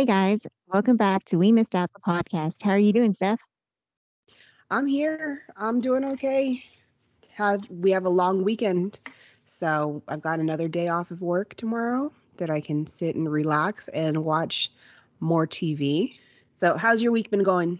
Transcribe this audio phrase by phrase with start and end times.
[0.00, 2.62] Hey guys, welcome back to We Missed Out the podcast.
[2.62, 3.38] How are you doing, Steph?
[4.70, 5.42] I'm here.
[5.58, 6.64] I'm doing okay.
[7.28, 8.98] Had we have a long weekend,
[9.44, 13.88] so I've got another day off of work tomorrow that I can sit and relax
[13.88, 14.72] and watch
[15.20, 16.14] more TV.
[16.54, 17.78] So, how's your week been going?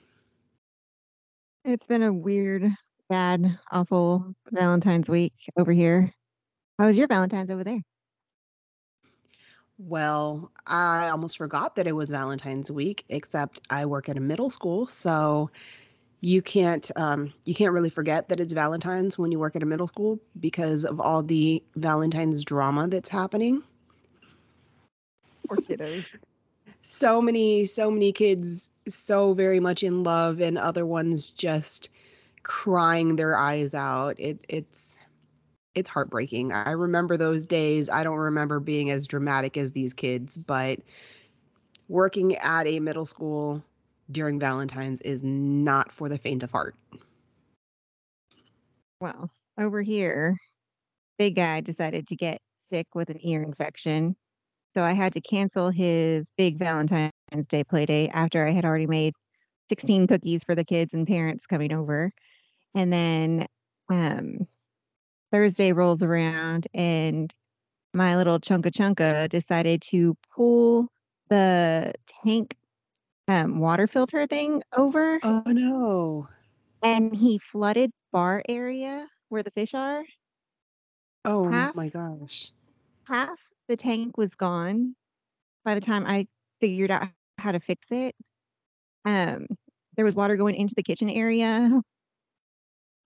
[1.64, 2.70] It's been a weird,
[3.08, 6.12] bad, awful Valentine's week over here.
[6.78, 7.80] How was your Valentine's over there?
[9.86, 14.50] Well, I almost forgot that it was Valentine's week, except I work at a middle
[14.50, 15.50] school, so
[16.20, 19.66] you can't um, you can't really forget that it's Valentine's when you work at a
[19.66, 23.62] middle school because of all the Valentine's drama that's happening.
[25.48, 26.04] Poor kiddos.
[26.82, 31.88] So many, so many kids so very much in love, and other ones just
[32.42, 34.20] crying their eyes out.
[34.20, 34.98] It it's
[35.74, 36.52] it's heartbreaking.
[36.52, 37.88] I remember those days.
[37.88, 40.80] I don't remember being as dramatic as these kids, but
[41.88, 43.62] working at a middle school
[44.10, 46.74] during Valentine's is not for the faint of heart.
[49.00, 50.36] Well, over here,
[51.18, 54.16] big guy decided to get sick with an ear infection.
[54.74, 57.12] So I had to cancel his big Valentine's
[57.48, 59.14] Day play date after I had already made
[59.68, 62.12] 16 cookies for the kids and parents coming over.
[62.74, 63.46] And then
[63.88, 64.46] um,
[65.32, 67.34] Thursday rolls around and
[67.92, 70.88] my little chunka chunka decided to pull
[71.28, 71.92] the
[72.24, 72.56] tank
[73.28, 75.20] um, water filter thing over.
[75.22, 76.28] Oh no.
[76.82, 80.04] And he flooded bar area where the fish are.
[81.24, 82.50] Oh half, my gosh.
[83.04, 84.94] Half the tank was gone
[85.64, 86.26] by the time I
[86.60, 88.14] figured out how to fix it.
[89.04, 89.46] Um,
[89.96, 91.80] there was water going into the kitchen area.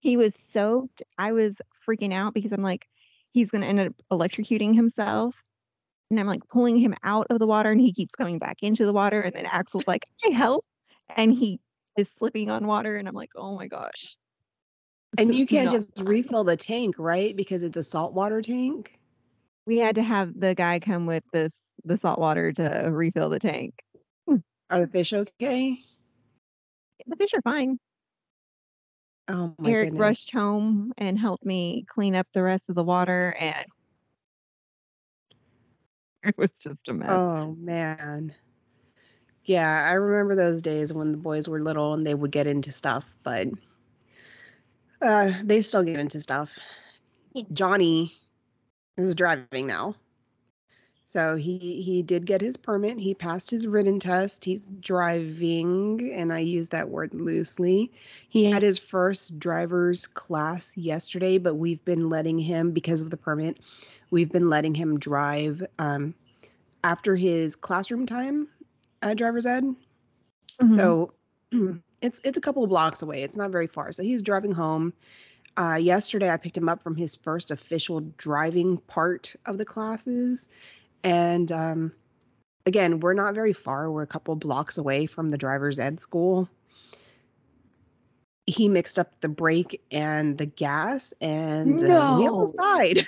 [0.00, 1.03] He was soaked.
[1.19, 1.56] I was
[1.89, 2.87] freaking out because I'm like,
[3.33, 5.37] he's going to end up electrocuting himself.
[6.11, 8.84] And I'm like pulling him out of the water and he keeps coming back into
[8.87, 9.21] the water.
[9.21, 10.65] And then Axel's like, I help.
[11.17, 11.61] And he
[11.99, 12.97] is slipping on water.
[12.97, 14.17] And I'm like, oh my gosh.
[15.19, 17.34] And you can't just refill the tank, right?
[17.37, 18.99] Because it's a saltwater tank.
[19.66, 21.53] We had to have the guy come with this
[21.84, 23.75] the salt water to refill the tank.
[24.71, 25.78] Are the fish okay?
[27.06, 27.78] The fish are fine.
[29.28, 30.00] Oh my Eric goodness.
[30.00, 33.66] rushed home and helped me clean up the rest of the water and
[36.24, 37.10] it was just a mess.
[37.10, 38.34] Oh man.
[39.44, 42.72] Yeah, I remember those days when the boys were little and they would get into
[42.72, 43.48] stuff, but
[45.02, 46.58] uh, they still get into stuff.
[47.52, 48.14] Johnny
[48.96, 49.96] is driving now.
[51.14, 52.98] So he he did get his permit.
[52.98, 54.44] He passed his written test.
[54.44, 57.92] He's driving, and I use that word loosely.
[58.28, 63.16] He had his first driver's class yesterday, but we've been letting him because of the
[63.16, 63.58] permit.
[64.10, 66.14] We've been letting him drive um,
[66.82, 68.48] after his classroom time
[69.00, 69.62] at driver's ed.
[69.62, 70.74] Mm-hmm.
[70.74, 71.12] So
[72.03, 73.22] it's it's a couple of blocks away.
[73.22, 73.92] It's not very far.
[73.92, 74.92] So he's driving home.
[75.56, 80.48] Uh, yesterday, I picked him up from his first official driving part of the classes,
[81.04, 81.92] and um,
[82.66, 83.91] again, we're not very far.
[83.91, 86.48] We're a couple blocks away from the driver's ed school.
[88.47, 91.97] He mixed up the brake and the gas, and no.
[91.97, 93.06] uh, he almost died.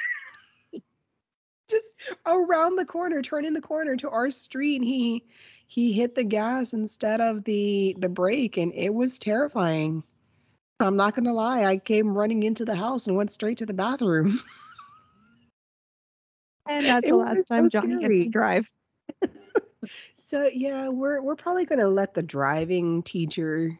[1.71, 5.25] Just around the corner, turning the corner to our street, he
[5.67, 10.05] he hit the gas instead of the the brake, and it was terrifying.
[10.79, 13.75] I'm not gonna lie, I came running into the house and went straight to the
[13.75, 14.41] bathroom.
[16.69, 18.15] And that's it the last time so Johnny scary.
[18.15, 18.71] gets to drive.
[20.15, 23.79] so yeah, we're we're probably gonna let the driving teacher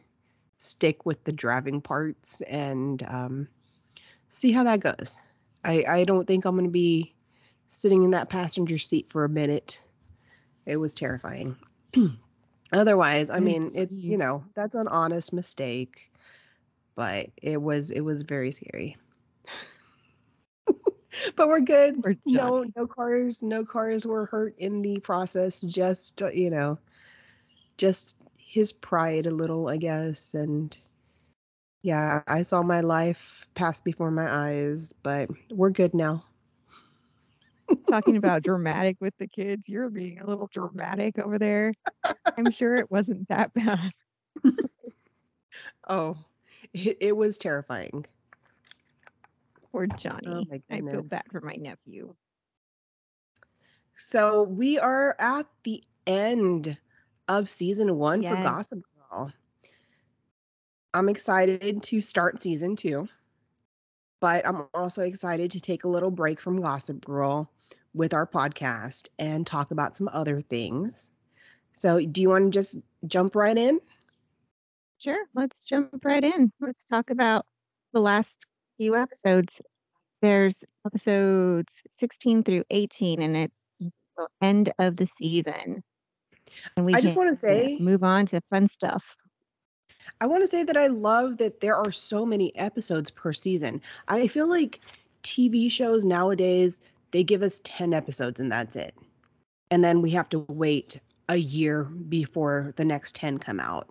[0.57, 3.47] stick with the driving parts and um,
[4.29, 5.19] see how that goes.
[5.63, 7.13] I I don't think I'm gonna be
[7.69, 9.79] sitting in that passenger seat for a minute.
[10.65, 11.57] It was terrifying.
[12.73, 16.11] Otherwise, I mean, it you know that's an honest mistake,
[16.95, 18.97] but it was it was very scary
[21.35, 22.03] but we're good.
[22.03, 25.59] We're no, no cars, no cars were hurt in the process.
[25.59, 26.77] Just uh, you know,
[27.77, 30.33] just his pride a little, I guess.
[30.33, 30.75] And
[31.81, 36.23] yeah, I saw my life pass before my eyes, but we're good now.
[37.89, 41.73] Talking about dramatic with the kids, you're being a little dramatic over there.
[42.37, 43.91] I'm sure it wasn't that bad.
[45.87, 46.17] oh,
[46.73, 48.05] it, it was terrifying.
[49.71, 50.47] Poor oh Johnny.
[50.51, 52.13] Oh I feel bad for my nephew.
[53.95, 56.77] So we are at the end
[57.27, 58.35] of season one yes.
[58.35, 58.79] for Gossip
[59.09, 59.31] Girl.
[60.93, 63.07] I'm excited to start season two,
[64.19, 67.51] but I'm also excited to take a little break from Gossip Girl
[67.93, 71.11] with our podcast and talk about some other things.
[71.75, 73.79] So, do you want to just jump right in?
[74.99, 76.51] Sure, let's jump right in.
[76.59, 77.45] Let's talk about
[77.93, 78.45] the last
[78.77, 79.61] few episodes.
[80.21, 83.81] There's episodes 16 through 18, and it's
[84.17, 85.83] the end of the season.
[86.75, 89.15] And we I just want to say, move on to fun stuff.
[90.19, 93.81] I want to say that I love that there are so many episodes per season.
[94.07, 94.79] I feel like
[95.23, 96.81] TV shows nowadays,
[97.11, 98.95] they give us 10 episodes and that's it.
[99.69, 103.89] And then we have to wait a year before the next 10 come out.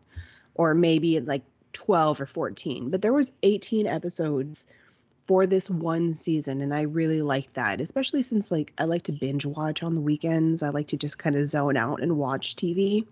[0.54, 1.42] Or maybe it's like
[1.76, 2.88] 12 or 14.
[2.88, 4.66] But there was 18 episodes
[5.26, 9.12] for this one season and I really liked that, especially since like I like to
[9.12, 10.62] binge watch on the weekends.
[10.62, 13.06] I like to just kind of zone out and watch TV.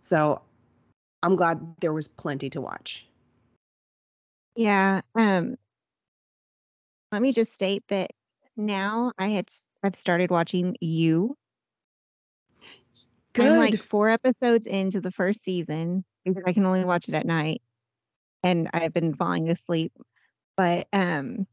[0.00, 0.40] So
[1.22, 3.06] I'm glad there was plenty to watch.
[4.56, 5.02] Yeah.
[5.14, 5.56] Um,
[7.12, 8.10] let me just state that
[8.56, 9.50] now I had
[9.82, 11.36] I've started watching You.
[13.34, 13.52] Good.
[13.52, 17.26] I'm like four episodes into the first season because I can only watch it at
[17.26, 17.60] night,
[18.42, 19.92] and I've been falling asleep.
[20.56, 21.46] But um,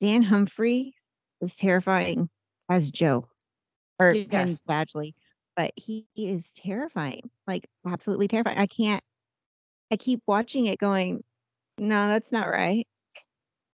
[0.00, 0.94] Dan Humphrey
[1.40, 2.28] is terrifying
[2.68, 3.24] as Joe
[3.98, 4.62] or Yes.
[4.68, 5.14] Badgley,
[5.56, 8.58] but he is terrifying, like absolutely terrifying.
[8.58, 9.02] I can't.
[9.92, 11.24] I keep watching it, going,
[11.78, 12.86] no, that's not right.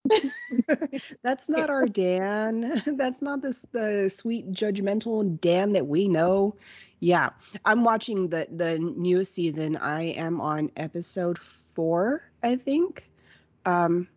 [1.23, 2.81] That's not our Dan.
[2.97, 6.55] That's not this the sweet judgmental Dan that we know.
[7.01, 7.31] Yeah,
[7.65, 9.75] I'm watching the the newest season.
[9.75, 13.09] I am on episode four, I think.
[13.65, 14.07] Um,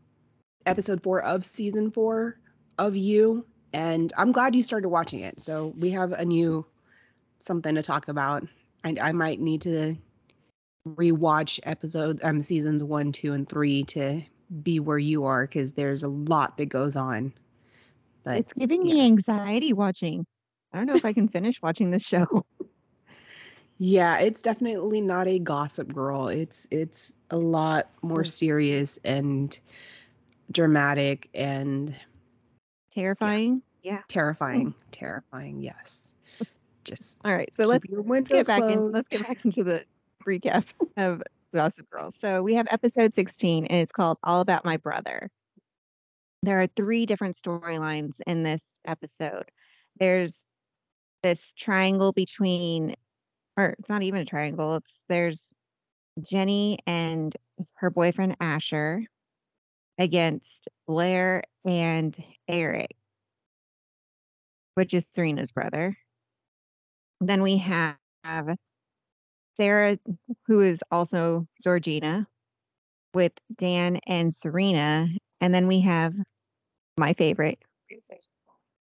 [0.66, 2.38] episode four of season four
[2.78, 5.40] of you, and I'm glad you started watching it.
[5.40, 6.66] So we have a new
[7.38, 8.46] something to talk about.
[8.84, 9.96] And I might need to
[10.86, 14.22] rewatch episodes um seasons one, two, and three to
[14.62, 17.32] be where you are because there's a lot that goes on.
[18.24, 20.26] But It's giving me anxiety watching.
[20.72, 22.44] I don't know if I can finish watching this show.
[23.78, 26.28] Yeah, it's definitely not a gossip girl.
[26.28, 28.28] It's it's a lot more Mm.
[28.28, 29.58] serious and
[30.50, 31.94] dramatic and
[32.90, 33.62] Terrifying.
[33.82, 34.02] Yeah.
[34.08, 34.74] terrifying.
[34.92, 36.14] Terrifying, yes.
[36.84, 37.52] Just All right.
[37.56, 38.92] So keep let's get back in.
[38.92, 39.84] Let's get back into the
[40.26, 40.64] recap
[40.96, 41.22] of
[41.52, 42.12] Gossip Girl.
[42.20, 45.30] So we have episode 16, and it's called All About My Brother.
[46.42, 49.50] There are three different storylines in this episode.
[49.98, 50.38] There's
[51.22, 52.94] this triangle between,
[53.56, 54.76] or it's not even a triangle.
[54.76, 55.42] It's there's
[56.20, 57.34] Jenny and
[57.74, 59.04] her boyfriend Asher
[59.98, 62.16] against Blair and
[62.48, 62.96] Eric,
[64.74, 65.96] which is Serena's brother.
[67.20, 67.96] Then we have
[69.56, 69.98] Sarah,
[70.46, 72.26] who is also Georgina,
[73.14, 75.08] with Dan and Serena.
[75.40, 76.14] And then we have
[76.98, 77.60] my favorite,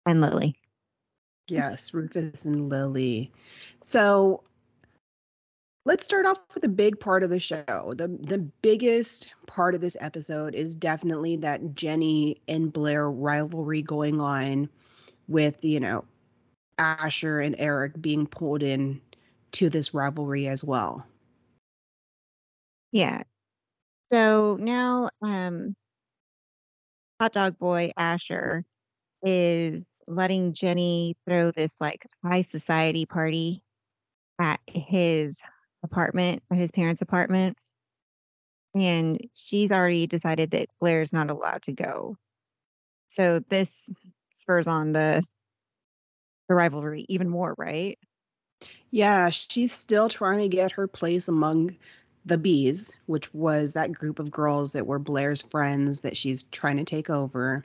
[0.06, 0.56] and Lily.
[1.48, 3.32] Yes, Rufus and Lily.
[3.82, 4.42] So
[5.84, 7.94] let's start off with a big part of the show.
[7.96, 14.20] The the biggest part of this episode is definitely that Jenny and Blair rivalry going
[14.20, 14.68] on
[15.28, 16.04] with, you know,
[16.78, 19.00] Asher and Eric being pulled in
[19.52, 21.06] to this rivalry as well.
[22.92, 23.22] Yeah.
[24.10, 25.74] So now um
[27.20, 28.64] Hot Dog Boy Asher
[29.22, 33.62] is letting Jenny throw this like high society party
[34.38, 35.40] at his
[35.84, 37.56] apartment, at his parents' apartment.
[38.74, 42.16] And she's already decided that Blair's not allowed to go.
[43.08, 43.70] So this
[44.34, 45.22] spurs on the
[46.48, 47.98] the rivalry even more, right?
[48.90, 51.76] Yeah, she's still trying to get her place among
[52.26, 56.78] the bees, which was that group of girls that were Blair's friends that she's trying
[56.78, 57.64] to take over.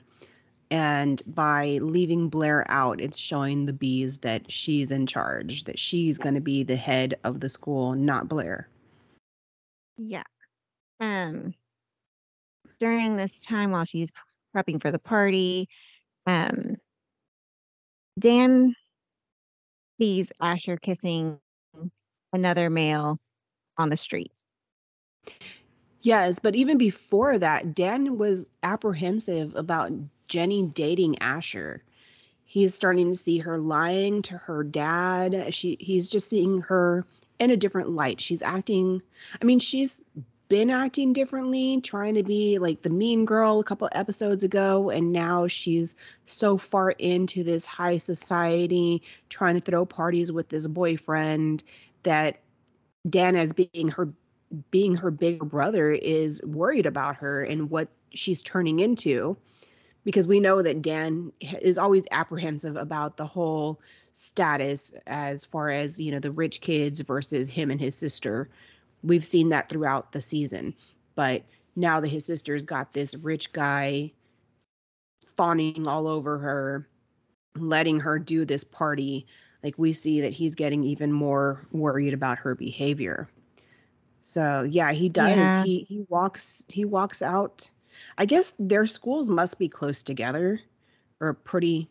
[0.70, 6.16] And by leaving Blair out, it's showing the bees that she's in charge, that she's
[6.16, 8.68] going to be the head of the school, not Blair.
[9.98, 10.22] Yeah.
[11.00, 11.54] Um
[12.78, 14.10] during this time while she's
[14.56, 15.68] prepping for the party,
[16.26, 16.76] um
[18.18, 18.74] Dan
[19.98, 21.38] sees Asher kissing
[22.32, 23.18] another male
[23.76, 24.32] on the street.
[26.02, 29.92] Yes, but even before that, Dan was apprehensive about
[30.30, 31.82] Jenny dating Asher.
[32.44, 35.54] He's starting to see her lying to her dad.
[35.54, 37.04] She he's just seeing her
[37.38, 38.20] in a different light.
[38.20, 39.02] She's acting
[39.40, 40.00] I mean, she's
[40.48, 45.12] been acting differently, trying to be like the mean girl a couple episodes ago, and
[45.12, 45.94] now she's
[46.26, 51.62] so far into this high society, trying to throw parties with this boyfriend
[52.02, 52.40] that
[53.08, 54.12] Dan as being her
[54.70, 59.36] being her bigger brother is worried about her and what she's turning into
[60.04, 63.80] because we know that Dan is always apprehensive about the whole
[64.12, 68.48] status as far as you know the rich kids versus him and his sister.
[69.02, 70.74] We've seen that throughout the season,
[71.14, 71.42] but
[71.76, 74.12] now that his sister's got this rich guy
[75.36, 76.88] fawning all over her,
[77.56, 79.26] letting her do this party,
[79.62, 83.28] like we see that he's getting even more worried about her behavior.
[84.22, 85.36] So yeah, he does.
[85.36, 85.64] Yeah.
[85.64, 87.70] He he walks he walks out.
[88.18, 90.60] I guess their schools must be close together
[91.20, 91.90] or pretty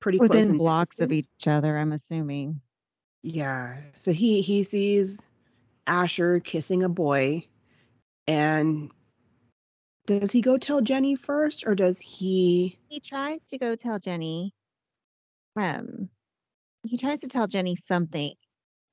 [0.00, 2.60] pretty close Within in blocks of each other, I'm assuming.
[3.22, 3.76] Yeah.
[3.92, 5.20] So he he sees
[5.86, 7.44] Asher kissing a boy
[8.26, 8.90] and
[10.06, 14.54] does he go tell Jenny first or does he He tries to go tell Jenny.
[15.56, 16.08] Um,
[16.82, 18.34] he tries to tell Jenny something,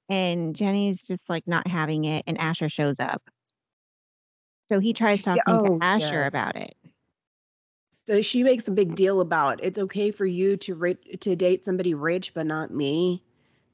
[0.10, 3.24] and Jenny's just like not having it, and Asher shows up.
[4.70, 6.34] So he tries talking oh, to Asher yes.
[6.34, 6.76] about it.
[7.92, 11.66] so she makes a big deal about it's okay for you to ri- to date
[11.66, 13.24] somebody rich but not me.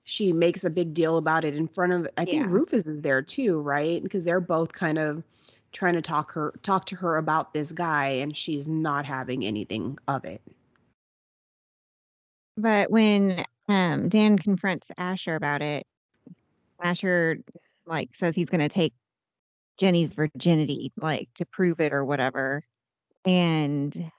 [0.04, 2.50] She makes a big deal about it in front of I think Yeah.
[2.50, 4.04] Rufus is there too, right?
[4.04, 5.24] Because they're both kind of
[5.72, 9.98] trying to talk her talk to her about this guy and she's not having anything
[10.08, 10.42] of it.
[12.58, 15.86] But when um Dan confronts Asher about it,
[16.82, 17.38] Asher
[17.86, 18.94] like says he's gonna take
[19.78, 22.64] Jenny's virginity, like to prove it or whatever.
[23.26, 24.12] And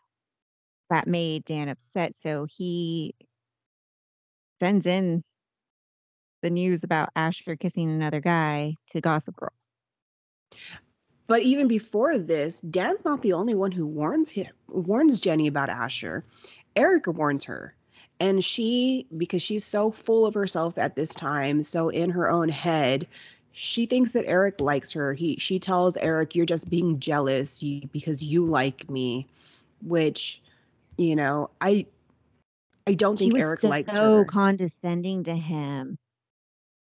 [0.91, 2.17] that made Dan upset.
[2.17, 3.15] So he
[4.61, 5.23] sends in
[6.43, 9.53] the news about Asher kissing another guy to Gossip Girl.
[11.27, 15.69] But even before this, Dan's not the only one who warns him, warns Jenny about
[15.69, 16.25] Asher.
[16.77, 17.75] Erica warns her.
[18.21, 22.49] And she, because she's so full of herself at this time, so in her own
[22.49, 23.09] head,
[23.59, 25.15] she thinks that Eric likes her.
[25.15, 29.27] He she tells Eric, "You're just being jealous you, because you like me,"
[29.81, 30.43] which,
[30.99, 31.87] you know, I
[32.87, 34.25] I don't She think Eric so likes her.
[34.25, 35.97] So condescending to him.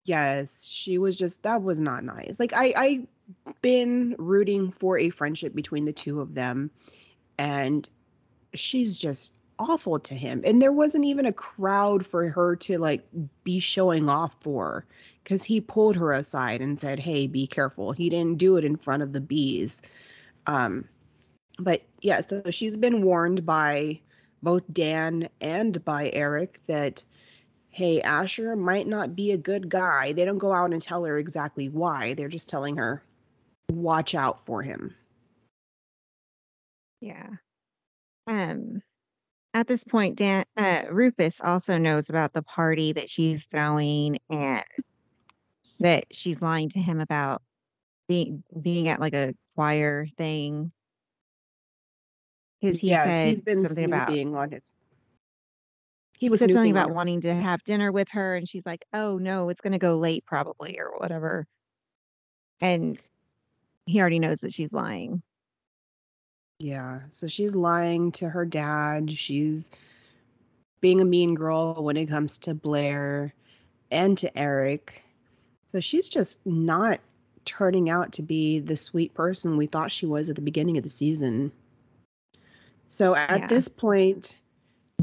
[0.06, 2.40] Yes, she was just that was not nice.
[2.40, 3.08] Like I I
[3.62, 6.72] been rooting for a friendship between the two of them
[7.38, 7.88] and
[8.56, 10.42] she's just awful to him.
[10.46, 13.06] And there wasn't even a crowd for her to like
[13.44, 14.86] be showing off for
[15.26, 18.76] cuz he pulled her aside and said, "Hey, be careful." He didn't do it in
[18.76, 19.82] front of the bees.
[20.48, 20.88] Um
[21.60, 24.02] but yeah, so she's been warned by
[24.42, 27.04] both Dan and by Eric that
[27.70, 30.14] hey, Asher might not be a good guy.
[30.14, 32.14] They don't go out and tell her exactly why.
[32.14, 33.04] They're just telling her,
[33.72, 34.94] watch out for him.
[37.02, 37.30] Yeah.
[38.28, 38.82] Um
[39.54, 44.64] at this point Dan uh Rufus also knows about the party that she's throwing and
[45.80, 47.42] that she's lying to him about
[48.08, 50.72] being being at like a choir thing.
[52.62, 54.72] Because he yes, said he's been something about snooping on his.
[56.18, 56.94] He he was said something about her.
[56.94, 59.98] wanting to have dinner with her and she's like, "Oh no, it's going to go
[59.98, 61.46] late probably or whatever."
[62.62, 63.00] And
[63.86, 65.24] he already knows that she's lying.
[66.64, 69.12] Yeah, so she's lying to her dad.
[69.12, 69.70] She's
[70.80, 73.34] being a mean girl when it comes to Blair
[73.92, 75.04] and to Eric.
[75.68, 77.02] So she's just not
[77.44, 80.84] turning out to be the sweet person we thought she was at the beginning of
[80.84, 81.52] the season.
[82.88, 83.48] So at Yeah.
[83.48, 84.38] this point,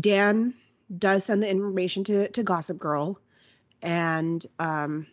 [0.01, 0.55] Dan
[0.97, 3.21] does send the information to, to Gossip Girl,
[3.83, 5.07] and um,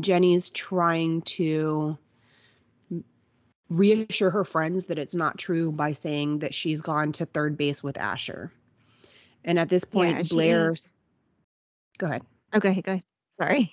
[0.00, 1.98] Jenny's trying to
[3.72, 7.82] reassure her friends that it's not true by saying that she's gone to third base
[7.82, 8.52] with Asher.
[9.44, 10.34] And at this point, Yeah, she-
[11.98, 12.22] Go ahead.
[12.54, 13.04] Okay, go ahead.
[13.32, 13.72] Sorry.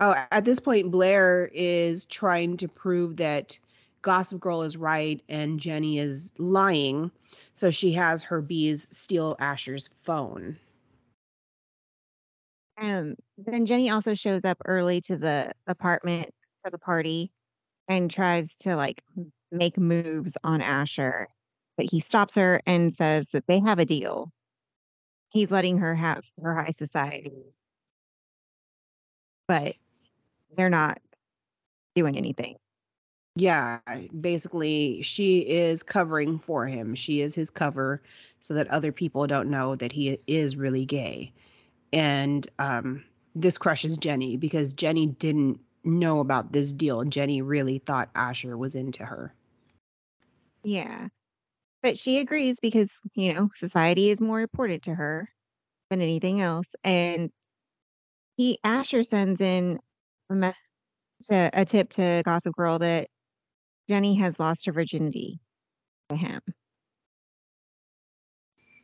[0.00, 3.58] Oh, at this point, Blair is trying to prove that
[4.02, 7.10] Gossip Girl is right and Jenny is lying.
[7.54, 10.56] So she has her bees steal Asher's phone.
[12.76, 17.30] Um, then Jenny also shows up early to the apartment for the party
[17.88, 19.02] and tries to like
[19.52, 21.28] make moves on Asher,
[21.76, 24.30] but he stops her and says that they have a deal.
[25.30, 27.32] He's letting her have her high society,
[29.48, 29.74] but
[30.56, 31.00] they're not
[31.94, 32.56] doing anything.
[33.36, 33.80] Yeah,
[34.20, 36.94] basically, she is covering for him.
[36.94, 38.00] She is his cover
[38.38, 41.32] so that other people don't know that he is really gay.
[41.92, 43.02] And um,
[43.34, 47.04] this crushes Jenny because Jenny didn't know about this deal.
[47.04, 49.34] Jenny really thought Asher was into her.
[50.62, 51.08] Yeah.
[51.82, 55.28] But she agrees because, you know, society is more important to her
[55.90, 56.66] than anything else.
[56.82, 57.30] And
[58.36, 59.78] he, Asher sends in
[60.30, 60.54] a,
[61.30, 63.08] a tip to Gossip Girl that
[63.88, 65.40] Jenny has lost her virginity
[66.08, 66.40] to him.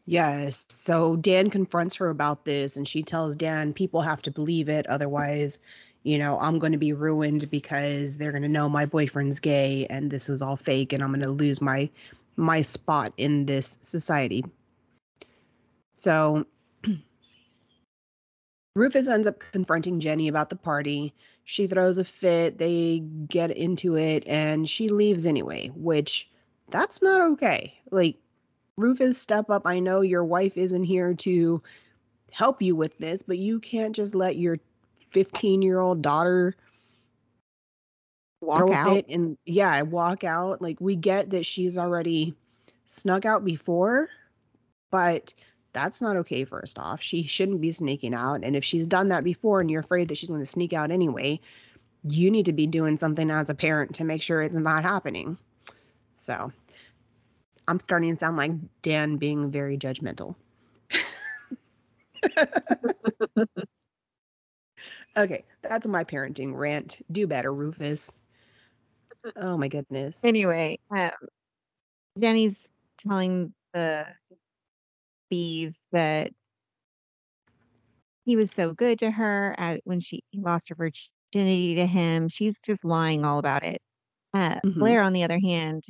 [0.06, 0.66] Yes.
[0.68, 4.86] So Dan confronts her about this and she tells Dan people have to believe it
[4.88, 5.60] otherwise,
[6.02, 9.86] you know, I'm going to be ruined because they're going to know my boyfriend's gay
[9.88, 11.90] and this is all fake and I'm going to lose my
[12.36, 14.44] my spot in this society.
[15.92, 16.46] So
[18.74, 21.12] Rufus ends up confronting Jenny about the party.
[21.44, 26.30] She throws a fit, they get into it and she leaves anyway, which
[26.70, 27.74] that's not okay.
[27.90, 28.16] Like
[28.76, 29.62] Rufus, step up.
[29.66, 31.62] I know your wife isn't here to
[32.32, 34.58] help you with this, but you can't just let your
[35.10, 36.54] 15 year old daughter
[38.40, 39.04] Walk out.
[39.08, 40.62] and yeah, walk out.
[40.62, 42.34] Like we get that she's already
[42.86, 44.08] snuck out before,
[44.90, 45.34] but
[45.72, 47.02] that's not okay first off.
[47.02, 48.42] She shouldn't be sneaking out.
[48.42, 50.90] And if she's done that before and you're afraid that she's going to sneak out
[50.90, 51.38] anyway,
[52.02, 55.36] you need to be doing something as a parent to make sure it's not happening.
[56.14, 56.50] So
[57.68, 58.52] I'm starting to sound like
[58.82, 60.34] Dan being very judgmental.
[65.16, 67.00] okay, that's my parenting rant.
[67.10, 68.12] Do better, Rufus.
[69.36, 70.24] Oh my goodness.
[70.24, 71.10] Anyway, um,
[72.18, 72.56] Jenny's
[72.96, 74.06] telling the
[75.28, 76.32] bees that
[78.24, 82.28] he was so good to her at, when she lost her virginity to him.
[82.28, 83.82] She's just lying all about it.
[84.32, 84.78] Uh, Mhm.
[84.78, 85.84] Blair, on the other hand,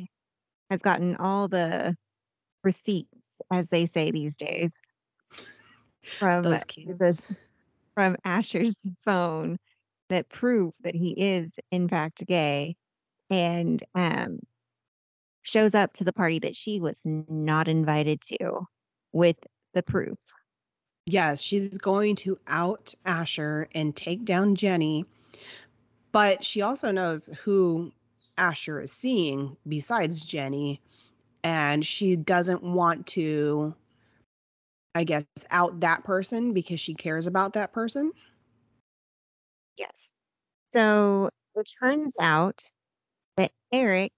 [0.71, 1.97] has gotten all the
[2.65, 3.15] receipts,
[3.51, 4.73] as they say these days,
[6.19, 7.27] from Those the kids.
[7.95, 9.59] From Asher's phone
[10.09, 12.77] that prove that he is in fact gay,
[13.31, 14.41] and um,
[15.43, 18.67] shows up to the party that she was not invited to
[19.13, 19.37] with
[19.75, 20.19] the proof.
[21.07, 25.07] Yes, she's going to out Asher and take down Jenny,
[26.13, 27.93] but she also knows who
[28.37, 30.81] Asher is seeing besides Jenny,
[31.43, 33.75] and she doesn't want to,
[34.95, 38.13] I guess, out that person because she cares about that person.
[39.77, 40.11] Yes.
[40.73, 42.63] So it turns out
[43.37, 44.13] that Eric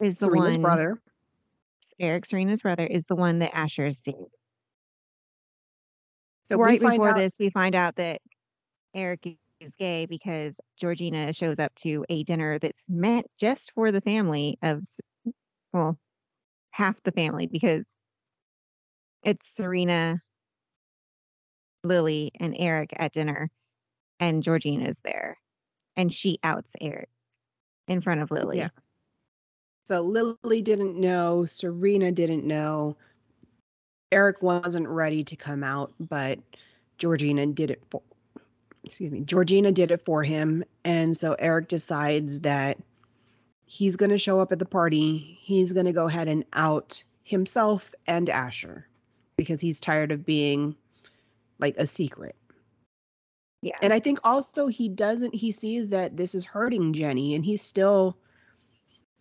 [0.00, 0.62] is the Serena's one.
[0.62, 1.02] brother.
[2.00, 4.26] Eric, Serena's brother, is the one that Asher is seeing.
[6.42, 8.20] So right before out, this, we find out that
[8.94, 14.00] Eric is gay because Georgina shows up to a dinner that's meant just for the
[14.00, 14.84] family of,
[15.72, 15.98] well,
[16.70, 17.84] half the family because
[19.22, 20.20] it's Serena,
[21.84, 23.50] Lily, and Eric at dinner,
[24.20, 25.38] and Georgina's there,
[25.96, 27.08] and she outs Eric
[27.88, 28.58] in front of Lily.
[28.58, 28.68] Yeah.
[29.84, 32.96] So Lily didn't know, Serena didn't know.
[34.12, 36.38] Eric wasn't ready to come out, but
[36.98, 38.02] Georgina did it for
[38.84, 40.64] excuse me, Georgina did it for him.
[40.84, 42.78] And so Eric decides that
[43.66, 45.18] he's going to show up at the party.
[45.40, 48.88] He's going to go ahead and out himself and Asher
[49.38, 50.76] because he's tired of being
[51.58, 52.36] like a secret.
[53.62, 53.76] Yeah.
[53.80, 57.62] And I think also he doesn't he sees that this is hurting Jenny and he's
[57.62, 58.18] still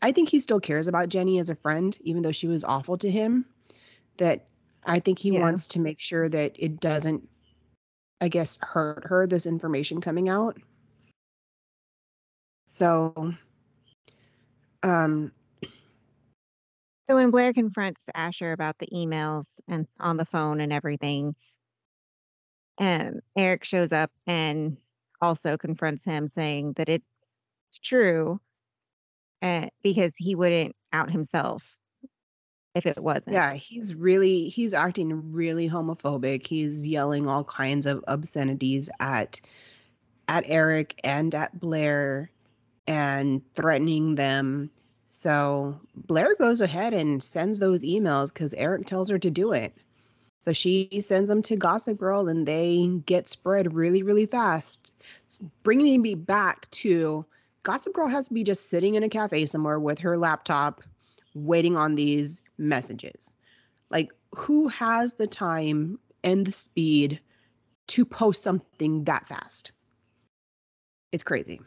[0.01, 2.97] I think he still cares about Jenny as a friend even though she was awful
[2.97, 3.45] to him
[4.17, 4.45] that
[4.84, 5.41] I think he Yeah.
[5.41, 7.27] wants to make sure that it doesn't
[8.19, 10.58] I guess hurt her this information coming out.
[12.67, 13.34] So
[14.84, 15.32] um
[17.08, 21.36] So when Blair confronts Asher about the emails and on the phone and everything,
[22.80, 24.78] um, Eric shows up and
[25.22, 27.06] also confronts him, saying that it's
[27.82, 28.41] true,
[29.41, 31.78] uh, because he wouldn't out himself
[32.76, 33.34] if it wasn't.
[33.34, 36.46] yeah, he's really he's acting really homophobic.
[36.46, 39.41] He's yelling all kinds of obscenities at
[40.28, 42.30] at Eric and at Blair
[42.86, 44.70] and threatening them.
[45.17, 49.75] So Blair goes ahead and sends those emails because Eric tells her to do it.
[50.43, 54.93] So she sends them to Gossip Girl and they get spread really, really fast.
[55.25, 57.25] S- Bringing me back to
[57.63, 60.84] Gossip Girl has to be just sitting in a cafe somewhere with her laptop
[61.34, 63.34] waiting on these messages.
[63.89, 67.21] Like, who has the time and the speed
[67.88, 69.71] to post something that fast?
[71.12, 71.60] It's crazy,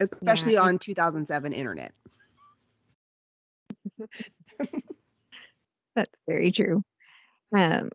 [0.00, 1.92] especially it- on 2007 internet.
[5.96, 6.82] That's very true.
[7.54, 7.90] Um,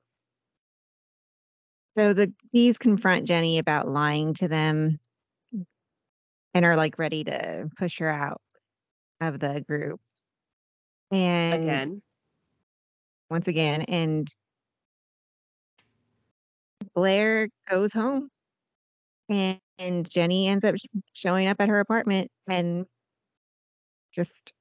[1.95, 4.99] so the bees confront Jenny about lying to them
[6.53, 8.41] and are like ready to push her out
[9.21, 9.99] of the group.
[11.11, 12.01] And Again,
[13.29, 14.27] once again, and
[16.93, 18.29] Blair goes home
[19.29, 20.75] and, and Jenny ends up
[21.13, 22.85] showing up at her apartment and
[24.13, 24.53] just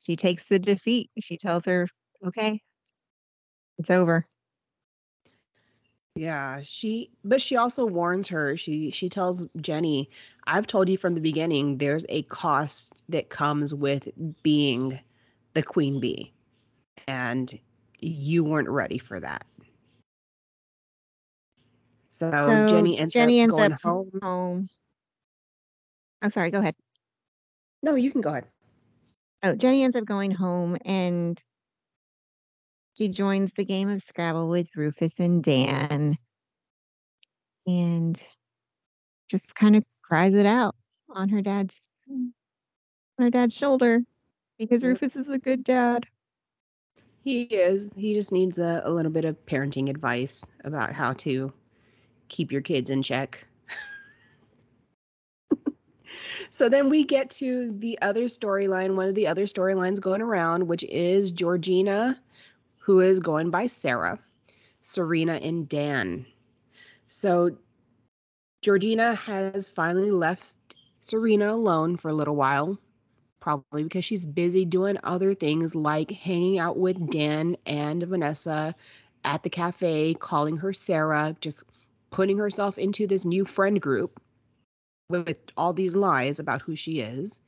[0.00, 1.10] she takes the defeat.
[1.20, 1.86] She tells her,
[2.26, 2.60] okay,
[3.78, 4.26] It's over.
[6.16, 8.56] Yeah, she but she also warns her.
[8.56, 10.10] She she tells Jenny,
[10.46, 14.08] "I've told you from the beginning there's a cost that comes with
[14.42, 14.98] being
[15.54, 16.32] the queen bee
[17.06, 17.58] and
[18.00, 19.46] you weren't ready for that."
[22.08, 24.10] So, So Jenny ends Jenny up ends going up home.
[24.20, 24.68] home.
[26.20, 26.74] I'm sorry, go ahead.
[27.82, 28.46] No, you can go ahead.
[29.42, 31.42] Oh, Jenny ends up going home and
[32.96, 36.18] she joins the game of Scrabble with Rufus and Dan
[37.66, 38.22] and
[39.30, 40.74] just kind of cries it out
[41.08, 42.34] on her dad's on
[43.18, 44.00] her dad's shoulder
[44.58, 44.88] because mm.
[44.88, 46.04] Rufus is a good dad.
[47.24, 47.92] He is.
[47.94, 51.52] He just needs a, a little bit of parenting advice about how to
[52.28, 53.46] keep your kids in check.
[56.50, 60.66] So then we get to the other storyline, one of the other storylines going around,
[60.66, 62.20] which is Georgina,
[62.78, 64.18] who is going by Sarah,
[64.80, 66.26] Serena, and Dan.
[67.06, 67.56] So
[68.62, 70.54] Georgina has finally left
[71.00, 72.78] Serena alone for a little while
[73.40, 78.74] probably because she's busy doing other things like hanging out with Dan and Vanessa
[79.24, 81.64] at the cafe, calling her Sarah, just
[82.10, 84.20] putting herself into this new friend group
[85.10, 87.42] with all these lies about who she is.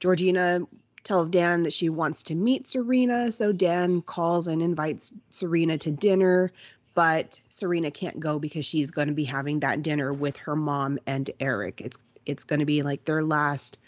[0.00, 0.60] Georgina
[1.04, 5.90] tells Dan that she wants to meet Serena, so Dan calls and invites Serena to
[5.90, 6.52] dinner,
[6.94, 10.98] but Serena can't go because she's going to be having that dinner with her mom
[11.06, 11.80] and Eric.
[11.80, 13.78] It's it's going to be like their last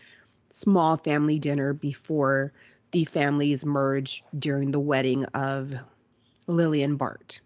[0.50, 2.52] small family dinner before
[2.92, 5.74] the families merge during the wedding of
[6.46, 7.40] Lily and Bart.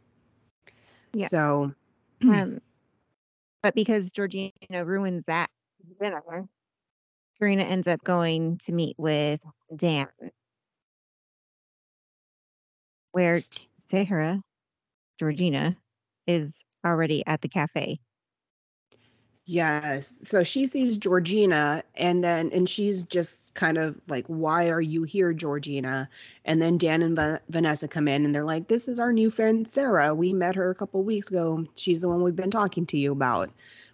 [1.13, 1.29] Yeah.
[1.29, 1.73] So,
[2.23, 2.61] Um,
[3.63, 4.53] but because Georgina
[4.85, 5.51] ruins that
[6.01, 6.23] dinner,
[7.35, 9.41] Serena ends up going to meet with
[9.75, 10.09] Dan,
[13.13, 13.43] where
[13.77, 14.43] Sarah,
[15.19, 15.77] Georgina,
[16.27, 17.99] is already at the cafe.
[19.45, 20.21] Yes.
[20.25, 25.03] So she sees Georgina and then, and she's just kind of like, Why are you
[25.03, 26.09] here, Georgina?
[26.45, 29.31] And then Dan and Va- Vanessa come in and they're like, This is our new
[29.31, 30.15] friend, Sarah.
[30.15, 31.67] We met her a couple weeks ago.
[31.75, 33.51] She's the one we've been talking to you about,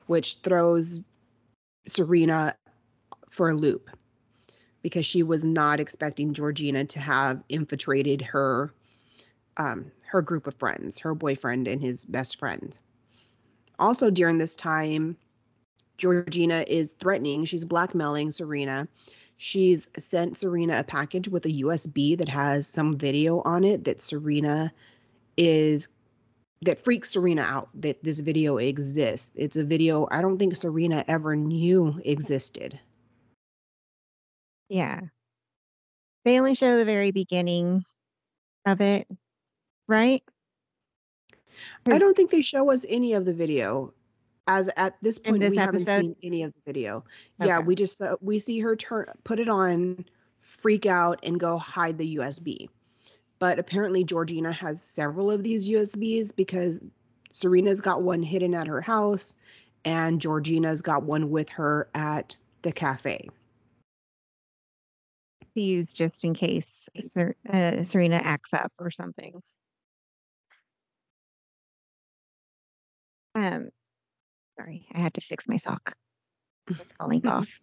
[0.06, 1.02] which throws
[1.86, 2.56] Serena
[3.30, 3.90] for a loop
[4.82, 8.72] because she was not expecting Georgina to have infiltrated her
[9.56, 12.78] um, her group of friends, her boyfriend and his best friend.
[13.78, 15.16] Also during this time,
[15.98, 18.88] Georgina is threatening, she's blackmailing Serena.
[19.36, 24.00] She's sent Serena a package with a USB that has some video on it that
[24.00, 24.72] Serena
[25.36, 25.88] is
[26.62, 29.32] that freaks Serena out that this video exists.
[29.36, 32.78] It's a video I don't think Serena ever knew existed.
[34.68, 35.00] Yeah.
[36.24, 37.84] They only show the very beginning
[38.66, 39.08] of it,
[39.86, 40.22] right?
[41.86, 43.94] I don't think they show us any of the video.
[44.48, 47.04] As at this point, this we haven't seen any of the video.
[47.38, 50.06] Yeah, we just uh, we see her turn, put it on,
[50.40, 52.70] freak out, and go hide the USB.
[53.38, 56.80] But apparently, Georgina has several of these USBs because
[57.30, 59.36] Serena's got one hidden at her house,
[59.84, 63.28] and Georgina's got one with her at the cafe.
[65.54, 69.42] To use just in case Ser- uh, Serena acts up or something.
[73.34, 73.68] Um,
[74.58, 75.94] sorry, I had to fix my sock.
[76.68, 77.60] It's falling off.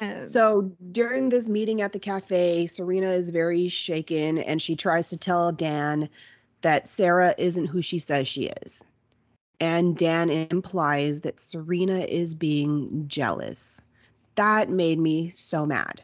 [0.00, 5.10] um, So during this meeting at the cafe, Serena is very shaken and she tries
[5.10, 6.08] to tell Dan
[6.62, 8.82] that Sarah isn't who she says she is.
[9.60, 13.82] And Dan implies that Serena is being jealous.
[14.36, 16.02] That made me so mad.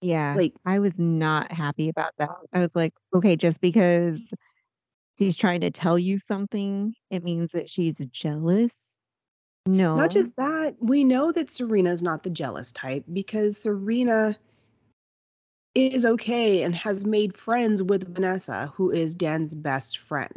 [0.00, 2.30] yeah, Like, I was not happy about that.
[2.52, 4.18] I was like, okay, just because
[5.20, 8.72] she's trying to tell you something, it means that she's jealous.
[9.66, 14.36] No, not just that, we know that Serena's not the jealous type because Serena
[15.74, 20.32] is okay and has made friends with Vanessa, who is Dan's best friend.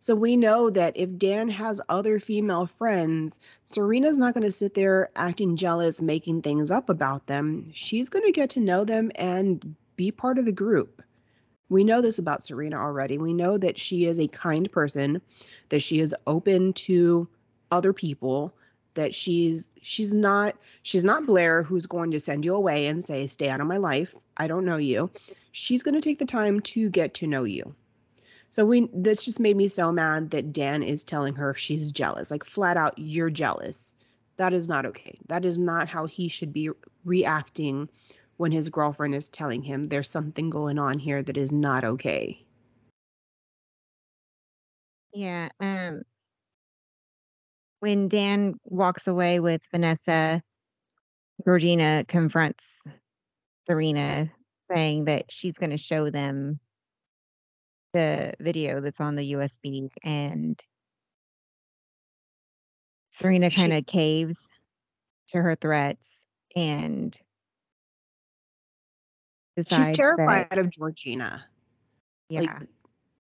[0.00, 4.74] So we know that if Dan has other female friends, Serena's not going to sit
[4.74, 7.70] there acting jealous, making things up about them.
[7.72, 11.02] She's going to get to know them and be part of the group.
[11.68, 13.18] We know this about Serena already.
[13.18, 15.20] We know that she is a kind person,
[15.68, 17.28] that she is open to
[17.70, 18.54] other people,
[18.94, 23.26] that she's she's not she's not Blair who's going to send you away and say
[23.26, 24.14] stay out of my life.
[24.36, 25.10] I don't know you.
[25.52, 27.74] She's going to take the time to get to know you.
[28.50, 32.30] So we this just made me so mad that Dan is telling her she's jealous.
[32.30, 33.94] Like flat out you're jealous.
[34.36, 35.18] That is not okay.
[35.28, 36.70] That is not how he should be
[37.04, 37.88] reacting
[38.38, 42.44] when his girlfriend is telling him there's something going on here that is not okay.
[45.12, 45.48] Yeah.
[45.60, 46.02] Um,
[47.80, 50.40] when Dan walks away with Vanessa,
[51.44, 52.64] Georgina confronts
[53.66, 54.30] Serena,
[54.72, 56.60] saying that she's going to show them
[57.92, 60.62] the video that's on the USB, and
[63.10, 64.38] Serena kind of caves
[65.28, 66.06] to her threats
[66.54, 67.18] and
[69.66, 71.44] She's terrified that of Georgina.
[72.28, 72.68] yeah, Like,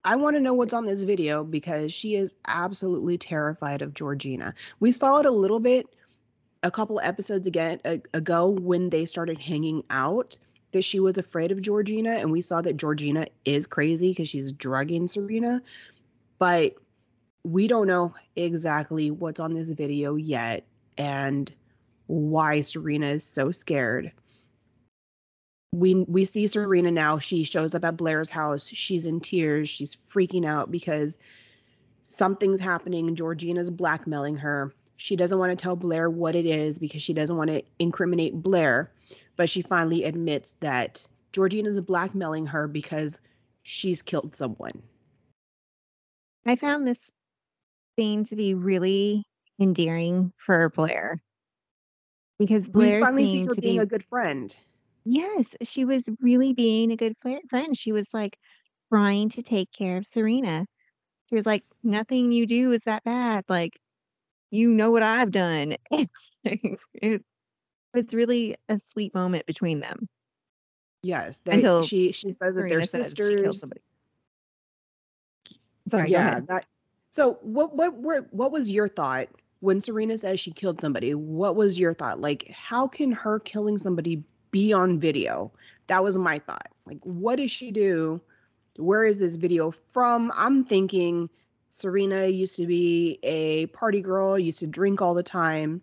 [0.05, 4.55] I want to know what's on this video because she is absolutely terrified of Georgina.
[4.79, 5.87] We saw it a little bit
[6.63, 10.39] a couple episodes again a- ago when they started hanging out
[10.73, 14.53] that she was afraid of Georgina and we saw that Georgina is crazy because she's
[14.53, 15.63] drugging Serena.
[16.39, 16.75] But
[17.45, 20.65] we don't know exactly what's on this video yet
[20.99, 21.53] and
[22.07, 24.13] why Serena is so scared
[25.77, 27.19] we we see Serena now.
[27.19, 28.67] She shows up at Blair's house.
[28.67, 29.69] She's in tears.
[29.69, 31.19] She's freaking out because
[32.03, 33.15] something's happening.
[33.15, 34.73] Georgina's blackmailing her.
[34.97, 38.35] She doesn't want to tell Blair what it is because she doesn't want to incriminate
[38.43, 38.91] Blair,
[39.37, 43.21] but she finally admits that Georgina's blackmailing her because
[43.63, 44.83] she's killed someone.
[46.47, 47.01] I found this
[47.99, 49.25] scene to be really
[49.61, 51.21] endearing for Blair
[52.39, 54.57] because Blair we finally see her to being be a good friend.
[55.07, 57.77] Yes, she was really being a good fri- friend.
[57.77, 58.37] She was like
[58.93, 60.67] trying to take care of Serena.
[61.31, 63.45] She was like, "Nothing you do is that bad.
[63.49, 63.79] Like,
[64.51, 65.77] you know what I've done."
[66.45, 67.25] it,
[67.95, 70.09] it's really a sweet moment between them
[71.03, 73.61] Yes, they, until she she says that they're Serena says she killed sisters.
[73.61, 73.81] somebody.
[75.89, 76.67] Sorry, yeah that
[77.13, 79.29] so what what were what was your thought
[79.61, 83.79] when serena says she killed somebody what was your thought like how can her killing
[83.79, 85.53] somebody be on video.
[85.87, 86.69] That was my thought.
[86.87, 88.21] Like what does she do?
[88.77, 90.33] Where is this video from?
[90.37, 91.31] I'm thinking
[91.71, 95.83] serena used to be a party girl used to drink all the time.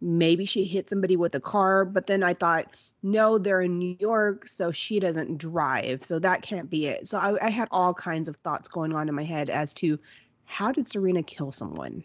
[0.00, 2.66] Maybe she hit somebody with a car but then i thought
[3.04, 7.08] no they're in new york so she doesn't drive so that can't be it.
[7.08, 9.98] So I, I had all kinds of thoughts going on in my head as to
[10.44, 12.04] how did serena kill someone?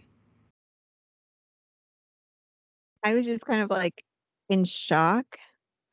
[3.03, 4.03] I was just kind of like
[4.49, 5.37] in shock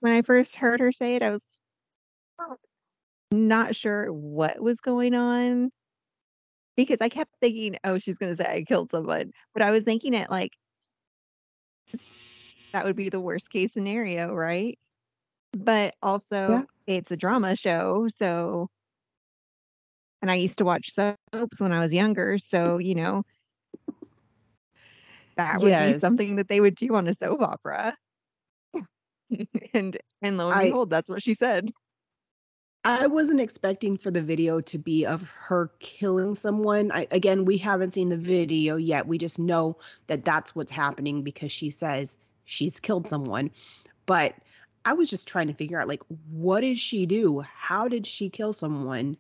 [0.05, 1.23] when I first heard her say it.
[1.23, 1.41] I was
[3.33, 5.71] not sure what was going on
[6.77, 9.31] because I kept thinking, oh, she's going to say I killed someone.
[9.55, 10.51] But I was thinking it like
[12.75, 14.79] that would be the worst case scenario, right?
[15.57, 16.63] But also, Yeah.
[16.87, 18.07] it's a drama show.
[18.15, 18.69] So,
[20.21, 22.37] and I used to watch soaps when I was younger.
[22.37, 23.23] So, you know,
[25.39, 27.97] that would be something that they would do on a soap opera.
[29.75, 31.71] and and lo and I- behold, that's what she said.
[32.87, 36.93] I wasn't expecting for the video to be of her killing someone.
[36.93, 39.07] I, again, we haven't seen the video yet.
[39.07, 43.51] We just know that that's what's happening because she says she's killed someone.
[44.05, 44.35] But
[44.85, 47.41] I was just trying to figure out like what did she do?
[47.41, 49.17] How did she kill someone?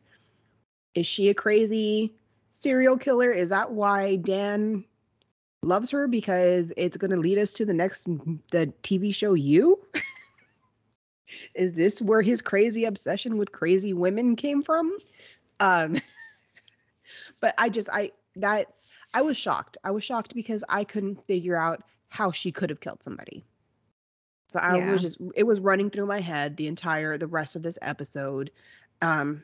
[0.94, 2.14] Is she a crazy
[2.50, 3.32] serial killer?
[3.32, 4.84] Is that why Dan
[5.64, 8.04] loves her because it's going to lead us to the next
[8.50, 9.80] the TV show you?
[11.54, 14.96] is this where his crazy obsession with crazy women came from
[15.60, 15.96] um
[17.40, 18.66] but i just i that
[19.14, 22.80] i was shocked i was shocked because i couldn't figure out how she could have
[22.80, 23.44] killed somebody
[24.48, 24.90] so i Yeah.
[24.90, 28.50] was just it was running through my head the entire the rest of this episode
[29.02, 29.42] um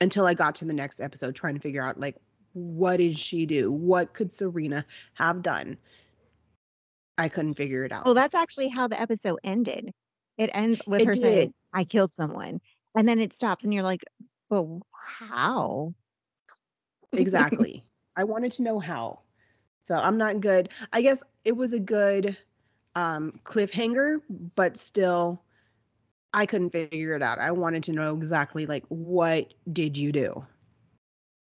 [0.00, 2.16] until i got to the next episode trying to figure out like
[2.56, 5.76] what did she do what could serena have done
[7.18, 9.92] i couldn't figure it out Well, that's actually how the episode ended.
[10.38, 11.22] It ends with It her did.
[11.22, 12.60] saying, I killed someone.
[12.94, 14.02] And then it stops and you're like,
[14.48, 15.94] well, how?
[17.12, 17.84] exactly.
[18.16, 19.20] I wanted to know how.
[19.84, 20.70] So I'm not good.
[20.92, 22.36] I guess it was a good
[22.94, 24.20] um, cliffhanger,
[24.54, 25.42] but still,
[26.32, 27.38] I couldn't figure it out.
[27.38, 30.44] I wanted to know exactly like what did you do?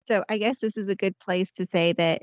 [0.06, 2.22] So I guess this is a good place to say that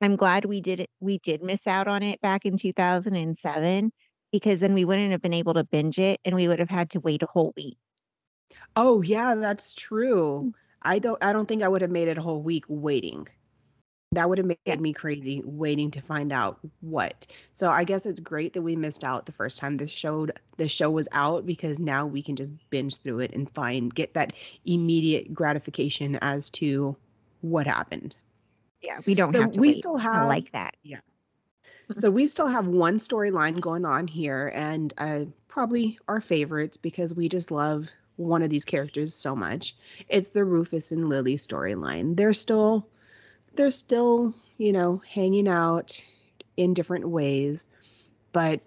[0.00, 0.90] I'm glad we did it.
[1.00, 3.92] We did miss out on it back in 2007
[4.32, 6.90] because then we wouldn't have been able to binge it and we would have had
[6.90, 7.78] to wait a whole week.
[8.76, 10.48] Oh yeah, that's true.
[10.48, 10.54] Mm.
[10.82, 11.22] I don't.
[11.22, 13.28] I don't think I would have made it a whole week waiting.
[14.12, 14.76] That would have made Yeah.
[14.76, 17.26] me crazy waiting to find out what.
[17.52, 20.68] So I guess it's great that we missed out the first time this showed the
[20.68, 24.32] show was out because now we can just binge through it and find get that
[24.64, 26.96] immediate gratification as to
[27.42, 28.16] what happened.
[28.82, 29.72] Yeah, we don't So have to we wait.
[29.72, 30.76] still I have like that.
[30.82, 31.00] Yeah.
[31.94, 37.14] so we still have one storyline going on here, and uh, probably our favorites because
[37.14, 39.74] we just love one of these characters so much.
[40.08, 42.16] It's the Rufus and Lily storyline.
[42.16, 42.86] They're still
[43.54, 46.02] they're still, you know, hanging out
[46.56, 47.68] in different ways,
[48.32, 48.60] but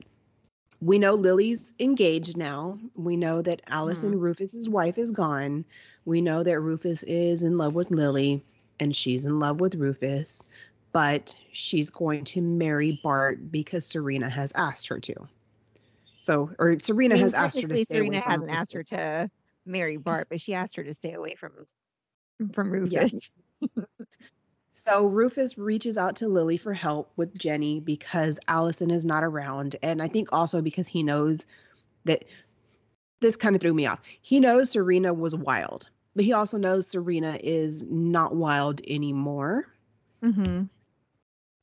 [0.82, 2.80] we know Lily's engaged now.
[2.96, 4.20] We know that Allison Mhm.
[4.20, 5.66] Rufus's wife is gone.
[6.06, 8.44] We know that Rufus is in love with Lily
[8.80, 10.44] and she's in love with Rufus,
[10.92, 15.16] but she's going to marry Bart because Serena has asked her to.
[16.20, 18.74] So, or Serena I mean, has asked her to stay away Serena from hasn't asked
[18.74, 19.32] her to
[19.66, 21.52] marry Bart, but she asked her to stay away from
[22.52, 22.94] from Rufus.
[22.94, 23.40] Yes.
[24.76, 29.76] So Rufus reaches out to Lily for help with Jenny because Allison is not around.
[29.84, 31.46] And I think also because he knows
[32.06, 32.26] that
[33.20, 34.00] this kind of threw me off.
[34.22, 39.68] He knows Serena was wild, but he also knows Serena is not wild anymore,
[40.22, 40.64] hmm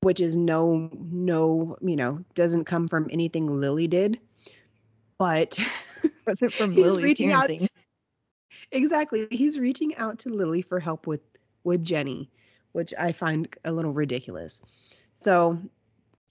[0.02, 4.18] which is no, no, you know, doesn't come from anything Lily did.
[5.18, 5.58] But
[6.26, 7.50] it from He's Lily reaching out
[8.72, 11.20] exactly, he's reaching out to Lily for help with
[11.64, 12.30] with Jenny,
[12.72, 14.62] which I find a little ridiculous.
[15.14, 15.58] So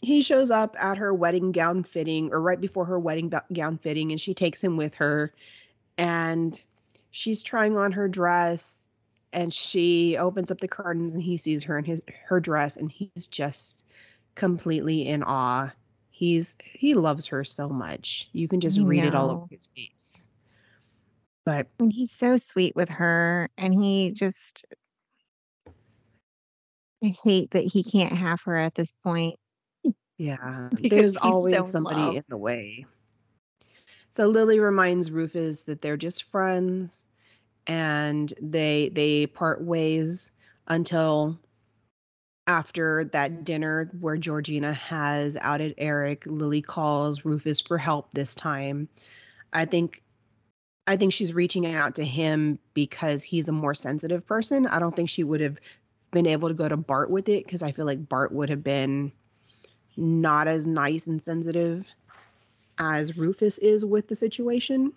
[0.01, 4.11] he shows up at her wedding gown fitting or right before her wedding gown fitting
[4.11, 5.33] and she takes him with her.
[5.97, 6.61] And
[7.11, 8.87] she's trying on her dress
[9.33, 12.91] and she opens up the curtains and he sees her in his her dress and
[12.91, 13.85] he's just
[14.35, 15.71] completely in awe.
[16.09, 18.29] He's he loves her so much.
[18.33, 20.25] You can just I read it all over his face.
[21.45, 24.65] But And he's so sweet with her, and he just.
[27.01, 29.39] I hate that he can't have her at this point.
[30.17, 32.85] Yeah, there's always so somebody in the way.
[34.11, 37.05] So Lily reminds Rufus that they're just friends
[37.67, 40.31] and they they part ways
[40.67, 41.37] until
[42.47, 48.89] after that dinner where Georgina has outed Eric, Lily calls Rufus for help this time.
[49.53, 50.01] I think
[50.87, 54.65] I think she's reaching out to him because he's a more sensitive person.
[54.65, 55.59] I don't think she would have
[56.11, 58.63] been able to go to Bart with it because I feel like Bart would have
[58.63, 59.11] been
[59.95, 61.85] not as nice and sensitive
[62.79, 64.93] as Rufus is with the situation.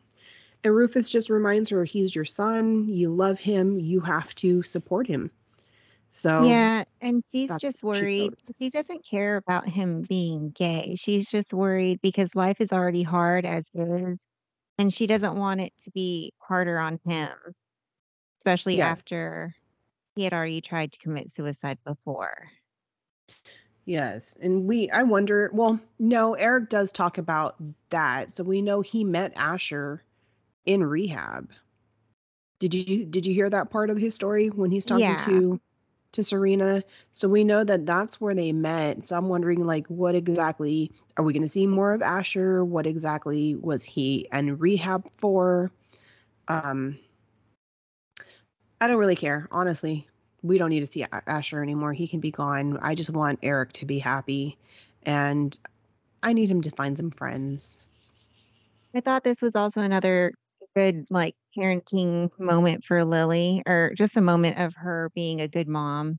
[0.64, 5.06] And Rufus just reminds her he's your son, you love him, you have to support
[5.08, 5.30] him.
[6.10, 8.34] So Yeah, and she's just what she worried.
[8.58, 10.94] She doesn't care about him being gay.
[10.96, 14.18] She's just worried because life is already hard as is,
[14.78, 17.32] and she doesn't want it to be harder on him,
[18.38, 18.98] especially Yes.
[18.98, 19.54] after
[20.14, 22.34] he had already tried to commit suicide before.
[23.84, 27.56] Yes, and we I wonder, well, no, Eric does talk about
[27.90, 28.30] that.
[28.30, 30.02] So we know he met Asher
[30.64, 31.50] in rehab.
[32.60, 35.16] Did you did you hear that part of his story when he's talking Yeah.
[35.16, 35.60] to
[36.12, 36.82] to Serena?
[37.10, 39.04] So we know that that's where they met.
[39.04, 42.64] So I'm wondering like what exactly are we going to see more of Asher?
[42.64, 45.72] What exactly was he in rehab for?
[46.46, 46.98] Um
[48.80, 50.08] I don't really care, honestly.
[50.42, 51.92] We don't need to see Asher anymore.
[51.92, 52.78] He can be gone.
[52.82, 54.58] I just want Eric to be happy
[55.04, 55.56] and
[56.22, 57.84] I need him to find some friends.
[58.94, 60.32] I thought this was also another
[60.74, 65.68] good like parenting moment for Lily, or just a moment of her being a good
[65.68, 66.18] mom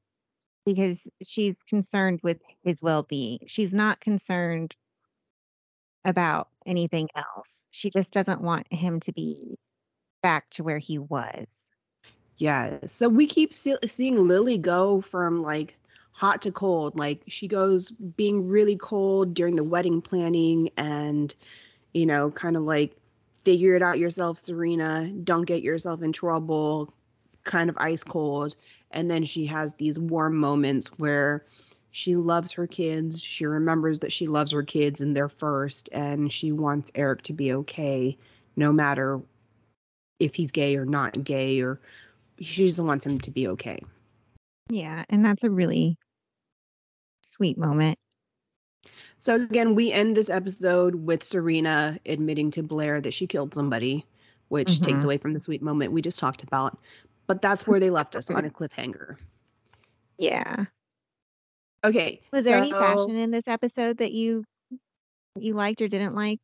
[0.65, 3.39] because she's concerned with his well-being.
[3.47, 4.75] She's not concerned
[6.05, 7.65] about anything else.
[7.69, 9.57] She just doesn't want him to be
[10.21, 11.47] back to where he was.
[12.37, 12.79] Yeah.
[12.87, 15.77] So we keep see- seeing Lily go from like
[16.11, 16.97] hot to cold.
[16.97, 21.33] Like she goes being really cold during the wedding planning and,
[21.93, 22.95] you know, kind of like
[23.43, 25.09] figure it out yourself, Serena.
[25.09, 26.93] Don't get yourself in trouble,
[27.43, 28.55] kind of ice cold.
[28.91, 31.45] And then she has these warm moments where
[31.91, 33.21] she loves her kids.
[33.21, 35.89] She remembers that she loves her kids and they're first.
[35.91, 38.17] And she wants Eric to be okay,
[38.55, 39.21] no matter
[40.19, 41.79] if he's gay or not gay or
[42.43, 43.79] she just wants him to be okay.
[44.69, 45.97] Yeah, and that's a really
[47.21, 47.97] sweet moment.
[49.19, 54.05] So again, we end this episode with Serena admitting to Blair that she killed somebody,
[54.49, 55.03] which takes Mhm.
[55.05, 56.77] away from the sweet moment we just talked about.
[57.25, 59.17] But that's where they left us on a cliffhanger.
[60.17, 60.65] Yeah.
[61.83, 62.21] Okay.
[62.31, 64.43] Was there any fashion in this episode that you
[65.37, 66.39] you liked or didn't like?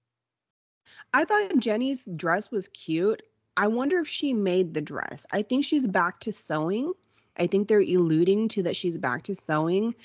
[1.13, 3.21] I thought Jenny's dress was cute.
[3.59, 5.25] I wonder if she made the dress.
[5.29, 6.93] I think she's back to sewing.
[7.35, 9.95] I think they're alluding to that she's back to sewing.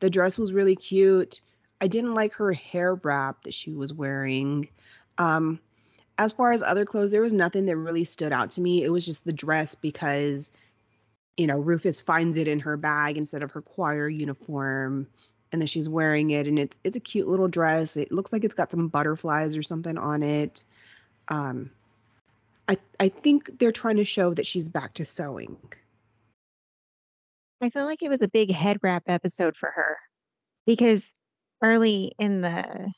[0.00, 1.42] The dress was really cute.
[1.78, 4.70] I didn't like her hair wrap that she was wearing.
[5.18, 5.60] Um,
[6.16, 8.82] as far as other clothes, there was nothing that really stood out to me.
[8.82, 10.50] It was just the dress because,
[11.36, 15.06] you know, Rufus finds it in her bag instead of her choir uniform,
[15.52, 17.98] and then she's wearing it, and it's it's a cute little dress.
[17.98, 20.64] It looks like it's got some butterflies or something on it.
[21.28, 21.72] Um,
[22.68, 25.56] I I think they're trying to show that she's back to sewing.
[27.60, 29.96] I feel like it was a big head wrap episode for her
[30.66, 31.04] because
[31.62, 32.92] early in the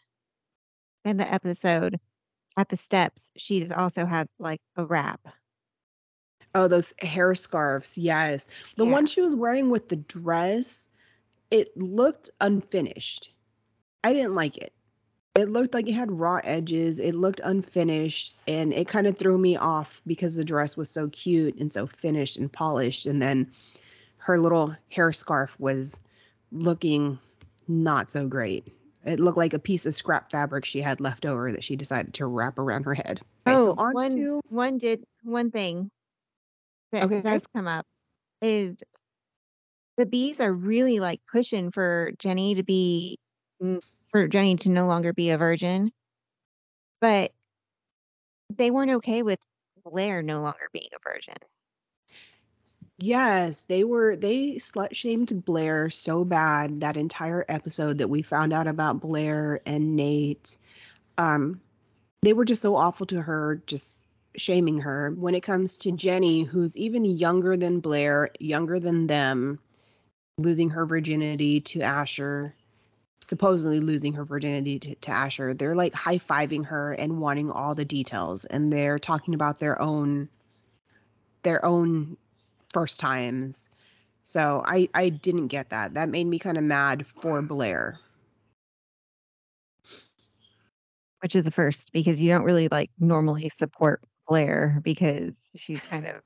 [1.05, 2.01] in the episode
[2.57, 5.21] at the steps, she also has like a wrap.
[6.55, 7.99] Oh, those hair scarves.
[7.99, 8.47] Yes.
[8.77, 8.93] The Yeah.
[8.93, 10.89] one she was wearing with the dress,
[11.51, 13.33] it looked unfinished.
[14.05, 14.73] I didn't like it.
[15.35, 16.99] It looked like it had raw edges.
[16.99, 21.09] It looked unfinished and it kind of threw me off because the dress was so
[21.09, 23.51] cute and so finished and polished and then
[24.19, 25.97] her little hair scarf was
[26.53, 27.19] looking
[27.67, 28.65] not so great.
[29.05, 32.15] It looked like a piece of scrap fabric she had left over that she decided
[32.15, 33.21] to wrap around her head.
[33.47, 35.91] Okay, Oh, so on one to one did one thing
[36.93, 37.21] that Okay.
[37.21, 37.85] does come up
[38.41, 38.77] is
[39.97, 43.19] the bees are really like pushing for Jenny to be
[43.63, 45.93] n- for Jenny to no longer be a virgin,
[47.01, 47.33] but
[48.55, 49.41] they weren't okay with
[49.85, 51.35] Blair no longer being a virgin.
[52.99, 58.53] Yes, they were they slut shamed Blair so bad that entire episode that we found
[58.53, 60.57] out about Blair and Nate.
[61.19, 61.61] Um
[62.23, 63.99] they were just so awful to her, just
[64.37, 65.13] shaming her.
[65.17, 69.59] When it comes to Jenny, who's even younger than Blair, younger than them,
[70.39, 72.55] losing her virginity to Asher,
[73.27, 77.75] supposedly losing her virginity to, to Asher, they're like high fiving her and wanting all
[77.75, 80.29] the details, and they're talking about their own
[81.43, 82.17] their own
[82.73, 83.69] first times.
[84.23, 85.95] So I I didn't get that.
[85.95, 88.01] That made me kind of mad for Blair.
[91.25, 96.07] which is a first because you don't really like normally support Blair because she's kind
[96.07, 96.21] of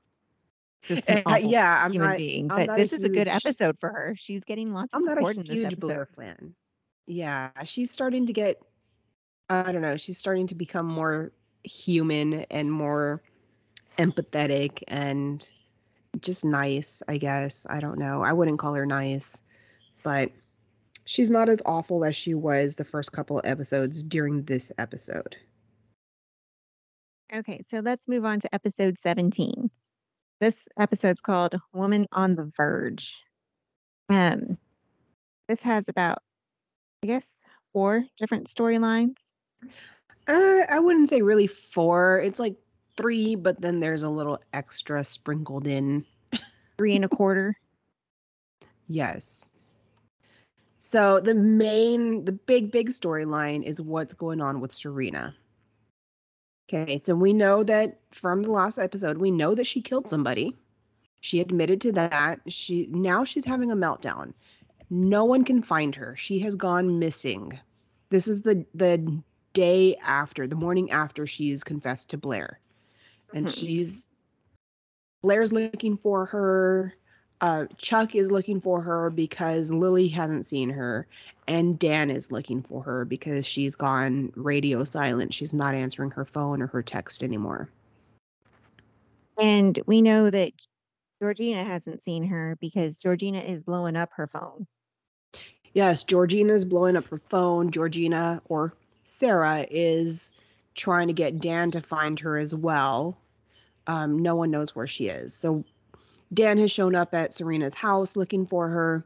[0.81, 2.51] just Uh, yeah, I'm human not being.
[2.51, 4.13] I'm But not this is a good episode for her.
[4.17, 5.79] She's getting lots of I'm not support a in this huge episode.
[5.79, 6.53] Blair fan.
[7.09, 8.61] Yeah, she's starting to get
[9.49, 11.31] I don't know, she's starting to become more
[11.63, 13.23] human and more
[13.97, 15.47] empathetic and
[16.21, 17.65] just nice, I guess.
[17.67, 18.21] I don't know.
[18.21, 19.41] I wouldn't call her nice,
[20.03, 20.31] but
[21.05, 25.35] she's not as awful as she was the first couple of episodes during this episode.
[27.33, 29.71] Okay, so let's move on to episode 17.
[30.39, 33.17] This episode's called Woman on the Verge.
[34.09, 34.59] Um,
[35.47, 36.19] this has about,
[37.03, 37.27] I guess,
[37.71, 39.15] four different storylines.
[40.27, 42.19] Uh, I wouldn't say really four.
[42.19, 42.55] It's like
[42.97, 46.05] three, but then there's a little extra sprinkled in.
[46.77, 47.57] Three and a quarter.
[48.87, 49.49] Yes.
[50.77, 55.35] So the main, the big, big storyline is what's going on with Serena.
[56.71, 60.55] Okay, so we know that from the last episode, we know that she killed somebody.
[61.21, 62.39] She admitted to that.
[62.47, 64.33] She now she's having a meltdown.
[64.89, 66.15] No one can find her.
[66.15, 67.59] She has gone missing.
[68.09, 69.21] This is the the
[69.53, 72.59] day after, the morning after she's confessed to Blair.
[73.33, 73.55] And Mhm.
[73.55, 74.11] she's
[75.21, 76.95] Blair's looking for her.
[77.41, 81.07] Uh, Chuck is looking for her because Lily hasn't seen her,
[81.47, 85.33] and Dan is looking for her because she's gone radio silent.
[85.33, 87.69] She's not answering her phone or her text anymore.
[89.37, 90.51] And we know that
[91.21, 94.67] Georgina hasn't seen her because Georgina is blowing up her phone.
[95.73, 97.71] Yes, Georgina's blowing up her phone.
[97.71, 100.31] Georgina or Sarah is
[100.75, 103.17] trying to get Dan to find her as well.
[103.87, 105.33] Um, no one knows where she is.
[105.33, 105.65] So
[106.33, 109.03] Dan has shown up at Serena's house looking for her.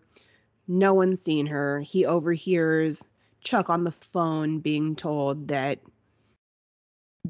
[0.68, 1.80] No one's seen her.
[1.80, 3.06] He overhears
[3.42, 5.80] Chuck on the phone being told that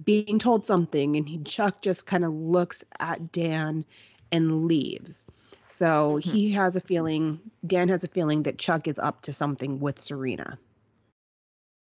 [0.03, 3.85] being told something and he, Chuck just kind of looks at Dan
[4.31, 5.27] and leaves.
[5.67, 6.21] So Mhm.
[6.21, 10.01] he has a feeling, Dan has a feeling that Chuck is up to something with
[10.01, 10.57] Serena.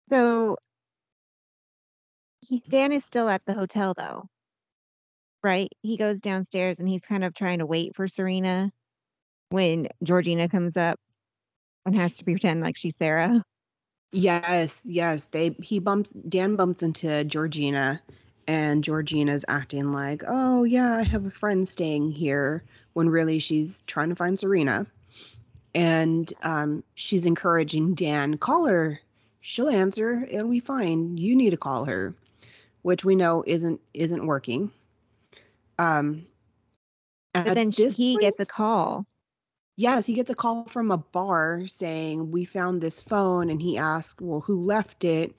[0.08, 0.56] So
[2.40, 4.28] he, Dan is still at the hotel though,
[5.42, 5.68] right?
[5.82, 8.70] He goes downstairs and he's kind of trying to wait for Serena
[9.50, 10.98] when Georgina comes up
[11.86, 13.44] and has to pretend like she's Sarah.
[14.12, 15.26] Yes, yes.
[15.26, 18.02] They he bumps Dan bumps into Georgina
[18.46, 22.64] and Georgina's acting like, "Oh, yeah, I have a friend staying here,"
[22.98, 24.84] when really she's trying to find Serena.
[25.72, 29.00] And um she's encouraging Dan, "Call her.
[29.40, 30.26] She'll answer.
[30.28, 31.16] It'll be fine.
[31.16, 32.12] You need to call her."
[32.82, 34.72] Which we know isn't isn't working.
[35.78, 36.26] Um
[37.32, 39.06] But then she, he gets a call.
[39.76, 43.48] Yes, he gets a call from a bar saying, We found this phone.
[43.48, 45.36] And he asks, Well, who left it?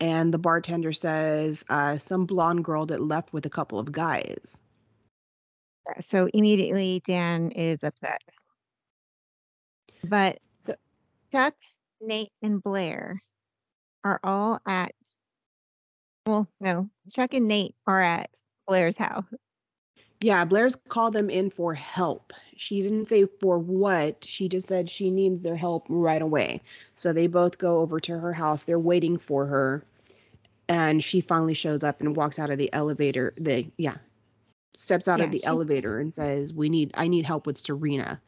[0.00, 4.60] And the bartender says, uh, Some blonde girl that left with a couple of guys.
[5.88, 8.20] Uh, so immediately Dan is upset.
[10.04, 10.76] But So-
[11.32, 11.54] Chuck,
[12.00, 13.22] Nate, and Blair
[14.04, 14.94] are all at
[16.26, 16.88] Well, no.
[17.12, 18.30] Chuck and Nate are at
[18.66, 19.24] Blair's house.
[20.20, 22.34] Yeah, Blair's called them in for help.
[22.56, 24.22] She didn't say for what.
[24.24, 26.60] She just said she needs their help right away.
[26.94, 28.64] So they both go over to her house.
[28.64, 29.82] They're waiting for her.
[30.68, 33.32] And she finally shows up and walks out of the elevator.
[33.38, 33.96] The yeah,
[34.76, 37.58] steps out Yeah, of the she- elevator and says, "We need I need help with
[37.58, 38.20] Serena."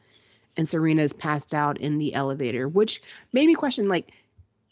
[0.55, 4.11] And Serena's passed out in the elevator, which made me question like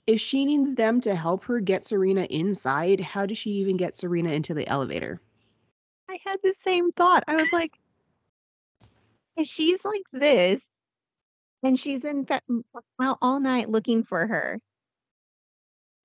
[0.08, 3.98] if she needs them to help her get Serena inside, how does she even get
[3.98, 5.20] Serena into the elevator?
[6.10, 7.24] I had the same thought.
[7.28, 7.72] I was like,
[9.38, 10.62] if she's like this
[11.64, 12.42] and she's in fa-
[13.02, 14.60] out all night looking for her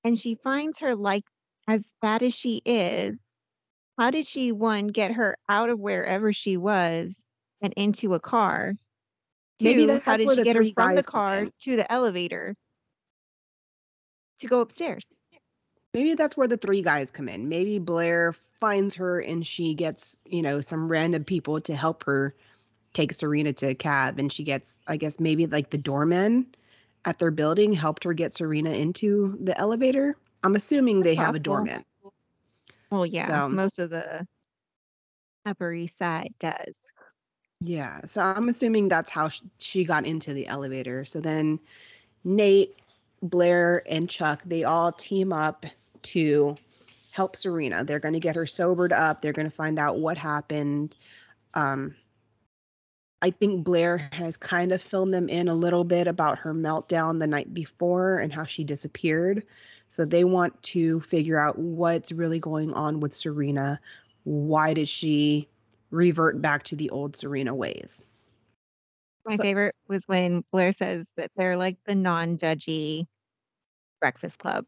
[0.04, 1.24] and she finds her like
[1.66, 3.16] as bad as she is,
[3.98, 7.18] how did she one get her out of wherever she was
[7.60, 8.74] and into a car?
[9.60, 11.52] Maybe Two, that's how did she get her from the car in.
[11.62, 12.54] to the elevator
[14.40, 15.06] to go upstairs?
[15.94, 17.48] Maybe that's where the three guys come in.
[17.48, 22.34] Maybe Blair finds her and she gets, you know, some random people to help her
[22.92, 24.18] take Serena to a cab.
[24.18, 26.48] And she gets, I guess, maybe like the doorman
[27.06, 30.18] at their building helped her get Serena into the elevator.
[30.42, 31.82] I'm assuming they That's have a doorman.
[32.90, 34.26] Well, yeah, So- most of the
[35.44, 36.74] Upper East Side does.
[37.60, 38.02] Yeah.
[38.04, 41.04] So I'm assuming that's how sh- she got into the elevator.
[41.04, 41.58] So then
[42.24, 42.76] Nate,
[43.22, 45.64] Blair, and Chuck, they all team up
[46.02, 46.56] to
[47.12, 47.82] help Serena.
[47.84, 49.22] They're going to get her sobered up.
[49.22, 50.96] They're going to find out what happened.
[51.54, 51.94] Um,
[53.22, 57.18] I think Blair has kind of filled them in a little bit about her meltdown
[57.18, 59.44] the night before and how she disappeared.
[59.88, 63.80] So they want to figure out what's really going on with Serena.
[64.24, 65.48] Why did she
[65.90, 68.04] revert back to the old Serena ways?
[69.24, 73.06] My So- favorite was when Blair says that they're like the non-judgy
[74.00, 74.66] Breakfast Club.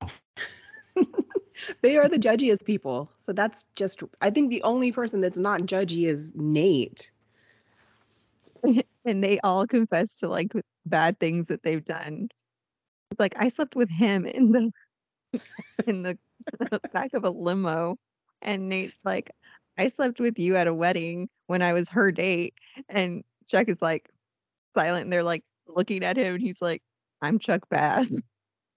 [1.82, 3.10] they are the judgiest people.
[3.18, 7.10] So that's just, I think the only person that's not judgy is Nate.
[9.04, 10.52] and they all confess to like
[10.86, 12.28] bad things that they've done.
[13.10, 14.70] It's like I slept with him in the
[15.86, 16.18] in the
[16.92, 17.96] back of a limo,
[18.42, 19.30] and Nate's like,
[19.78, 22.54] I slept with you at a wedding when I was her date,
[22.88, 24.08] and Chuck is like
[24.74, 26.82] silent, and they're like looking at him, and he's like,
[27.22, 28.10] I'm Chuck Bass.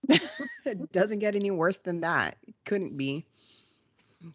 [0.10, 2.38] it doesn't get any worse than that.
[2.48, 3.26] It couldn't be.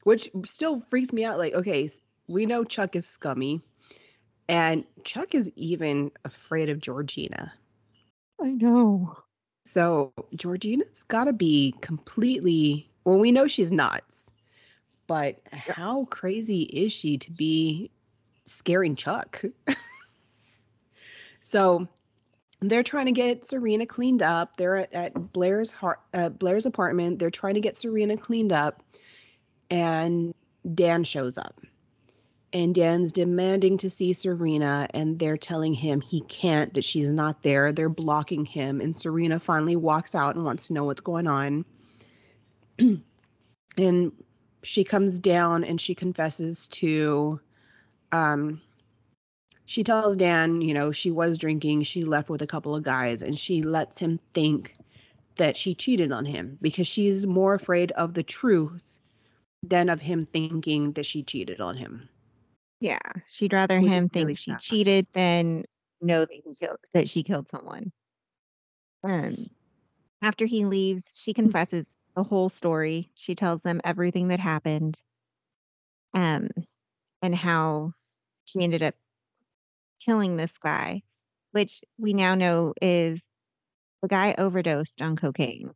[0.05, 1.39] Which still freaks me out.
[1.39, 1.89] Like, okay,
[2.29, 3.63] we know Chuck is scummy,
[4.53, 7.55] and Chuck is even afraid of Georgina.
[8.39, 9.17] I know.
[9.65, 12.91] So Georgina's got to be completely.
[13.03, 14.31] Well, we know she's nuts,
[15.07, 17.93] but how crazy is she to be
[18.45, 19.43] scaring Chuck?
[21.41, 21.89] so
[22.61, 24.59] they're trying to get Serena cleaned up.
[24.59, 27.19] They're at, at Blair's har- uh, Blair's apartment.
[27.19, 28.83] They're trying to get Serena cleaned up,
[29.71, 30.35] and
[30.75, 31.59] Dan shows up.
[32.55, 37.43] And Dan's demanding to see Serena, and they're telling him he can't, that she's not
[37.43, 37.73] there.
[37.73, 41.65] They're blocking him, and Serena finally walks out and wants to know what's going on.
[43.79, 44.13] and
[44.63, 47.41] she comes down and she confesses to,
[48.13, 48.61] um,
[49.65, 53.23] she tells Dan, you know, she was drinking, she left with a couple of guys,
[53.23, 54.77] and she lets him think
[55.37, 58.83] that she cheated on him because she's more afraid of the truth
[59.63, 62.09] than of him thinking that she cheated on him.
[62.83, 64.61] Yeah, she'd rather Which is him think really she sad.
[64.61, 65.65] cheated than
[66.01, 67.93] know that he killed that she killed someone.
[69.05, 69.47] Um,
[70.21, 73.09] after he leaves, she confesses the whole story.
[73.15, 75.01] She tells them everything that happened,
[76.13, 76.49] um,
[77.23, 77.93] and how
[78.47, 78.97] she ended up
[80.05, 81.03] killing this guy,
[81.53, 83.23] which we now know is
[84.03, 85.71] the guy overdosed on cocaine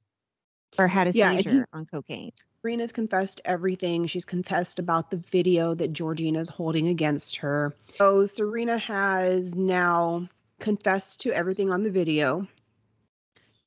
[0.76, 2.32] or had a Yeah, and he- seizure on cocaine.
[2.66, 4.06] Serena's confessed everything.
[4.06, 7.72] She's confessed about the video that Georgina's holding against her.
[7.96, 12.48] So Serena has now confessed to everything on the video.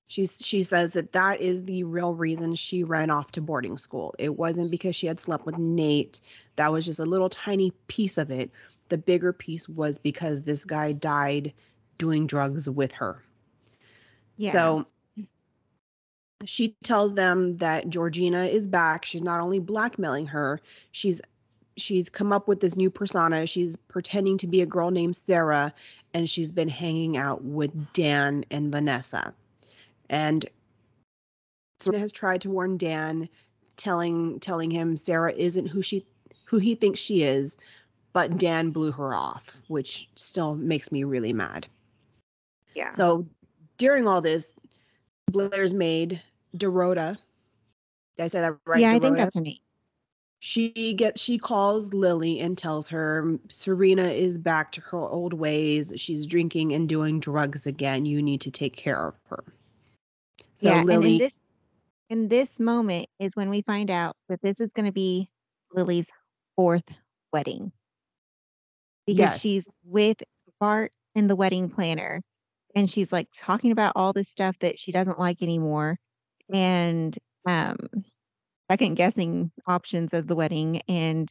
[0.08, 4.14] She's she says that that is the real reason she ran off to boarding school.
[4.20, 6.20] It wasn't because she had slept with Nate.
[6.58, 8.52] That was just a little tiny piece of it.
[8.90, 11.54] The bigger piece was because this guy died
[11.98, 13.24] doing drugs with her.
[14.36, 14.52] Yeah.
[14.52, 14.86] So
[16.46, 19.06] she tells them that Georgina is back.
[19.06, 20.62] She's not only blackmailing her,
[20.92, 21.22] she's
[21.78, 23.46] she's come up with this new persona.
[23.48, 25.74] She's pretending to be a girl named Sarah
[26.14, 29.34] and she's been hanging out with Dan and Vanessa.
[30.10, 30.46] And
[31.80, 33.30] Serena has tried to warn Dan
[33.78, 36.06] telling telling him Sarah isn't who she
[36.46, 37.58] who he thinks she is,
[38.12, 41.68] but Dan blew her off, which still makes me really mad.
[42.76, 42.92] yeah.
[42.92, 43.28] So
[43.78, 44.54] during all this,
[45.32, 46.22] Blair's maid,
[46.56, 47.18] Dorota,
[48.18, 48.82] Did I say that right?
[48.82, 49.58] yeah, I think that's her name.
[50.40, 55.94] she gets she calls Lily and tells her Serena is back to her old ways.
[55.98, 58.06] She's drinking and doing drugs again.
[58.06, 59.44] You need to take care of her.
[60.56, 61.40] So yeah, and Lily in this
[62.10, 65.30] in this moment is when we find out that this is going to be
[65.74, 66.10] Lily's
[66.56, 66.90] fourth
[67.32, 67.72] wedding
[69.06, 69.40] because Yes.
[69.42, 70.18] she's with
[70.60, 72.22] Bart and the wedding planner,
[72.76, 75.98] and she's like talking about all this stuff that she doesn't like anymore,
[76.54, 77.78] and um,
[78.70, 81.30] second guessing options of the wedding, and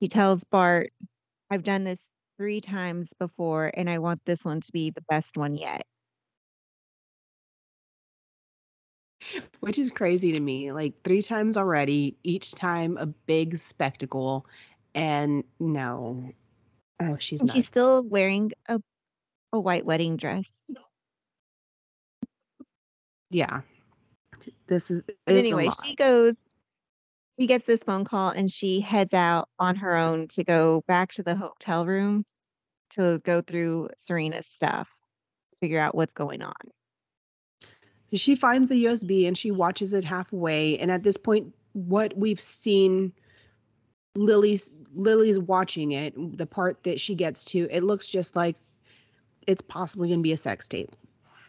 [0.00, 0.90] he tells Bart,
[1.50, 2.00] "I've done this
[2.38, 5.82] three times before, and I want this one to be the best one yet."
[9.60, 10.72] which is crazy to me.
[10.72, 14.46] Like three times already, each time a big spectacle.
[14.94, 16.30] And no.
[17.00, 18.80] Oh, she's And she's still wearing a
[19.52, 20.48] a white wedding dress.
[23.30, 23.60] yeah.
[24.66, 26.34] This is But it's a anyway, she goes
[27.38, 31.12] she gets this phone call and she heads out on her own to go back
[31.12, 32.24] to the hotel room
[32.90, 34.88] to go through Serena's stuff,
[35.58, 36.52] figure out what's going on.
[38.12, 40.78] she finds the USB and she watches it halfway.
[40.78, 43.12] And at this point, what we've seen
[44.14, 48.56] Lily's Lily's watching it, the part that she gets to, it looks just like
[49.46, 50.94] it's possibly gonna be a sex tape.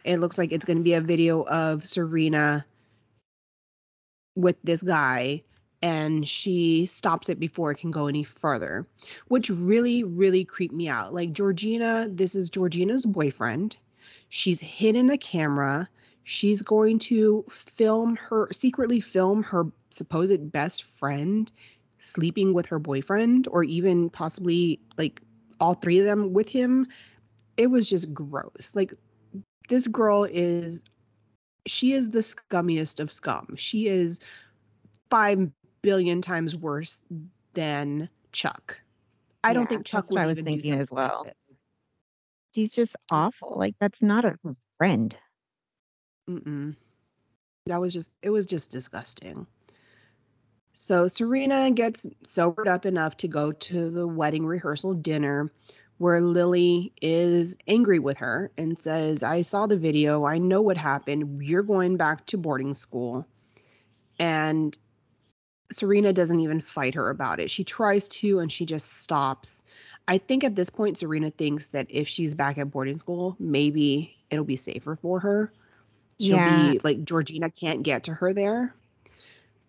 [0.04, 2.64] It looks like it's gonna be a video of Serena
[4.36, 5.42] with this guy
[5.84, 8.86] and she stops it before it can go any further,
[9.28, 11.12] which really, really creeped me out.
[11.12, 13.76] Like Georgina, this is Georgina's boyfriend.
[14.30, 15.86] She's hidden a camera.
[16.22, 21.52] She's going to film her, secretly film her supposed best friend
[21.98, 25.20] sleeping with her boyfriend, or even possibly like
[25.60, 26.86] all three of them with him.
[27.56, 28.72] It was just gross.
[28.74, 28.94] Like,
[29.68, 30.82] this girl is,
[31.66, 33.54] she is the scummiest of scum.
[33.56, 34.18] She is
[35.10, 35.50] five
[35.82, 37.02] billion times worse
[37.54, 38.80] than Chuck.
[39.44, 41.24] I don't think Chuck would I was thinking as like well.
[41.24, 41.58] this.
[42.54, 43.54] She's just awful.
[43.56, 44.36] Like that's not a
[44.76, 45.16] friend.
[46.28, 46.76] Mm-mm.
[47.66, 49.46] That was just it was just disgusting.
[50.72, 55.52] So Serena gets sobered up enough to go to the wedding rehearsal dinner
[55.98, 60.24] where Lily is angry with her and says, I saw the video.
[60.24, 61.42] I know what happened.
[61.42, 63.26] You're going back to boarding school.
[64.18, 64.76] And
[65.70, 67.50] Serena doesn't even fight her about it.
[67.50, 69.64] She tries to and she just stops.
[70.06, 74.16] I think at this point, Serena thinks that if she's back at boarding school, maybe
[74.30, 75.52] it'll be safer for her.
[76.20, 76.72] She'll Yeah.
[76.72, 78.74] be like Georgina can't get to her there.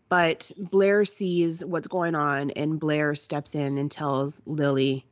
[0.10, 5.06] But Blair sees what's going on and Blair steps in and tells Lily,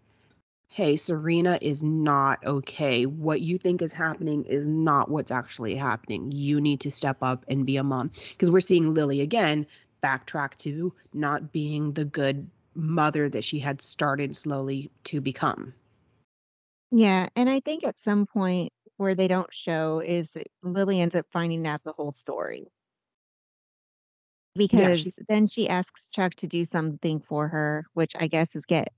[0.74, 3.06] Hey, Serena is not okay.
[3.06, 6.32] What you think is happening is not what's actually happening.
[6.32, 8.10] You need to step up and be a mom.
[8.32, 9.68] Because we're seeing Lily again
[10.04, 15.76] backtrack to not being the good mother that she had started slowly to become.
[16.90, 21.14] Yeah, and I think at some point where they don't show is that Lily ends
[21.14, 22.66] up finding out the whole story.
[24.56, 28.66] Because she- then she asks Chuck to do something for her, which I guess is
[28.66, 28.92] get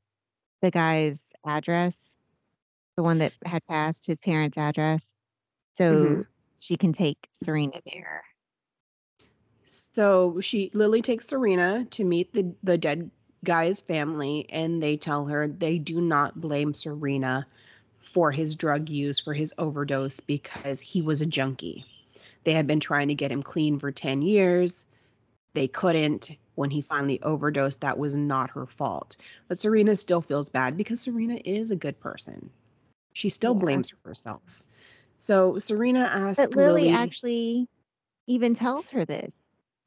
[0.62, 2.18] the guy's address,
[2.98, 5.14] the one that had passed his parents' address,
[5.76, 6.28] so Mhm.
[6.60, 8.24] she can take Serena there.
[9.64, 13.10] So she Lily takes Serena to meet the the dead
[13.44, 17.48] guy's family and they tell her they do not blame Serena
[18.00, 21.86] for his drug use for his overdose because he was a junkie.
[22.44, 24.86] They had been trying to get him clean for 10 years.
[25.54, 26.32] They couldn't.
[26.56, 29.18] When he finally overdosed, that was not her fault.
[29.48, 32.50] But Serena still feels bad because Serena is a good person.
[33.14, 33.60] She still Yeah.
[33.60, 34.64] blames herself.
[35.20, 37.68] So Serena asks But Lily actually
[38.28, 39.32] even tells her this,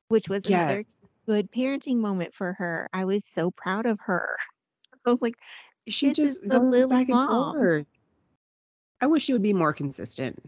[0.09, 0.85] which was another
[1.27, 2.89] good parenting moment for her.
[2.93, 4.37] I was so proud of her.
[5.07, 5.37] I was like,
[5.87, 7.53] she just is the goes Lily back and mom.
[7.55, 7.87] forth.
[9.01, 10.43] I wish she would be more consistent.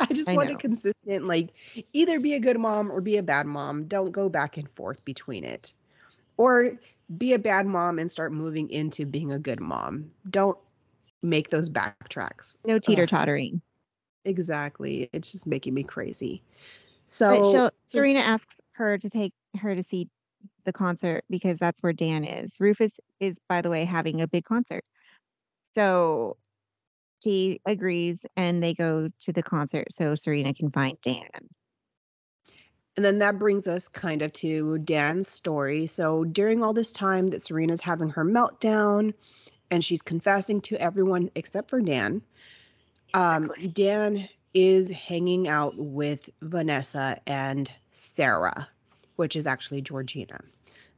[0.00, 0.58] I just I want a know.
[0.58, 1.50] consistent, like
[1.92, 3.84] either be a good mom or be a bad mom.
[3.84, 5.72] Don't go back and forth between it.
[6.36, 6.72] Or
[7.16, 10.10] be a bad mom and start moving into being a good mom.
[10.30, 10.58] Don't
[11.22, 12.56] make those backtracks.
[12.66, 13.60] no teeter tottering.
[14.24, 15.08] Exactly.
[15.12, 16.42] It's just making me crazy.
[17.06, 20.08] So so- Serena asks her to take her to see
[20.64, 22.50] the concert because that's where Dan is.
[22.58, 24.84] Rufus is, by the way, having a big concert.
[25.74, 26.36] So
[27.24, 31.48] she agrees and they go to the concert so Serena can find Dan.
[32.96, 35.86] And then that brings us kind of to Dan's story.
[35.86, 39.14] So during all this time that Serena's having her meltdown
[39.70, 42.22] and she's confessing to everyone except for Dan,
[43.14, 48.68] um, Dan is hanging out with Vanessa and Sarah,
[49.16, 50.38] which is actually Georgina.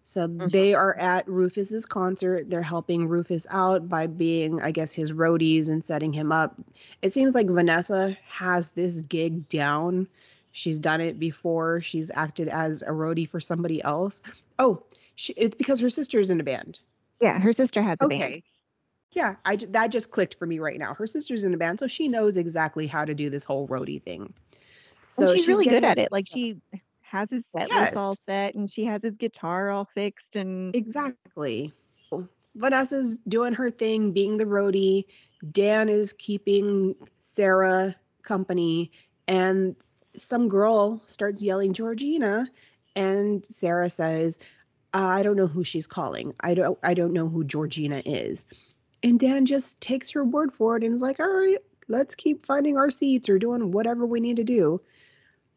[0.06, 0.52] So Mhm.
[0.52, 2.48] they are at Rufus's concert.
[2.48, 6.54] They're helping Rufus out by being, I guess, his roadies and setting him up.
[7.02, 10.06] It seems like Vanessa has this gig down.
[10.52, 11.80] She's done it before.
[11.80, 14.22] She's acted as a roadie for somebody else.
[14.60, 14.84] Oh,
[15.16, 16.78] she, it's because her sister's in a band.
[17.20, 18.18] Yeah, her sister has a Okay.
[18.18, 18.42] band.
[19.10, 20.94] Yeah, I that just clicked for me right now.
[20.94, 24.00] Her sister's in a band, so she knows exactly how to do this whole roadie
[24.00, 24.32] thing.
[25.18, 26.12] and she's, really good at it.
[26.12, 26.60] Like she
[27.16, 31.72] has his set list all set and she has his guitar all fixed and Exactly.
[32.54, 35.04] Vanessa's doing her thing, being the roadie.
[35.52, 38.92] Dan is keeping Sarah company,
[39.28, 39.76] and
[40.16, 42.48] some girl starts yelling Georgina,
[42.94, 44.38] and Sarah says,
[44.94, 46.34] "I don't know who she's calling.
[46.40, 46.78] I don't.
[46.82, 48.46] I don't know who Georgina is."
[49.02, 51.58] And Dan just takes her word for it and is like, "All right,
[51.88, 54.80] let's keep finding our seats or doing whatever we need to do."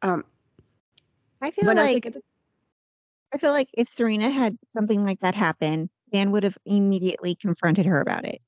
[0.01, 0.25] Um,
[1.41, 2.17] I feel Vanessa like
[3.33, 7.85] I feel like if Serena had something like that happen, Dan would have immediately confronted
[7.85, 8.41] her about it.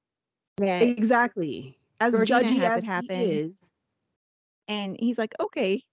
[0.58, 3.20] That- exactly as Georgina judgy has it as happen.
[3.20, 3.70] he is.
[4.68, 5.84] and he's like, okay,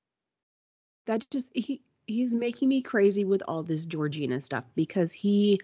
[1.07, 5.61] that just he he's making me crazy with all this Georgina stuff because he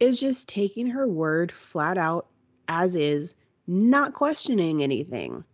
[0.00, 2.26] is just taking her word flat out
[2.68, 3.34] as is,
[3.66, 5.44] not questioning anything.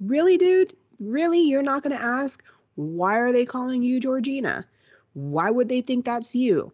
[0.00, 0.76] Really, dude?
[1.00, 1.40] Really?
[1.40, 2.42] You're not going to ask
[2.78, 4.64] why are they calling you Georgina?
[5.12, 6.72] Why would they think that's you?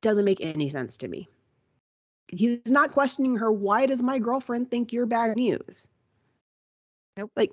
[0.00, 1.28] Doesn't make any sense to me.
[2.28, 3.50] He's not questioning her.
[3.50, 5.88] Why does my girlfriend think you're bad news?
[7.16, 7.32] Nope.
[7.34, 7.50] Like,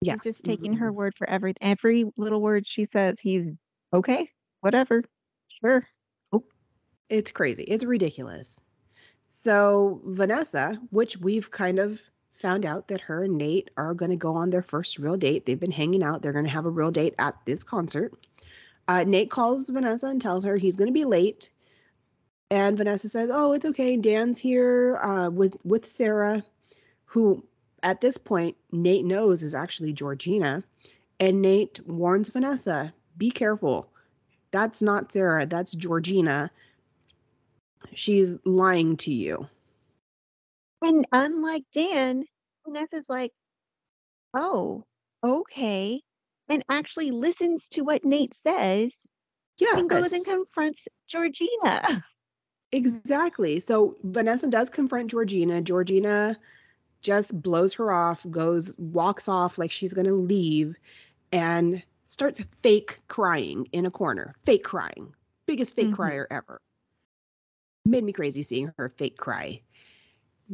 [0.00, 0.14] yeah.
[0.14, 3.20] he's just taking her word for every every little word she says.
[3.20, 3.46] He's
[3.92, 4.28] okay,
[4.62, 5.00] whatever,
[5.64, 5.86] sure.
[6.32, 6.42] Oh,
[7.08, 7.62] It's crazy.
[7.62, 8.60] It's ridiculous.
[9.28, 12.00] So, Vanessa, which we've kind of
[12.36, 15.46] found out that her and Nate are going to go on their first real date.
[15.46, 16.22] They've been hanging out.
[16.22, 18.12] They're going to have a real date at this concert.
[18.86, 21.50] Uh, Nate calls Vanessa and tells her he's going to be late.
[22.50, 23.96] And Vanessa says, "Oh, it's okay.
[23.96, 26.44] Dan's here uh, with with Sarah,
[27.06, 27.44] who
[27.82, 30.62] at this point Nate knows is actually Georgina."
[31.18, 33.88] And Nate warns Vanessa, "Be careful.
[34.50, 35.46] That's not Sarah.
[35.46, 36.50] That's Georgina.
[37.94, 39.48] She's lying to you."
[40.84, 42.24] And unlike Dan,
[42.66, 43.32] Vanessa's like,
[44.34, 44.84] oh,
[45.24, 46.02] okay,
[46.50, 48.92] and actually listens to what Nate says
[49.58, 52.04] Yeah, and goes and confronts Georgina.
[52.72, 53.60] Exactly.
[53.60, 55.60] So Vanessa does confront Georgina.
[55.62, 56.36] Georgina
[57.02, 60.74] just blows her off, goes, walks off like she's going to leave,
[61.30, 64.34] and starts fake crying in a corner.
[64.44, 65.14] Fake crying.
[65.46, 65.94] Biggest fake Mhm.
[65.94, 66.60] crier ever.
[67.84, 69.62] Made me crazy seeing her fake cry.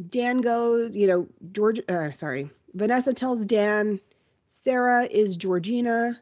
[0.09, 3.99] Dan goes, you know, George, uh, sorry, Vanessa tells Dan,
[4.47, 6.19] Sarah is Georgina.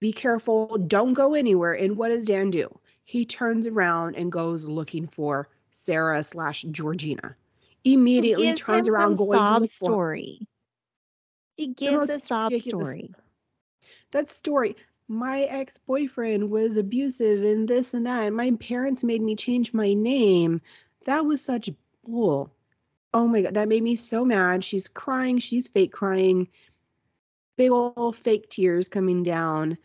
[0.00, 0.78] Be careful.
[0.78, 1.72] Don't go anywhere.
[1.72, 2.78] And what does Dan do?
[3.04, 7.36] He turns around and goes looking for Sarah slash Georgina.
[7.84, 10.48] Immediately turns around going sob story.
[11.56, 13.14] He gives a sob story.
[14.12, 14.76] that story
[15.06, 19.92] my ex-boyfriend was abusive and this and that and my parents made me change my
[19.92, 20.62] name
[21.04, 21.70] that was such
[22.04, 22.50] bull
[23.14, 24.62] oh my god that made me so mad.
[24.62, 26.48] She's crying she's fake crying.
[27.56, 29.78] Big old fake tears coming down.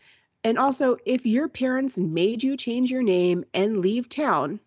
[0.43, 4.59] And also if your parents made you change your name and leave town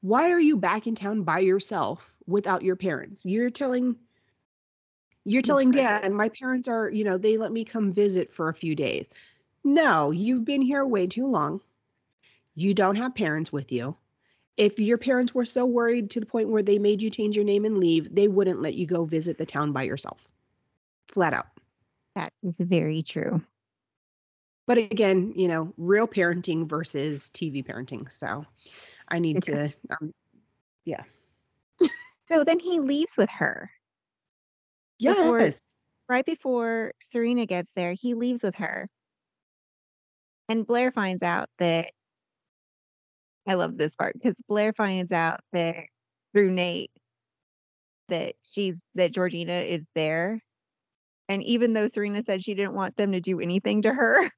[0.00, 3.26] why are you back in town by yourself without your parents?
[3.26, 3.96] You're telling
[5.24, 8.54] you're telling dad my parents are you know they let me come visit for a
[8.54, 9.10] few days.
[9.64, 11.60] No you've been here way too long.
[12.54, 13.96] You don't have parents with you
[14.58, 17.44] if your parents were so worried to the point where they made you change your
[17.46, 20.30] name and leave they wouldn't let you go visit the town by yourself
[21.08, 21.46] flat out
[22.16, 23.40] That is very true.
[24.66, 28.44] but again you know real parenting versus tv parenting so
[29.08, 30.12] i need to um,
[30.84, 31.04] yeah.
[32.30, 33.70] So then he leaves with her.
[34.98, 35.50] yes Before-
[36.14, 38.86] Right before Serena gets there, he leaves with her.
[40.48, 41.90] And Blair finds out that
[43.48, 45.86] I love this part because Blair finds out that
[46.32, 46.90] through Nate
[48.08, 50.40] that she's that Georgina is there.
[51.28, 54.30] And even though Serena said she didn't want them to do anything to her,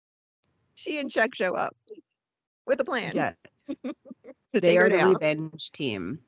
[0.74, 1.76] she and Chuck show up
[2.66, 3.36] with a plan yes
[4.50, 5.12] to they are the down.
[5.14, 6.18] revenge team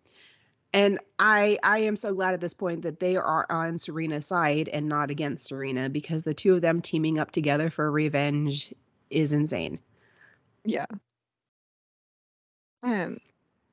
[0.73, 4.69] and i i am so glad at this point that they are on serena's side
[4.69, 8.73] and not against serena because the two of them teaming up together for revenge
[9.11, 9.81] is insane
[10.65, 10.87] Yeah.
[12.83, 13.19] Um.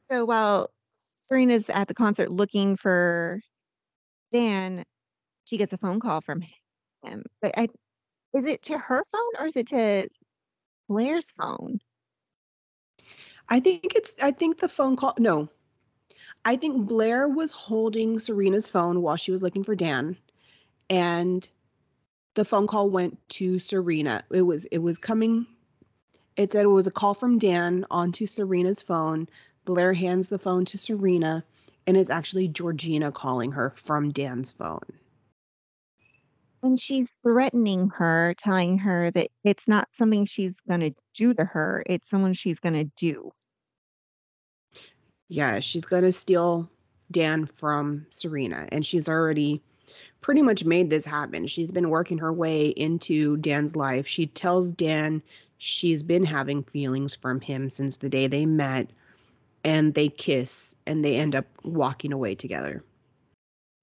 [0.10, 0.70] So while
[1.16, 3.41] Serena's at the concert looking for
[4.32, 4.84] Dan,
[5.45, 7.24] she gets a phone call from him.
[7.41, 7.68] But I
[8.34, 10.08] is it to her phone or is it to
[10.89, 11.80] Blair's phone?
[13.49, 15.49] I think it's I think the phone call no.
[16.43, 20.18] I think Blair was holding Serena's phone while she was looking for Dan
[20.89, 21.47] and
[22.36, 24.24] the phone call went to Serena.
[24.32, 25.47] It was it was coming
[26.36, 29.28] it said it was a call from Dan onto Serena's phone.
[29.66, 31.44] Blair hands the phone to Serena
[31.88, 34.86] and it's actually Georgina calling her from Dan's phone.
[36.64, 41.46] And she's threatening her, telling her that it's not something she's going to do to
[41.46, 43.32] her, it's someone she's going to do.
[45.28, 46.70] Yeah, she's going to steal
[47.12, 49.62] Dan from Serena and she's already
[50.22, 51.46] pretty much made this happen.
[51.46, 54.08] She's been working her way into Dan's life.
[54.08, 55.22] She tells Dan
[55.58, 58.89] she's been having feelings from him since the day they met
[59.64, 62.84] and they kiss and they end up walking away together.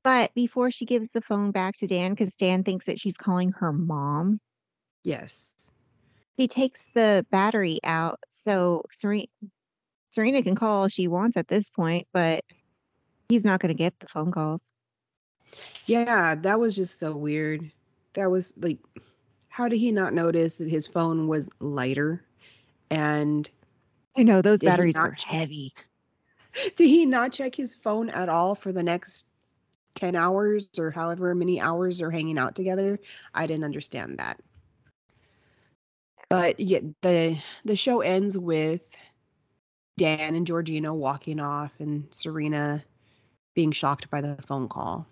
[0.04, 3.52] But before she gives the phone back to Dan, because Dan thinks that she's calling
[3.52, 4.40] her mom,
[5.04, 5.72] Yes.
[6.36, 9.26] He takes the battery out so Serena,
[10.10, 12.44] Serena can call all she wants at this point, but
[13.28, 14.62] he's not going to get the phone calls.
[15.86, 17.70] Yeah, that was just so weird.
[18.14, 18.78] That was like,
[19.52, 22.24] how did he not notice that his phone was lighter?
[22.88, 23.48] And
[24.16, 25.74] I know those batteries are check- heavy.
[26.76, 29.26] did he not check his phone at all for the next
[29.96, 32.98] 10 hours or however many hours they're hanging out together?
[33.34, 34.40] I didn't understand that.
[36.30, 38.96] But yeah, the the show ends with
[39.98, 42.82] Dan and Georgina walking off and Serena
[43.54, 45.06] being shocked by the phone call.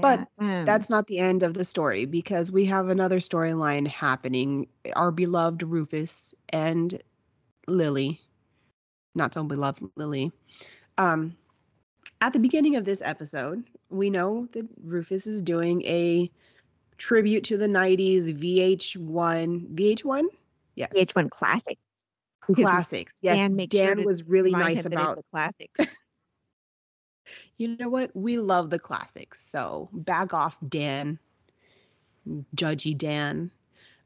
[0.00, 4.68] But um, That's not the end of the story because we have another storyline happening.
[4.94, 7.00] Our beloved Rufus and
[7.66, 8.20] Lily,
[9.14, 10.32] not so beloved Lily.
[10.98, 11.36] Um,
[12.20, 16.30] at the beginning of this episode, we know that Rufus is doing a
[16.96, 19.74] tribute to the 90s VH1.
[19.74, 20.24] VH1?
[20.74, 20.92] Yes.
[20.94, 21.80] VH1 classics.
[22.54, 23.16] Classics.
[23.22, 23.36] Yes.
[23.36, 25.70] Dan makes sure was really nice about the a classic.
[27.58, 28.14] you know what?
[28.14, 29.44] We love the classics.
[29.44, 31.18] So back off, Dan.
[32.54, 33.50] Judgy Dan.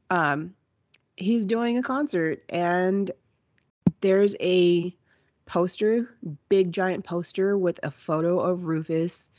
[0.09, 0.55] Um,
[1.15, 3.09] he's doing a concert and
[4.01, 4.95] there's a
[5.45, 6.09] poster,
[6.49, 9.31] big giant poster with a photo of Rufus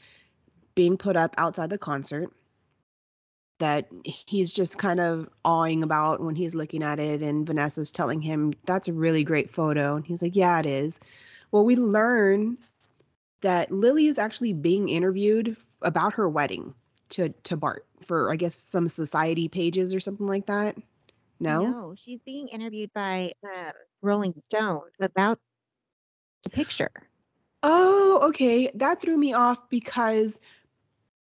[0.74, 2.30] being put up outside the concert
[3.58, 8.20] that he's just kind of awing about when he's looking at it and Vanessa's telling
[8.20, 10.98] him that's a really great photo and he's like yeah it is
[11.52, 12.58] well we learn
[13.44, 16.74] that Lily is actually being interviewed about her wedding
[17.10, 20.76] to to Bart for I guess some society pages or something like that.
[21.38, 21.66] No?
[21.66, 25.38] No, she's being interviewed by uh, Rolling Stone about
[26.42, 26.90] the picture.
[27.62, 28.70] Oh, okay.
[28.74, 30.40] That threw me off because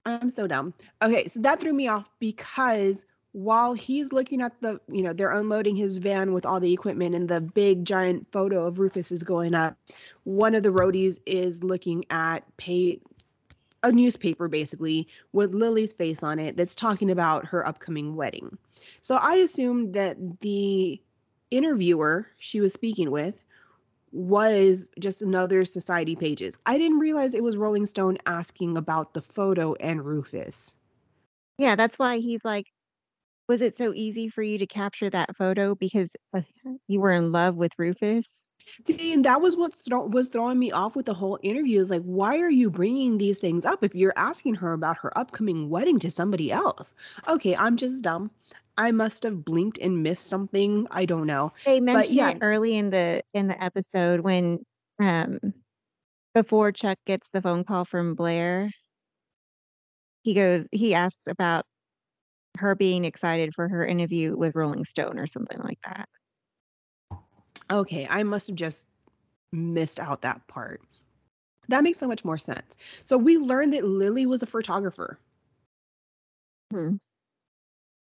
[0.05, 0.73] I'm so dumb.
[1.01, 5.31] Okay, so that threw me off because while he's looking at the, you know, they're
[5.31, 9.23] unloading his van with all the equipment and the big giant photo of Rufus is
[9.23, 9.77] going up,
[10.23, 12.99] one of the roadies is looking at pay
[13.83, 18.57] a newspaper basically with Lily's face on it that's talking about her upcoming wedding.
[18.99, 21.01] So I assumed that the
[21.49, 23.43] interviewer she was speaking with
[24.11, 26.59] was just another society pages.
[26.65, 30.75] I didn't realize it was Rolling Stone asking about the photo and Rufus.
[31.57, 32.67] Yeah, that's why he's like,
[33.51, 36.39] was it so easy for you to capture that photo because uh,
[36.87, 38.25] you were in love with Rufus?
[38.87, 41.81] See, and that was what thro- was throwing me off with the whole interview.
[41.81, 45.15] Is like, why are you bringing these things up if you're asking her about her
[45.17, 46.95] upcoming wedding to somebody else?
[47.27, 48.31] Okay, I'm just dumb.
[48.77, 50.87] I must have blinked and missed something.
[50.89, 51.51] I don't know.
[51.65, 52.29] They mentioned yeah.
[52.29, 54.63] it early in the in the episode when
[54.97, 55.39] um
[56.33, 58.71] before Chuck gets the phone call from Blair.
[60.21, 61.65] He goes he asks about
[62.57, 66.09] her being excited for her interview with Rolling Stone or something like that.
[67.69, 68.87] Okay, I must have just
[69.51, 70.81] missed out that part.
[71.69, 72.77] That makes so much more sense.
[73.03, 75.19] So we learned that Lily was a photographer.
[76.71, 76.95] Hmm.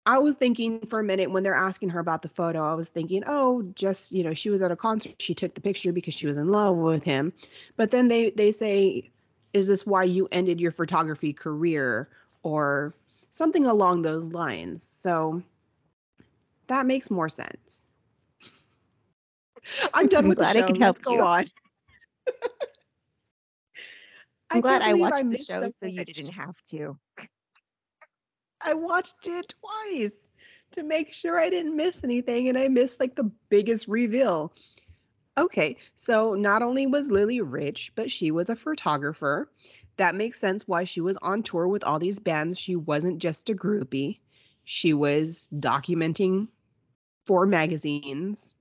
[0.07, 2.89] I was thinking for a minute when they're asking her about the photo, I was
[2.89, 5.21] thinking, oh, just, you know, she was at a concert.
[5.21, 7.35] She took the picture because she was in love with him.
[7.77, 9.11] But then they they say,
[9.53, 12.09] is this why you ended your photography career
[12.43, 12.95] or
[13.31, 14.83] something along those lines?
[14.83, 15.43] So
[16.67, 17.85] that makes more sense.
[19.95, 20.81] I'm done I'm with glad the I show.
[20.81, 21.23] help Let's go you.
[21.23, 21.45] on.
[24.51, 26.99] I'm glad I watched the show so so you didn't have to.
[28.61, 30.31] I watched it twice
[30.73, 34.53] to make sure I didn't miss anything, and I missed like the biggest reveal.
[35.37, 39.51] Okay, so not only was Lily rich, but she was a photographer.
[39.99, 42.59] That makes sense why she was on tour with all these bands.
[42.59, 44.21] She wasn't just a groupie.
[44.65, 46.49] She was documenting
[47.27, 48.57] for magazines.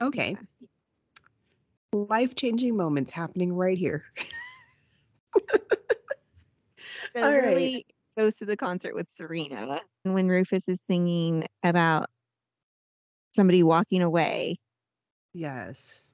[0.00, 0.36] Okay.
[1.92, 4.04] Life-changing moments happening right here.
[7.16, 7.48] So All right.
[7.48, 9.80] Lily goes to the concert with Serena.
[10.04, 12.10] And when Rufus is singing about
[13.34, 14.56] somebody walking away,
[15.34, 16.07] Yes.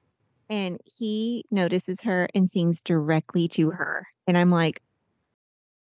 [0.49, 4.07] And he notices her and sings directly to her.
[4.27, 4.81] And I'm like,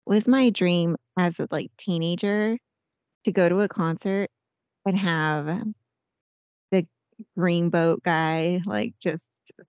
[0.06, 2.58] was my dream as a like teenager
[3.24, 4.30] to go to a concert
[4.84, 5.64] and have
[6.70, 6.86] the
[7.36, 9.26] green boat guy like just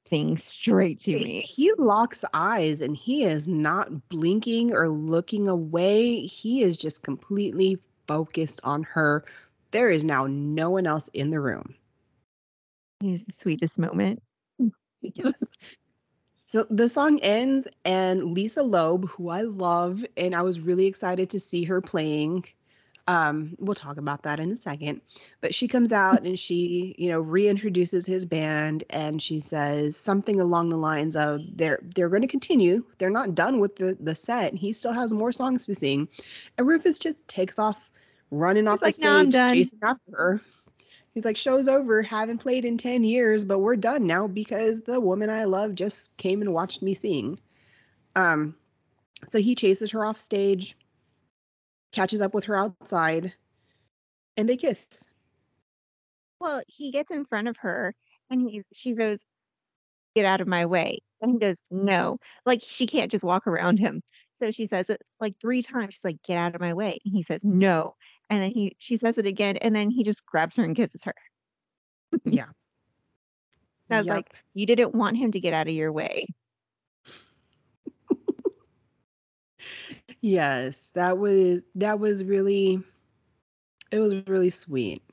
[0.09, 1.41] sing straight to me.
[1.41, 6.25] He locks eyes and he is not blinking or looking away.
[6.25, 7.77] He is just completely
[8.07, 9.25] focused on her.
[9.71, 11.75] There is now no one else in the room.
[12.99, 14.21] He's the sweetest moment.
[16.51, 21.29] So the song ends, and Lisa Loeb, who I love, and I was really excited
[21.29, 22.43] to see her playing.
[23.07, 24.99] Um, we'll talk about that in a second.
[25.39, 30.41] But she comes out and she, you know, reintroduces his band, and she says something
[30.41, 32.83] along the lines of, "They're they're going to continue.
[32.97, 34.53] They're not done with the the set.
[34.53, 36.09] He still has more songs to sing."
[36.57, 37.89] And Rufus just takes off,
[38.29, 40.41] running off the like, stage, "No, I'm done." chasing after her.
[41.13, 42.01] He's like, show's over.
[42.01, 46.15] Haven't played in 10 years, but we're done now because the woman I love just
[46.17, 47.39] came and watched me sing.
[48.15, 48.55] Um,
[49.29, 50.77] so he chases her off stage,
[51.91, 53.33] catches up with her outside,
[54.37, 55.09] and they kiss.
[56.39, 57.93] Well, he gets in front of her
[58.29, 59.19] and he she goes,
[60.15, 60.99] Get out of my way.
[61.21, 62.17] And he goes, No.
[62.45, 64.01] Like she can't just walk around him.
[64.33, 65.93] So she says it like three times.
[65.93, 66.99] She's like, Get out of my way.
[67.05, 67.95] And he says, No.
[68.31, 71.03] And then he she says it again, and then he just grabs her and kisses
[71.03, 71.13] her.
[72.25, 72.45] Yeah.
[73.91, 74.15] I was Yup.
[74.15, 76.27] like, You didn't want him to get out of your way.
[80.21, 82.81] yes, that was that was really
[83.91, 85.03] it was really sweet.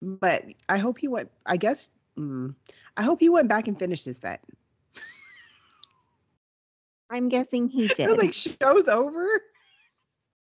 [0.00, 2.54] But I hope he went I guess mm,
[2.96, 4.40] I hope he went back and finished his set.
[7.10, 8.08] I'm guessing he I did.
[8.08, 9.26] was like, show's over?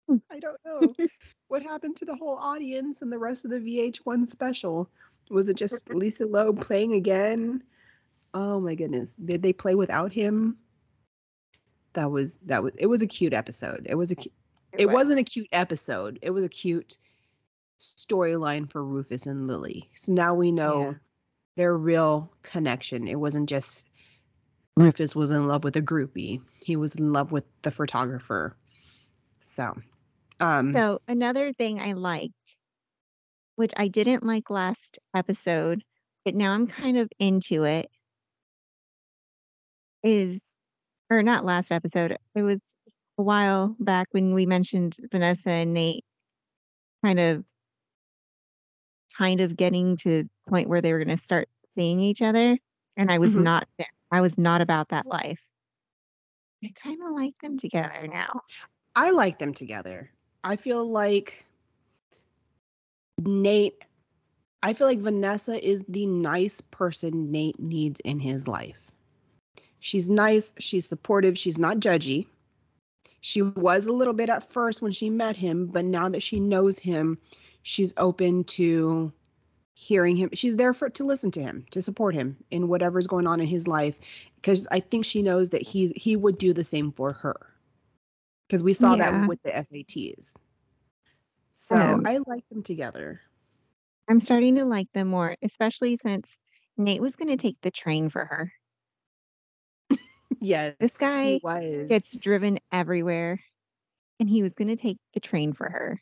[0.08, 0.16] Hmm.
[0.30, 0.94] I don't know.
[1.50, 4.88] what happened to the whole audience and the rest of the VH1 special?
[5.30, 7.62] Was it just Lisa Loeb playing again?
[8.34, 9.14] Oh my goodness.
[9.14, 10.56] Did they play without him?
[11.94, 13.86] That was that was it was a cute episode.
[13.90, 14.30] It was a cu-
[14.78, 14.94] it was.
[14.94, 16.20] wasn't a cute episode.
[16.22, 16.98] It was a cute
[17.80, 19.90] storyline for Rufus and Lily.
[19.96, 20.94] So now we know Yeah.
[21.56, 23.08] their real connection.
[23.08, 23.88] It wasn't just
[24.76, 26.40] Rufus was in love with a groupie.
[26.64, 28.54] He was in love with the photographer.
[29.42, 29.76] So,
[30.40, 32.58] um, So another thing I liked,
[33.56, 35.84] which I didn't like last episode,
[36.24, 37.90] but now I'm kind of into it,
[40.02, 40.40] is
[41.10, 42.16] or not last episode.
[42.34, 42.74] It was
[43.18, 46.04] a while back when we mentioned Vanessa and Nate
[47.04, 47.44] kind of
[49.16, 52.58] kind of getting to the point where they were going to start seeing each other
[52.96, 53.44] and I was Mhm.
[53.44, 53.88] not there.
[54.10, 55.40] I was not about that life.
[56.64, 58.42] I kind of like them together now.
[58.94, 60.12] I like them together.
[60.42, 61.44] I feel like
[63.18, 63.84] Nate,
[64.62, 68.90] I feel like Vanessa is the nice person Nate needs in his life.
[69.80, 72.26] She's nice, she's supportive, she's not judgy.
[73.22, 76.40] She was a little bit at first when she met him, but now that she
[76.40, 77.18] knows him,
[77.62, 79.12] she's open to
[79.74, 80.30] hearing him.
[80.32, 83.46] She's there for to listen to him, to support him in whatever's going on in
[83.46, 83.98] his life
[84.36, 87.49] because I think she knows that he he would do the same for her.
[88.50, 89.10] Cuz we saw Yeah.
[89.12, 90.36] that with the SATs.
[91.52, 93.20] So, Um, I like them together.
[94.08, 96.36] I'm starting to like them more, especially since
[96.76, 98.52] Nate was going to take the train for her.
[100.40, 100.76] Yes.
[100.80, 101.40] This guy.
[101.88, 103.40] Gets driven everywhere,
[104.20, 106.00] and he was going to take the train for her.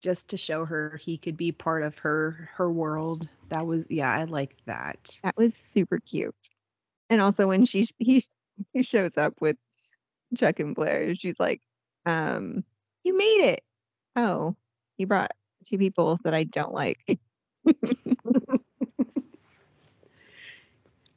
[0.00, 3.28] just to show her he could be part of her her world.
[3.48, 5.18] That was yeah, I like that.
[5.24, 6.34] That was super cute.
[7.10, 8.22] And also when she he
[8.72, 9.56] he shows up with
[10.36, 11.62] Chuck and Blair, she's like,
[12.06, 12.64] um,
[13.02, 13.62] "You made it."
[14.16, 14.56] Oh,
[14.96, 15.32] you brought
[15.64, 16.98] two people that I don't like.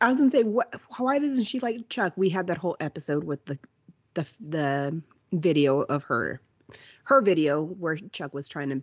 [0.02, 0.74] I was gonna say, what?
[0.98, 2.14] Why doesn't she like Chuck?
[2.16, 3.60] We had that whole episode with the
[4.16, 5.02] the the
[5.32, 6.42] video of her
[7.04, 8.82] her video where Chuck was trying to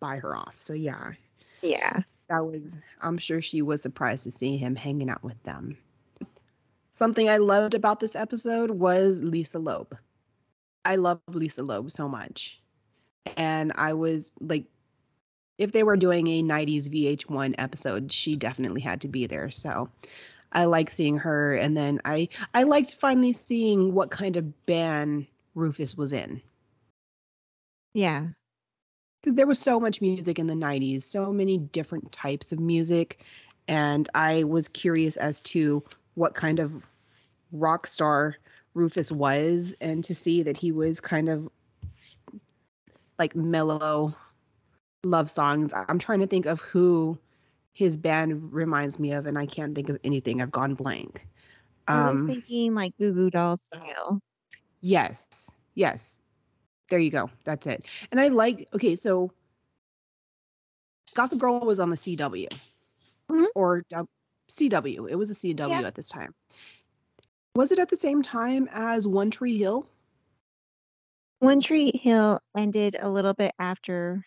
[0.00, 0.54] buy her off.
[0.58, 1.12] So yeah,
[1.62, 2.00] yeah.
[2.28, 2.78] that was.
[3.02, 5.76] I'm sure she was surprised to see him hanging out with them.
[6.94, 9.98] Something I loved about this episode was Lisa Loeb.
[10.84, 12.60] I love Lisa Loeb so much,
[13.36, 14.66] and I was like.
[15.58, 19.50] If they were doing a 90s VH1 episode, she definitely had to be there.
[19.52, 19.88] So
[20.52, 25.26] I like seeing her, and then I I liked finally seeing what kind of band
[25.54, 26.42] Rufus was in
[27.94, 28.28] Yeah.
[29.22, 33.24] because there was so much music in the 90s, so many different types of music.
[33.68, 35.84] And I was curious as to
[36.14, 36.86] what kind of
[37.52, 38.36] rock star
[38.74, 41.48] Rufus was, and to see that he was kind of
[43.18, 44.14] like mellow
[45.04, 45.72] love songs.
[45.74, 47.18] I'm trying to think of who
[47.72, 50.40] his band reminds me of, and I can't think of anything.
[50.40, 51.26] I've gone blank.
[51.88, 54.20] I was Um, thinking like Goo Goo Doll style.
[54.80, 55.50] Yes.
[55.74, 56.18] Yes.
[56.88, 57.30] There you go.
[57.44, 57.84] That's it.
[58.10, 59.32] And I like okay, so
[61.14, 62.48] Gossip Girl was on the CW.
[63.30, 63.46] Mhm.
[63.54, 63.84] Or
[64.58, 65.08] CW.
[65.10, 65.86] It was a CW Yeah.
[65.86, 66.34] at this time.
[67.56, 69.86] Was it at the same time as One Tree Hill?
[71.40, 74.24] One Tree Hill ended a little bit after.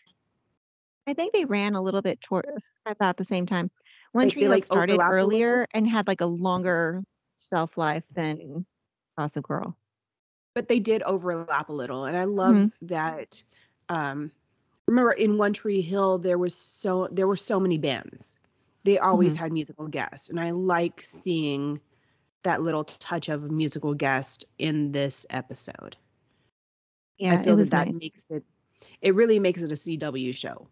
[1.07, 2.45] I think they ran a little bit toward
[2.85, 3.71] about the same time.
[4.11, 5.35] One Like, Tree Hill like, started overlap a little bit?
[5.35, 7.03] earlier and had like a longer
[7.39, 8.65] shelf life than
[9.17, 9.75] Gossip Girl.
[10.53, 12.05] But they did overlap a little.
[12.05, 12.71] And I love Mhm.
[12.83, 13.43] that
[13.89, 14.31] um
[14.87, 18.37] remember in One Tree Hill there was so there were so many bands.
[18.87, 19.37] They always Mhm.
[19.37, 20.29] had musical guests.
[20.29, 21.81] And I like seeing
[22.43, 25.97] that little touch of a musical guest in this episode.
[27.17, 27.99] Yeah, I feel that that nice.
[27.99, 28.45] makes it
[29.01, 30.69] it really makes it a CW show.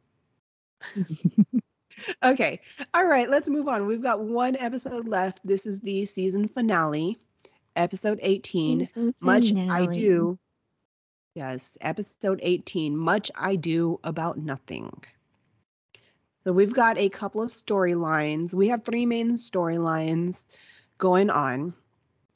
[2.23, 2.61] Okay.
[2.93, 3.85] All right, let's move on.
[3.87, 5.39] We've got one episode left.
[5.45, 7.17] This is the season finale,
[7.75, 8.87] episode 18.
[8.87, 10.37] Season Much I do.
[11.35, 12.95] Yes, episode 18.
[12.97, 14.91] Much I do about nothing.
[16.45, 18.53] So we've got a couple of storylines.
[18.53, 20.45] We have three main storylines
[20.99, 21.73] going on.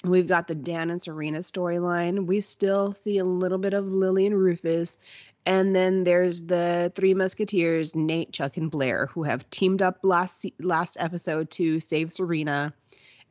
[0.03, 2.25] We've got the Dan and Serena storyline.
[2.25, 4.97] We still see a little bit of Lily and Rufus.
[5.45, 10.43] And then there's the three musketeers, Nate, Chuck, and Blair, who have teamed up last
[10.59, 12.73] last episode to save Serena.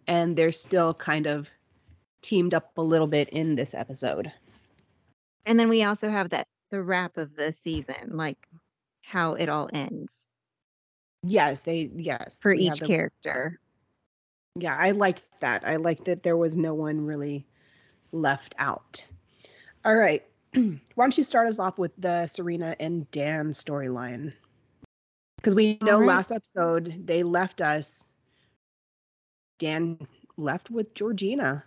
[0.07, 1.51] And they're still kind of
[2.23, 4.31] teamed up a little bit in this episode.
[5.45, 8.47] And then we also have that the wrap of the season, like
[9.03, 10.13] how it all ends
[11.23, 12.41] Yes, they yes.
[12.41, 13.59] for each character.
[14.55, 15.67] Yeah, I liked that.
[15.67, 17.47] I liked that there was no one really
[18.13, 19.05] left out.
[19.85, 20.25] All right.
[20.55, 24.33] Why don't you start us off with the Serena and Dan storyline?
[25.37, 26.09] Because we know right.
[26.09, 28.07] last episode they left us.
[29.59, 29.99] Dan
[30.37, 31.65] left with Georgina.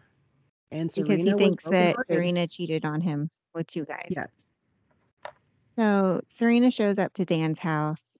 [0.72, 2.06] And Serena Because he thinks that.
[2.06, 4.08] Serena cheated on him with you guys.
[4.10, 4.54] Yes.
[5.78, 8.11] So Serena shows up to Dan's house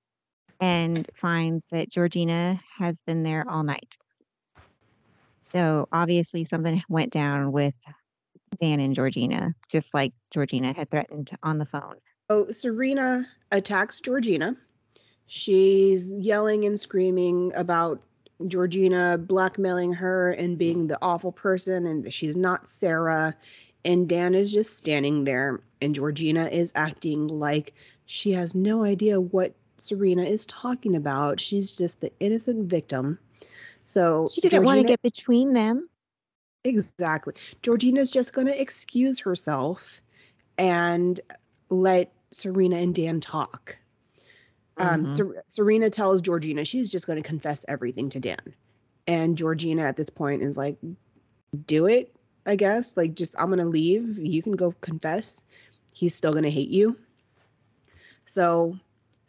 [0.62, 3.98] and finds that Georgina has been there all night.
[5.50, 7.74] So obviously something went down with
[8.62, 11.96] Dan and Georgina, just like Georgina had threatened on the phone.
[12.30, 14.56] So Serena attacks Georgina.
[15.26, 18.02] She's yelling and screaming about
[18.48, 23.36] Georgina blackmailing her and being the awful person and she's not Sarah.
[23.84, 27.74] And Dan is just standing there, and Georgina is acting like
[28.06, 31.40] she has no idea what Serena is talking about.
[31.40, 33.20] She's just the innocent victim.
[33.84, 35.90] So She didn't want to get between them.
[36.64, 37.34] Exactly.
[37.62, 40.02] Georgina's just going to excuse herself
[40.58, 41.20] and
[41.70, 43.78] let Serena and Dan talk.
[44.78, 45.10] Um, Mhm.
[45.10, 48.54] Ser- Serena tells Georgina she's just going to confess everything to Dan.
[49.08, 50.78] And Georgina at this point is like,
[51.66, 52.16] do it,
[52.46, 52.96] I guess.
[52.96, 54.20] Like, just, I'm going to leave.
[54.20, 55.44] You can go confess.
[55.94, 56.96] He's still going to hate you.
[58.26, 58.78] So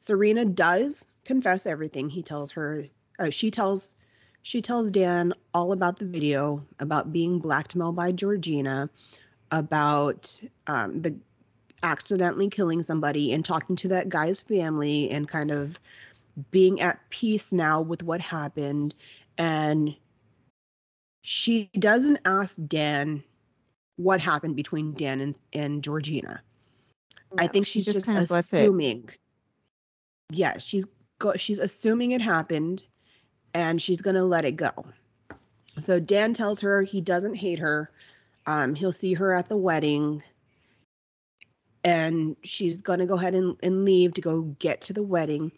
[0.02, 2.10] Serena does confess everything.
[2.10, 2.84] He tells her,
[3.20, 3.96] uh, she tells
[4.42, 8.90] she tells Dan all about the video, about being blackmailed by Georgina,
[9.52, 11.14] about um, the
[11.84, 15.78] accidentally killing somebody and talking to that guy's family and kind of
[16.50, 18.96] being at peace now with what happened.
[19.38, 19.94] And
[21.22, 23.22] she doesn't ask Dan
[23.94, 26.42] what happened between Dan and, and Georgina.
[27.38, 28.64] I No, think she she's just, kind of lets it.
[30.32, 30.86] Yes, she's
[31.18, 32.86] go- she's assuming it happened,
[33.54, 34.72] and she's gonna let it go.
[35.78, 37.90] So Dan tells her he doesn't hate her.
[38.46, 40.22] Um, he'll see her at the wedding,
[41.84, 45.52] and she's gonna go ahead and, and leave to go get to the wedding.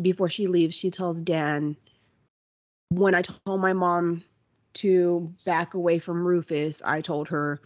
[0.00, 1.76] Before she leaves, she tells Dan,
[2.90, 4.22] "When I told my mom
[4.74, 7.60] to back away from Rufus, I told her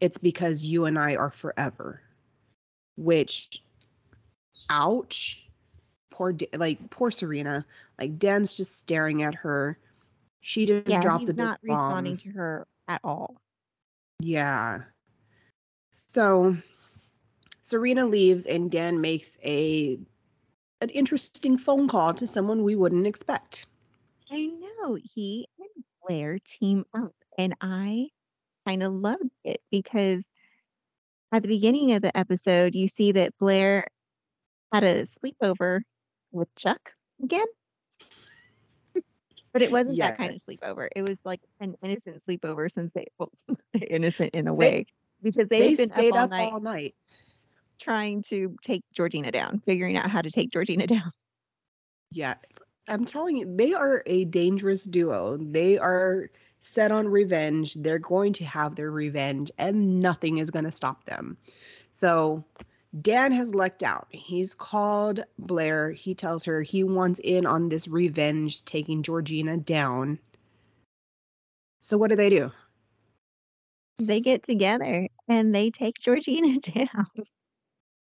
[0.00, 2.00] it's because you and I are forever."
[3.00, 3.62] which
[4.70, 5.44] ouch.
[6.10, 7.66] Poor like poor serena.
[7.98, 9.78] Like dan's just staring at her.
[10.40, 13.36] She just Yeah, dropped he's the not responding to her at all.
[14.20, 14.82] yeah.
[15.92, 16.56] So
[17.62, 19.98] serena leaves and dan makes a
[20.80, 23.66] an interesting phone call to someone we wouldn't expect.
[24.30, 24.96] I know.
[25.02, 27.12] He and Blair team up.
[27.38, 28.08] And I
[28.66, 30.24] kind of loved it because
[31.32, 33.86] at the beginning of the episode, you see that Blair
[34.72, 35.80] had a sleepover
[36.32, 36.92] with Chuck
[37.22, 37.46] again.
[39.52, 40.88] But it wasn't that kind of sleepover.
[40.94, 43.32] It was like an innocent sleepover since they, well,
[43.90, 44.86] innocent in a They- way,
[45.22, 46.94] because they, They stayed up all up night all night.
[47.80, 51.10] trying to take Georgina down, figuring out how to take Georgina down.
[52.12, 52.34] Yeah.
[52.88, 55.36] I'm telling you, they are a dangerous duo.
[55.36, 56.30] They are
[56.60, 57.74] set on revenge.
[57.74, 61.36] They're going to have their revenge, and nothing is going to stop them.
[61.92, 62.44] So,
[62.98, 64.08] Dan has lucked out.
[64.10, 65.92] He's called Blair.
[65.92, 70.18] He tells her he wants in on this revenge, taking Georgina down.
[71.78, 72.50] So, what do they do?
[73.98, 77.06] They get together and they take Georgina down.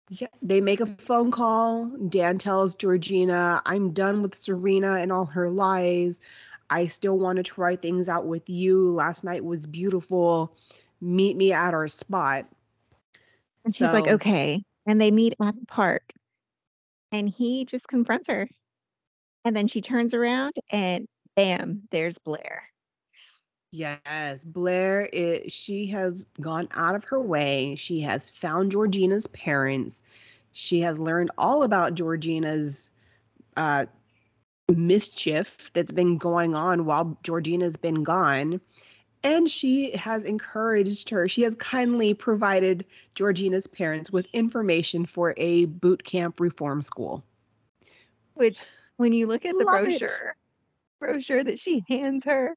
[0.09, 1.85] Yeah, they make a phone call.
[1.85, 6.21] Dan tells Georgina, I'm done with Serena and all her lies.
[6.69, 8.91] I still want to try things out with you.
[8.91, 10.55] Last night was beautiful.
[11.01, 12.45] Meet me at our spot.
[13.65, 14.63] And she's like, okay.
[14.87, 16.13] And they meet at the park.
[17.11, 18.49] And he just confronts her.
[19.45, 22.63] And then she turns around and bam, there's Blair.
[23.71, 27.75] Yes, Blair, is, she has gone out of her way.
[27.75, 30.03] She has found Georgina's parents.
[30.53, 32.89] She has learned all about Georgina's
[33.57, 33.85] uh,
[34.69, 38.61] mischief that's been going on while Georgina's been gone.
[39.27, 45.65] And she has encouraged her, she has kindly provided Georgina's parents with information for a
[45.65, 47.25] boot camp reform school.
[48.35, 48.61] Which
[48.95, 49.99] when you look at the Love it.
[49.99, 50.35] brochure,
[51.01, 52.55] brochure that she hands her,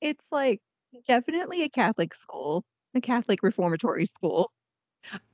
[0.00, 0.60] it's like
[1.06, 2.64] definitely a Catholic school,
[2.96, 4.50] a Catholic reformatory school.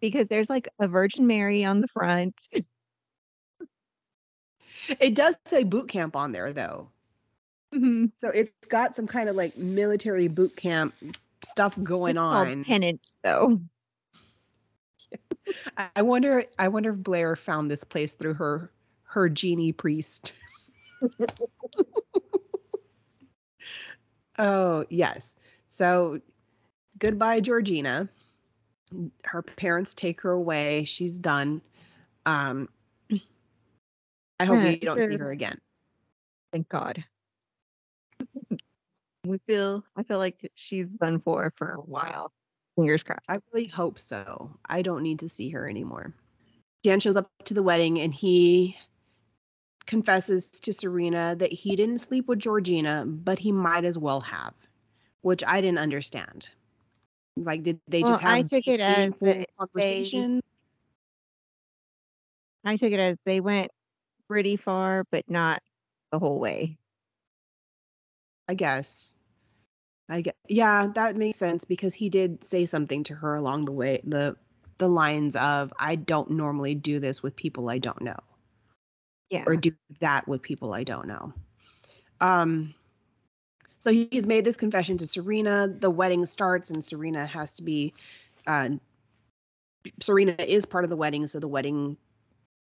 [0.00, 2.34] Because there's like a Virgin Mary on the front.
[5.00, 6.90] It does say boot camp on there, though.
[7.74, 8.12] Mhm.
[8.18, 10.94] So it's got some kind of like military boot camp
[11.42, 12.64] stuff going It's on.
[12.64, 13.60] penance though.
[15.76, 18.70] I- I wonder I wonder if Blair found this place through her
[19.04, 20.34] her genie priest.
[24.38, 25.36] oh, yes.
[25.68, 26.20] So
[26.98, 28.08] goodbye Georgina.
[29.24, 30.84] Her parents take her away.
[30.84, 31.60] She's done.
[32.24, 32.68] Um
[34.40, 35.60] I hope Yeah, we don't see her again.
[36.52, 37.04] Thank God.
[39.24, 42.32] We feel I feel like she's done for for a while.
[42.76, 43.20] Fingers crossed.
[43.28, 44.50] I really hope so.
[44.64, 46.12] I don't need to see her anymore.
[46.82, 48.76] Dan shows up to the wedding and he
[49.86, 54.54] confesses to Serena that he didn't sleep with Georgina, but he might as well have,
[55.22, 56.50] which I didn't understand.
[57.36, 60.40] It's Like, did they just have I took it as meaningful that they- conversation?
[62.64, 63.70] I took it as they went
[64.28, 65.62] pretty far, but not
[66.10, 66.78] the whole way.
[68.48, 69.14] I guess.
[70.08, 73.72] I get, yeah, that makes sense because he did say something to her along the
[73.72, 74.36] way, the
[74.76, 78.18] the lines of, "I don't normally do this with people I don't know."
[79.30, 79.44] Yeah.
[79.46, 81.32] or do that with people I don't know.
[82.20, 82.74] Um,
[83.78, 85.68] so he's made this confession to Serena.
[85.68, 87.94] The wedding starts, and Serena has to be.
[88.46, 88.70] Uh,
[90.00, 91.96] Serena is part of the wedding, so the wedding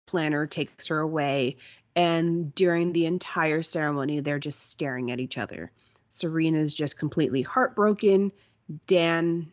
[0.08, 1.58] planner takes her away.
[1.96, 5.72] And during the entire ceremony, they're just staring at each other.
[6.10, 8.32] Serena's just completely heartbroken.
[8.88, 9.48] Dan,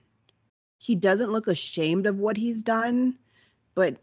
[0.78, 3.16] he doesn't look ashamed of what he's done,
[3.74, 3.96] but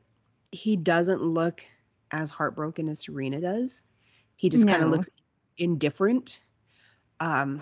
[0.51, 1.63] he doesn't look
[2.11, 3.83] as heartbroken as Serena does.
[4.35, 5.09] He just kind of looks
[5.57, 6.43] indifferent.
[7.19, 7.61] Um,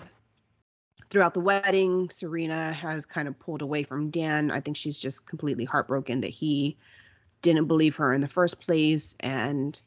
[1.10, 4.50] throughout the wedding, Serena has kind of pulled away from Dan.
[4.50, 6.76] I think she's just completely heartbroken that he
[7.42, 9.80] didn't believe her in the first place and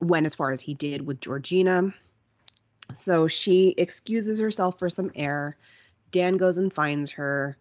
[0.00, 1.94] went as far as he did with Georgina.
[2.94, 5.56] So she excuses herself for some air.
[6.10, 7.56] Dan goes and finds her.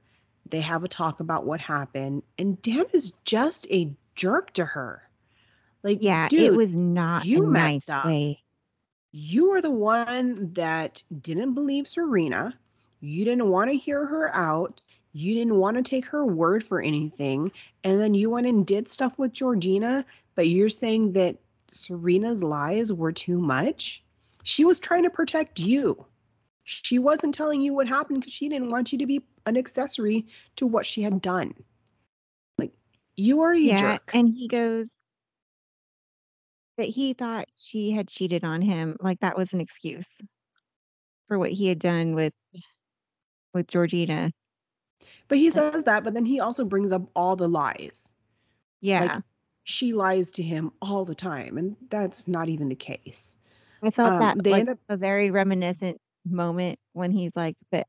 [0.50, 5.04] They have a talk about what happened, and Dan is just a jerk to her.
[5.84, 8.06] Like, Yeah, it was not you a nice up.
[8.06, 8.42] way.
[9.12, 12.58] you are the one that didn't believe Serena.
[13.02, 14.82] You didn't want to hear her out.
[15.14, 17.52] You didn't want to take her word for anything.
[17.84, 20.06] And then you went and did stuff with Georgina,
[20.36, 21.38] but you're saying that
[21.72, 24.04] Serena's lies were too much?
[24.44, 26.06] She was trying to protect you.
[26.64, 30.28] She wasn't telling you what happened because she didn't want you to be an accessory
[30.58, 31.54] to what she had done.
[32.58, 32.72] Like,
[33.16, 34.12] you are a Yeah, jerk.
[34.14, 34.88] and he goes
[36.78, 40.22] that he thought she had cheated on him, like that was an excuse
[41.28, 42.34] for what he had done with
[43.54, 44.32] with Georgina.
[45.28, 48.12] But he says that, but then he also brings up all the lies.
[48.82, 49.22] Yeah,
[49.64, 53.36] she lies to him all the time, and that's not even the case.
[53.84, 57.56] I felt um, that they like end up- a very reminiscent moment when he's like,
[57.72, 57.88] "But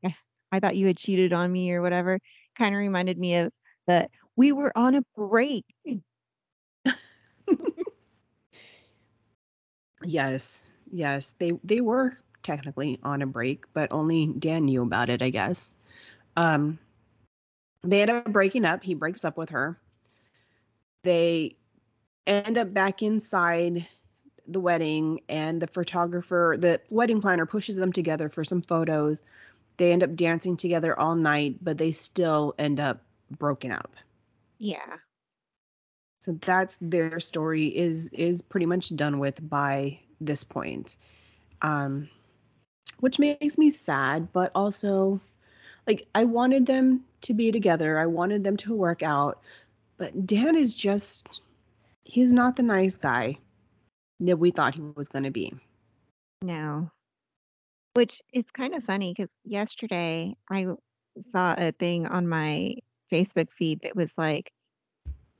[0.51, 2.19] I thought you had cheated on me or whatever,"
[2.57, 3.51] kind of reminded me of
[3.87, 5.65] that we were on a break.
[10.03, 15.21] Yes, yes, they they were technically on a break, but only Dan knew about it,
[15.21, 15.73] I guess.
[16.35, 16.79] Um,
[17.83, 18.83] they end up breaking up.
[18.83, 19.79] He breaks up with her.
[21.03, 21.57] They
[22.27, 23.87] end up back inside
[24.47, 29.23] the wedding, and the photographer, the wedding planner, pushes them together for some photos.
[29.77, 33.95] They end up dancing together all night, but they still end up broken up.
[34.57, 34.97] Yeah.
[36.19, 40.95] So that's their story is is pretty much done with by this point.
[41.61, 42.09] Um
[42.99, 45.19] which makes me sad, but also
[45.87, 47.97] like I wanted them to be together.
[47.97, 49.41] I wanted them to work out.
[49.97, 51.41] But Dan is just
[52.03, 53.37] he's not the nice guy
[54.19, 55.53] that we thought he was going to be.
[56.41, 56.91] No.
[57.93, 60.67] Which is kind of funny because yesterday I
[61.31, 62.75] saw a thing on my
[63.11, 64.51] Facebook feed that was like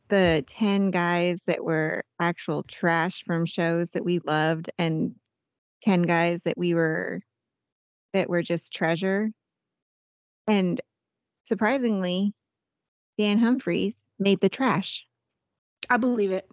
[0.10, 5.16] the 10 guys that were actual trash from shows that we loved and
[5.84, 7.22] 10 guys that we were
[8.14, 9.32] that were just treasure.
[10.48, 10.82] And
[11.46, 12.34] surprisingly,
[13.18, 15.08] Dan Humphries made the trash.
[15.92, 16.50] I believe it.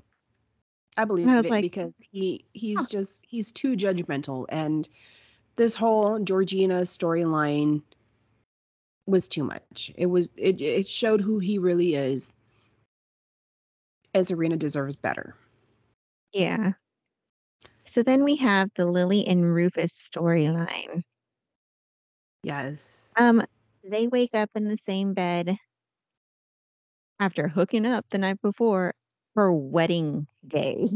[0.96, 2.86] I believe I it like, because he he's huh.
[2.90, 4.88] just he's too judgmental and
[5.54, 7.82] this whole Georgina storyline
[9.06, 9.92] was too much.
[9.96, 12.32] It was it it showed who he really is.
[14.12, 15.36] And Serena deserves better.
[16.32, 16.72] Yeah.
[17.84, 21.02] So then we have the Lily and Rufus storyline.
[22.42, 23.12] Yes.
[23.16, 23.44] Um,
[23.84, 25.56] they wake up in the same bed
[27.20, 28.94] after hooking up the night before
[29.38, 30.88] for wedding day.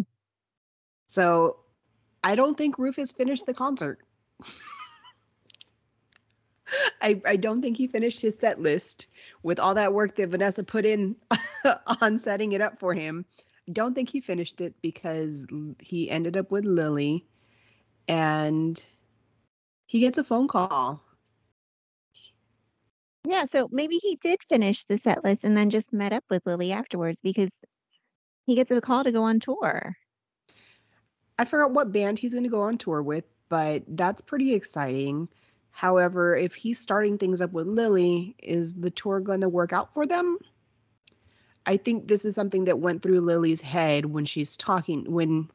[1.07, 1.59] So
[2.25, 4.01] I don't think Rufus finished the concert.
[7.01, 9.07] I, I don't think he finished his set list
[9.45, 11.15] with all that work that Vanessa put in
[12.01, 13.27] on setting it up for him.
[13.69, 15.47] I don't think he finished it because
[15.81, 17.25] he ended up with Lily
[18.09, 18.85] and
[19.87, 21.01] he gets a phone call.
[23.25, 26.45] Yeah, so maybe he did finish the set list and then just met up with
[26.45, 27.51] Lily afterwards because
[28.47, 29.97] he gets a call to go on tour.
[31.39, 35.29] I forgot what band he's going to go on tour with, but that's pretty exciting.
[35.71, 39.93] However, if he's starting things up with Lily, is the tour going to work out
[39.95, 40.39] for them?
[41.65, 45.49] I think this is something that went through Lily's head when she's talking, when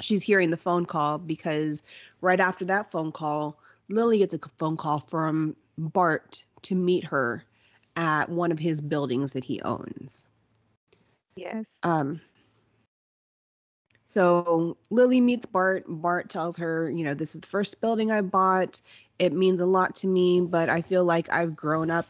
[0.00, 1.82] she's hearing the phone call, because
[2.20, 3.58] right after that phone call,
[3.88, 7.44] Lily gets a phone call from Bart to meet her
[7.96, 10.26] at one of his buildings that he owns.
[11.36, 11.66] Yes.
[11.82, 12.20] Um,
[14.06, 15.84] so Lily meets Bart.
[15.86, 18.80] Bart tells her, you know, this is the first building I bought.
[19.18, 22.06] It means a lot to me, but I feel like I've grown up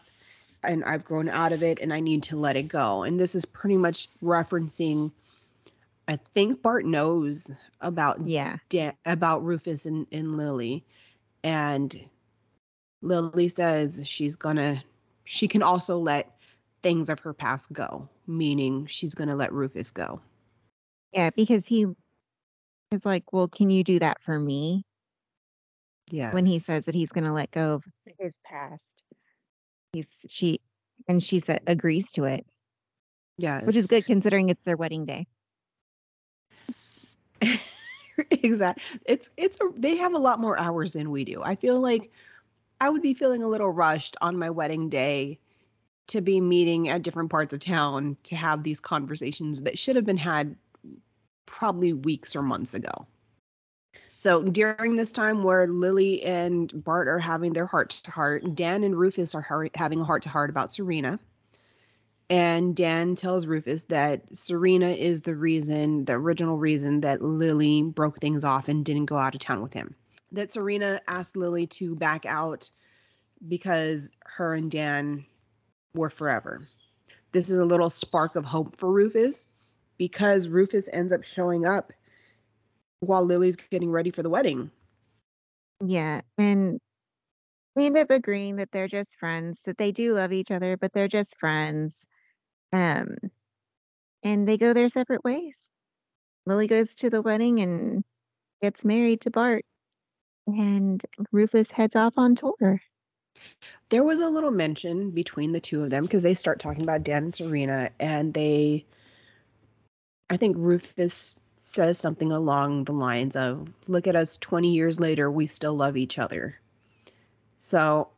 [0.63, 3.03] and I've grown out of it and I need to let it go.
[3.03, 5.11] And this is pretty much referencing
[6.11, 8.57] I think Bart knows about Yeah.
[8.69, 10.85] Dan, about Rufus and, and Lily.
[11.45, 11.99] And
[13.01, 14.83] Lily says she's gonna
[15.23, 16.37] she can also let
[16.83, 20.21] things of her past go, meaning she's gonna let Rufus go.
[21.13, 21.87] Yeah, because he
[22.93, 24.85] is like, Well, can you do that for me?
[26.11, 26.33] Yes.
[26.33, 27.85] When he says that he's gonna let go of
[28.19, 28.81] his past.
[29.93, 30.61] He's she
[31.09, 32.47] and she said agrees to it,
[33.37, 33.67] Yes.
[33.67, 35.27] which is good considering it's their wedding day.
[38.31, 39.01] exactly.
[39.05, 41.43] It's it's a, they have a lot more hours than we do.
[41.43, 42.13] I feel like
[42.81, 45.41] I would be feeling a little rushed on my wedding day
[46.11, 50.05] to be meeting at different parts of town to have these conversations that should have
[50.05, 50.57] been had
[51.47, 53.07] probably weeks or months ago.
[54.17, 58.85] So during this time where Lily and Bart are having their heart to heart, Dan
[58.85, 61.19] and Rufus are having a heart to heart about Serena.
[62.29, 68.21] And Dan tells Rufus that Serena is the reason, the original reason that Lily broke
[68.21, 69.95] things off and didn't go out of town with him.
[70.33, 72.71] That Serena asked Lily to back out
[73.47, 75.25] because her and Dan
[75.95, 76.69] were forever.
[77.33, 79.55] This is a little spark of hope for Rufus
[79.99, 81.93] because Rufus ends up showing up
[83.01, 84.71] while Lily's getting ready for the wedding.
[85.85, 86.21] Yeah.
[86.39, 86.81] And
[87.77, 90.93] we end up agreeing that they're just friends, that they do love each other, but
[90.93, 92.07] they're just friends.
[92.73, 93.17] Um
[94.23, 95.71] and they go their separate ways.
[96.47, 98.05] Lily goes to the wedding and
[98.61, 99.65] gets married to Bart.
[100.47, 101.03] And
[101.33, 102.81] Rufus heads off on tour.
[103.89, 107.03] There was a little mention between the two of them because they start talking about
[107.03, 108.87] Dan and Serena, and they,
[110.29, 115.31] I think Rufus says something along the lines of, Look at us 20 years later,
[115.31, 116.59] we still love each other.
[117.57, 118.09] So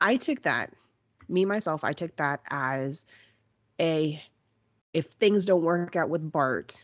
[0.00, 0.72] I took that,
[1.28, 3.06] me myself, I took that as
[3.80, 4.22] a
[4.92, 6.82] if things don't work out with Bart,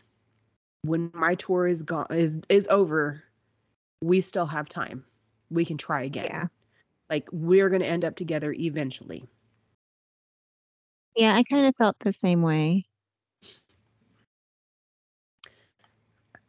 [0.83, 3.23] when my tour is gone is is over,
[4.01, 5.03] we still have time.
[5.49, 6.27] We can try again.
[6.29, 6.47] Yeah.
[7.13, 9.23] Like we're gonna end up together eventually.
[11.15, 12.85] Yeah, I kind of felt the same way.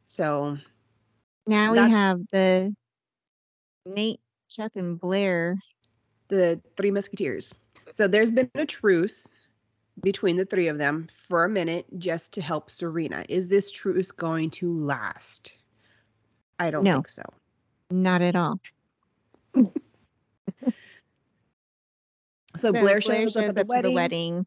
[0.07, 0.57] So
[1.47, 2.75] Now we have the
[3.85, 5.59] Nate, Chuck, and Blair.
[6.29, 7.53] the three musketeers.
[7.93, 9.29] So there's been a truce
[10.03, 13.27] between the three of them for a minute just to help Serena.
[13.29, 15.59] Is this truce going to last?
[16.59, 16.95] I don't No.
[16.95, 17.25] think so.
[17.91, 18.59] Not at all.
[22.57, 24.47] So, Blair, shows, up, at the, to the wedding.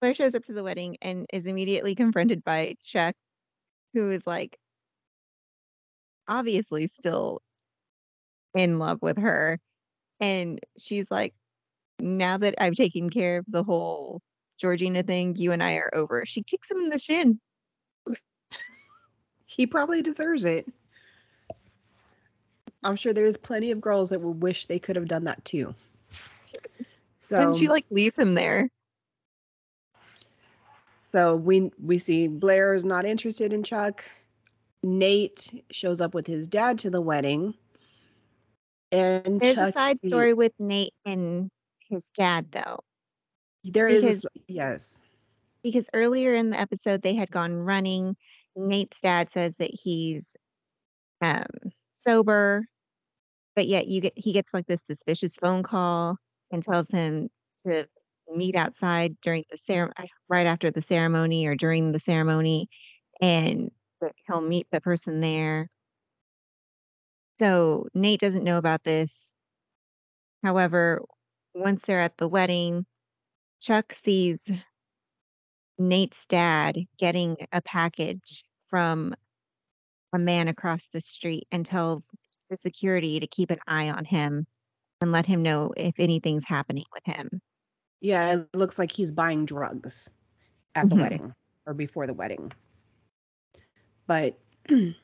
[0.00, 3.16] Blair shows up to the wedding and is immediately confronted by Chuck,
[3.94, 4.56] who is like
[6.28, 7.42] obviously still
[8.54, 9.58] in love with her.
[10.20, 11.34] And she's like,
[11.98, 14.20] now that I've taken care of the whole
[14.58, 16.24] Georgina thing, you and I are over.
[16.26, 17.40] She kicks him in the shin.
[19.46, 20.66] He probably deserves it.
[22.82, 25.74] I'm sure there's plenty of girls that would wish they could have done that too.
[27.18, 28.68] So and she like leaves him there.
[30.96, 34.04] So we we see Blair is not interested in Chuck.
[34.82, 37.54] Nate shows up with his dad to the wedding.
[38.90, 41.50] And There's Chuck a side see- story with Nate and
[41.88, 42.80] his dad though.
[43.64, 45.04] There is because- s- yes.
[45.62, 48.16] because earlier in the episode they had gone running.
[48.56, 50.34] Nate's dad says that he's
[51.20, 51.46] um
[51.90, 52.66] sober,
[53.56, 56.16] but yet you get he gets like this suspicious phone call
[56.50, 57.28] and tells him
[57.66, 57.86] to
[58.34, 62.68] meet outside during the ceremony right after the ceremony or during the ceremony
[63.20, 63.70] and
[64.26, 65.68] he'll meet the person there.
[67.38, 69.32] So Nate doesn't know about this.
[70.42, 71.02] However,
[71.54, 72.86] once they're at the wedding,
[73.60, 74.40] Chuck sees
[75.78, 79.14] Nate's dad getting a package from
[80.12, 82.04] a man across the street and tells
[82.52, 84.46] the security to keep an eye on him
[85.00, 87.40] and let him know if anything's happening with him.
[88.00, 90.10] Yeah, it looks like he's buying drugs
[90.74, 91.00] at the Mhm.
[91.00, 91.34] wedding
[91.66, 92.52] or before the wedding.
[94.06, 94.38] But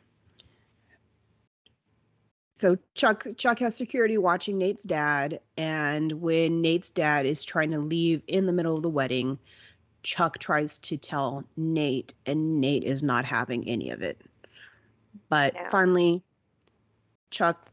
[2.54, 7.78] so Chuck Chuck has security watching Nate's dad and when Nate's dad is trying to
[7.78, 9.38] leave in the middle of the wedding,
[10.02, 14.20] Chuck tries to tell Nate and Nate is not having any of it.
[15.30, 16.22] But finally
[17.30, 17.70] Chuck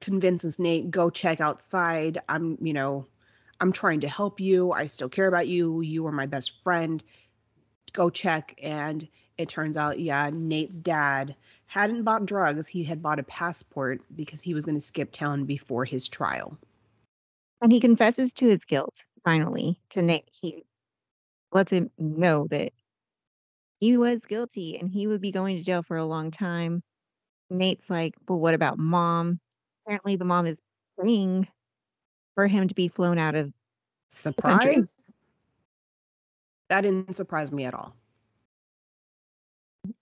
[0.00, 2.18] convinces Nate go check outside.
[2.28, 3.06] I'm, you know,
[3.60, 4.72] I'm trying to help you.
[4.72, 5.80] I still care about you.
[5.80, 7.02] You are my best friend.
[7.92, 8.58] Go check.
[8.62, 9.06] And
[9.36, 11.36] it turns out, yeah, Nate's dad
[11.66, 12.66] hadn't bought drugs.
[12.66, 16.58] He had bought a passport because he was going to skip town before his trial.
[17.60, 20.30] And he confesses to his guilt finally to Nate.
[20.32, 20.64] He
[21.52, 22.72] lets him know that
[23.80, 26.82] he was guilty and he would be going to jail for a long time.
[27.50, 29.40] Nate's like, well, what about mom?
[29.84, 30.60] Apparently, the mom is
[30.96, 31.48] praying
[32.34, 33.52] for him to be flown out of.
[34.08, 35.12] Surprise?
[36.68, 37.94] That didn't surprise me at all.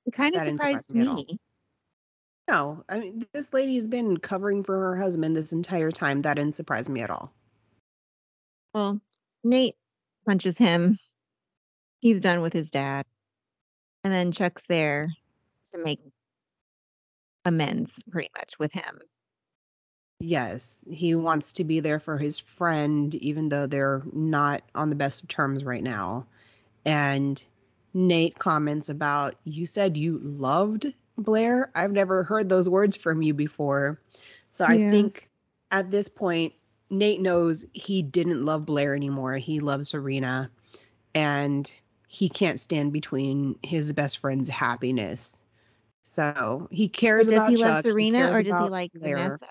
[0.07, 1.39] It kind of didn't surprised me me.
[2.49, 6.23] No, I mean, this lady has been covering for her husband this entire time.
[6.23, 7.33] That didn't surprise me at all.
[8.73, 9.01] Well,
[9.45, 9.77] Nate
[10.27, 10.99] punches him.
[12.01, 13.05] He's done with his dad.
[14.05, 15.09] And then Chuck's there
[15.73, 16.01] to make
[17.45, 19.01] amends pretty much with him.
[20.21, 24.97] Yes, he wants to be there for his friend, even though they're not on the
[24.97, 26.27] best of terms right now.
[26.85, 27.43] And
[27.95, 31.71] Nate comments about, You said you loved Blair?
[31.75, 34.01] I've never heard those words from you before.
[34.51, 34.91] So I Yeah.
[34.91, 35.31] think
[35.71, 36.55] at this point,
[36.91, 39.35] Nate knows he didn't love Blair anymore.
[39.35, 40.51] He loves Serena.
[41.15, 41.71] And
[42.09, 45.43] he can't stand between his best friend's happiness.
[46.09, 48.93] So he But cares does about he Chuck, love Serena cares or does he like
[48.95, 49.49] Vanessa?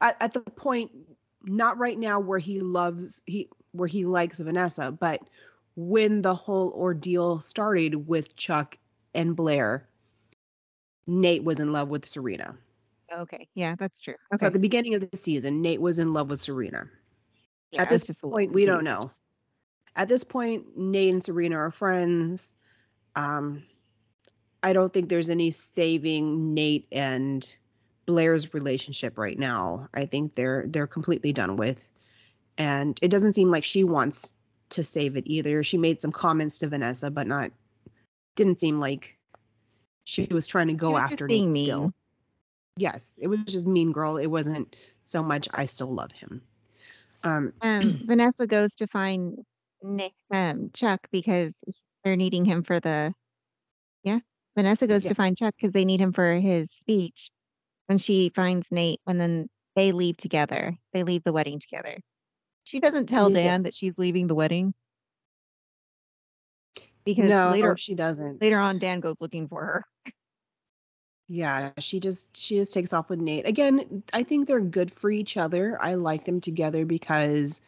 [0.00, 0.90] at, at the point
[1.44, 5.20] not right now where he loves he where he likes Vanessa, but
[5.76, 8.78] when the whole ordeal started with Chuck
[9.14, 9.86] and Blair,
[11.06, 12.56] Nate was in love with Serena.
[13.12, 14.16] Okay, yeah, that's true.
[14.38, 16.88] So Okay, at the beginning of the season, Nate was in love with Serena.
[17.70, 19.10] yeah, at this point, we don't know.
[19.94, 22.54] At this point, Nate and Serena are friends.
[23.14, 23.62] Um,
[24.66, 27.48] I don't think there's any saving Nate and
[28.04, 29.88] Blair's relationship right now.
[29.94, 31.80] I think they're they're completely done with,
[32.58, 34.34] and it doesn't seem like she wants
[34.70, 35.62] to save it either.
[35.62, 37.52] She made some comments to Vanessa, but not
[38.34, 39.16] didn't seem like
[40.02, 41.94] she was trying to go was after being Nate still.
[42.76, 44.16] Yes, it was just mean girl.
[44.16, 44.74] It wasn't
[45.04, 45.46] so much.
[45.54, 46.42] I still love him.
[47.22, 49.44] Um, Um, Vanessa goes to find
[49.80, 51.54] Nick, um, Chuck because
[52.02, 53.14] they're needing him for the.
[54.02, 54.18] Yeah,
[54.56, 55.10] Vanessa goes Yeah.
[55.10, 57.30] to find Chuck because they need him for his speech,
[57.88, 60.76] and she finds Nate, and then they leave together.
[60.92, 61.98] They leave the wedding together.
[62.64, 63.42] She doesn't tell Yeah.
[63.44, 64.74] Dan that she's leaving the wedding
[67.04, 68.40] because no, later she doesn't.
[68.42, 69.84] later on Dan goes looking for her.
[71.28, 73.46] Yeah, she just she just takes off with Nate.
[73.46, 75.76] Again, I think they're good for each other.
[75.80, 77.60] I like them together because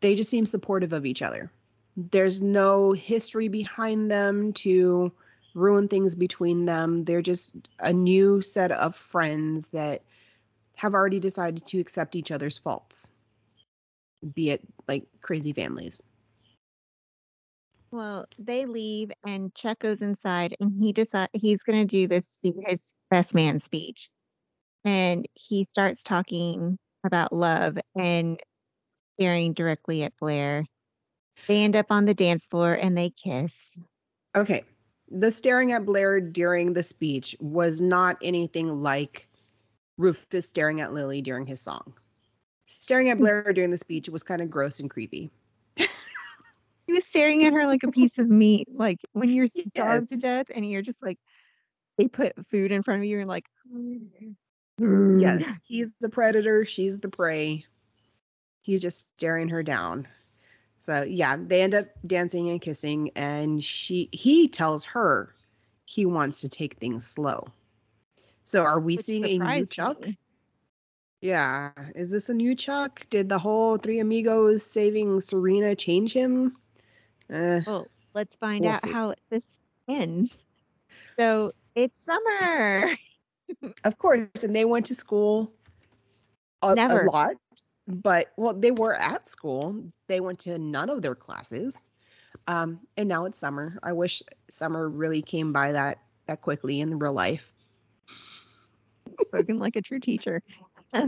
[0.00, 1.50] they just seem supportive of each other.
[1.96, 5.12] There's no history behind them to
[5.58, 7.04] ruin things between them.
[7.04, 10.02] They're just a new set of friends that
[10.76, 13.10] have already decided to accept each other's faults.
[14.34, 16.02] Be it like crazy families.
[17.90, 22.38] Well, they leave and Chuck goes inside and he decide he's going to do this
[22.42, 24.10] his best man speech.
[24.84, 28.38] And he starts talking about love and
[29.14, 30.64] staring directly at Blair.
[31.46, 33.54] They end up on the dance floor and they kiss.
[34.36, 34.64] Okay.
[35.10, 39.28] The staring at Blair during the speech was not anything like
[39.96, 41.94] Rufus staring at Lily during his song.
[42.66, 43.22] Staring at hmm.
[43.22, 45.30] Blair during the speech was kind of gross and creepy.
[45.76, 50.16] He was staring at her like a piece of meat, like when you're starved to
[50.16, 51.18] death and you're just like
[51.98, 53.44] they put food in front of you and like
[54.80, 57.66] Yes, he's the predator, she's the prey.
[58.62, 60.08] He's just staring her down.
[60.80, 65.34] So yeah, they end up dancing and kissing, and she he tells her
[65.84, 67.48] he wants to take things slow.
[68.44, 70.00] So are we which seeing a new Chuck?
[70.00, 70.18] me.
[71.20, 71.72] Yeah.
[71.94, 73.06] Is this a new Chuck?
[73.10, 76.56] Did the whole Three Amigos saving Serena change him?
[77.32, 78.90] Uh, Well, let's find We'll out see.
[78.92, 79.42] how this
[79.88, 80.34] ends.
[81.18, 82.90] So it's summer.
[83.84, 84.44] of course.
[84.44, 85.52] And they went to school
[86.62, 87.34] a, a lot.
[87.88, 89.82] But, well, they were at school.
[90.06, 91.84] They went to none of their classes.
[92.46, 93.78] Um, and now it's summer.
[93.82, 97.50] I wish summer really came by that that quickly in real life.
[99.24, 100.42] Spoken like a true teacher.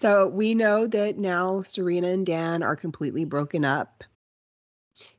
[0.00, 4.04] So we know that now Serena and Dan are completely broken up.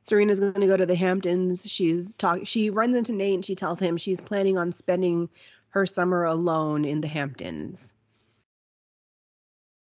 [0.02, 1.68] Serena's going to go to the Hamptons.
[1.68, 2.40] She's talk.
[2.44, 5.28] She runs into Nate and she tells him she's planning on spending
[5.68, 7.92] her summer alone in the Hamptons.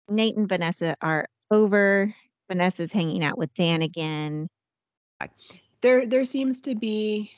[0.08, 2.14] Nate and Vanessa are over.
[2.48, 4.48] Vanessa's hanging out with Dan again.
[5.80, 7.30] There, there seems to be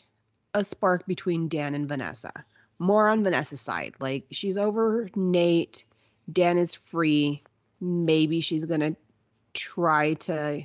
[0.55, 2.33] a spark between Dan and Vanessa.
[2.79, 3.95] More on Vanessa's side.
[4.01, 5.85] Like she's over Nate.
[6.33, 7.43] Dan is free.
[7.81, 8.97] Maybe she's gonna
[9.53, 10.63] try to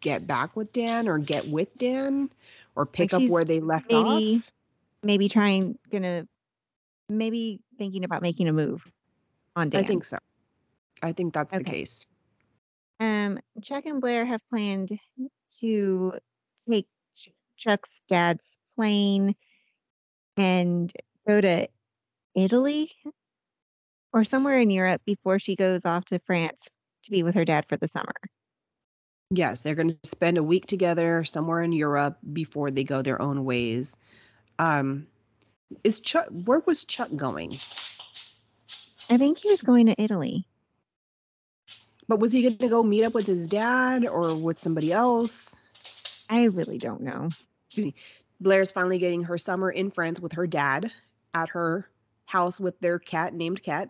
[0.00, 2.30] get back with Dan or get with Dan
[2.74, 4.52] or pick up where they left Maybe, off.
[5.02, 6.26] maybe trying, gonna,
[7.08, 8.90] maybe thinking about making a move
[9.56, 9.84] on Dan.
[9.84, 10.18] I think so.
[11.02, 12.06] I think that's the case.
[13.00, 14.96] Um, Chuck and Blair have planned
[15.60, 16.12] to
[16.68, 16.86] take
[17.56, 19.34] Chuck's dad's plane
[20.36, 20.92] and
[21.26, 21.68] go to
[22.34, 22.90] Italy
[24.12, 26.68] or somewhere in Europe before she goes off to France
[27.04, 28.14] to be with her dad for the summer.
[29.30, 33.20] Yes, they're going to spend a week together somewhere in Europe before they go their
[33.20, 33.96] own ways.
[34.58, 35.06] Um,
[35.82, 36.28] is Chuck?
[36.28, 37.58] Where was Chuck going?
[39.08, 40.46] I think he was going to Italy.
[42.12, 45.58] But was he going to go meet up with his dad or with somebody else?
[46.28, 47.30] I really don't know.
[48.38, 50.92] Blair's finally getting her summer in France with her dad
[51.32, 51.88] at her
[52.26, 53.88] house with their cat named Cat.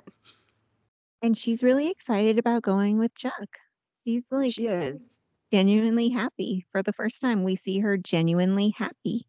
[1.20, 3.58] And she's really excited about going with Chuck.
[4.04, 5.18] She's like she is.
[5.50, 6.64] genuinely happy.
[6.70, 9.26] For the first time, we see her genuinely happy.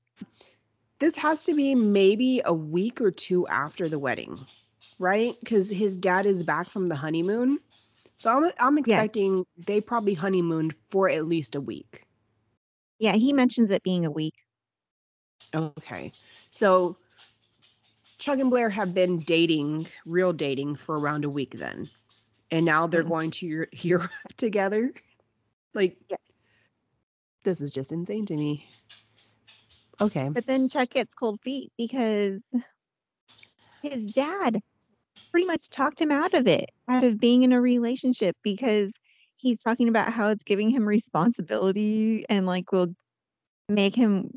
[1.00, 4.46] This has to be maybe a week or two after the wedding,
[5.00, 5.36] right?
[5.40, 7.58] Because his dad is back from the honeymoon.
[8.18, 12.06] So I'm, I'm expecting they probably honeymooned for at least a week.
[13.00, 14.36] Yeah, he mentions it being a week.
[15.54, 16.12] Okay.
[16.52, 16.98] So
[18.18, 21.90] Chuck and Blair have been dating, real dating, for around a week then.
[22.52, 23.10] And now they're Mhm.
[23.10, 24.94] going to Eu- Europe together.
[25.74, 26.18] Like, Yeah.
[27.44, 28.66] this is just insane to me.
[30.00, 30.30] Okay.
[30.30, 32.40] But then Chuck gets cold feet because
[33.82, 34.62] his dad
[35.34, 38.92] pretty much talked him out of it, out of being in a relationship because
[39.38, 42.94] he's talking about how it's giving him responsibility and like will
[43.68, 44.30] make him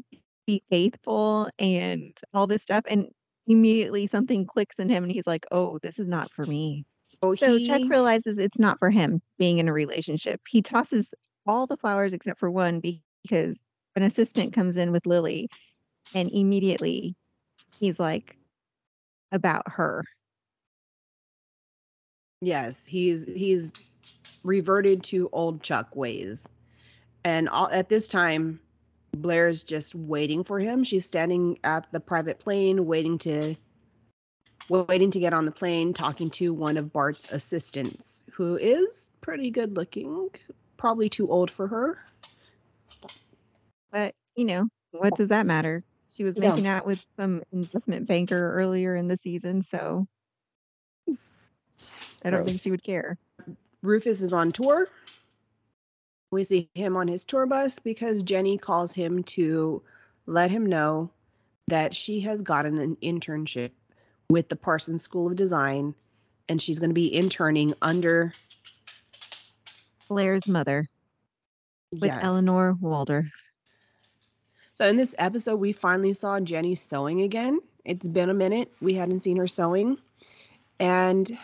[0.46, 2.82] be faithful and all this stuff.
[2.88, 3.08] And
[3.46, 6.86] immediately something clicks in him and he's like, oh, this is not for me.
[7.20, 10.40] Oh, So he, Chuck realizes it's not for him being in a relationship.
[10.48, 11.10] He tosses
[11.46, 13.54] all the flowers except for one because
[13.96, 15.50] an assistant comes in with Lily
[16.14, 17.14] and immediately
[17.78, 18.38] he's like
[19.30, 20.02] about her.
[22.40, 23.74] Yes, he's he's
[24.42, 26.48] reverted to old Chuck ways.
[27.24, 28.60] And all, at this time,
[29.12, 30.84] Blair's just waiting for him.
[30.84, 33.56] She's standing at the private plane waiting to
[34.68, 39.50] waiting to get on the plane, talking to one of Bart's assistants, who is pretty
[39.50, 40.28] good looking,
[40.76, 41.98] probably too old for her.
[43.92, 45.84] But, you know, what does that matter?
[46.12, 46.50] She was Yeah.
[46.50, 50.06] making out with some investment banker earlier in the season, so
[52.26, 53.18] I don't think she would care.
[53.82, 54.88] Rufus is on tour.
[56.32, 59.82] We see him on his tour bus because Jenny calls him to
[60.26, 61.10] let him know
[61.68, 63.70] that she has gotten an internship
[64.28, 65.94] with the Parsons School of Design
[66.48, 68.32] and she's going to be interning under
[70.08, 70.88] Blair's mother
[71.92, 72.24] with Yes.
[72.24, 73.26] Eleanor Waldorf.
[74.74, 77.60] So in this episode, we finally saw Jenny sewing again.
[77.84, 78.72] It's been a minute.
[78.80, 79.98] We hadn't seen her sewing.
[80.78, 81.38] And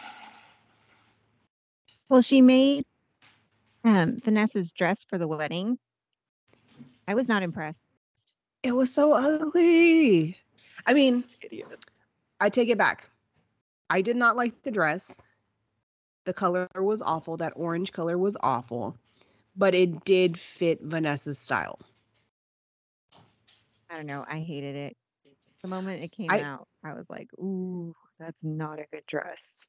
[2.13, 2.85] Well, she made
[3.85, 5.79] um, Vanessa's dress for the wedding.
[7.09, 7.81] I was not impressed.
[8.63, 10.37] it was so ugly.
[10.87, 11.83] I mean, Idiot.
[12.39, 13.09] I take it back.
[13.89, 15.23] I did not like the dress.
[16.27, 17.39] The color was awful.
[17.39, 18.95] That orange color was awful.
[19.57, 21.79] But it did fit Vanessa's style.
[23.89, 24.23] I don't know.
[24.29, 24.97] I hated it.
[25.63, 29.65] The moment it came I- out, I was like, ooh, that's not a good dress.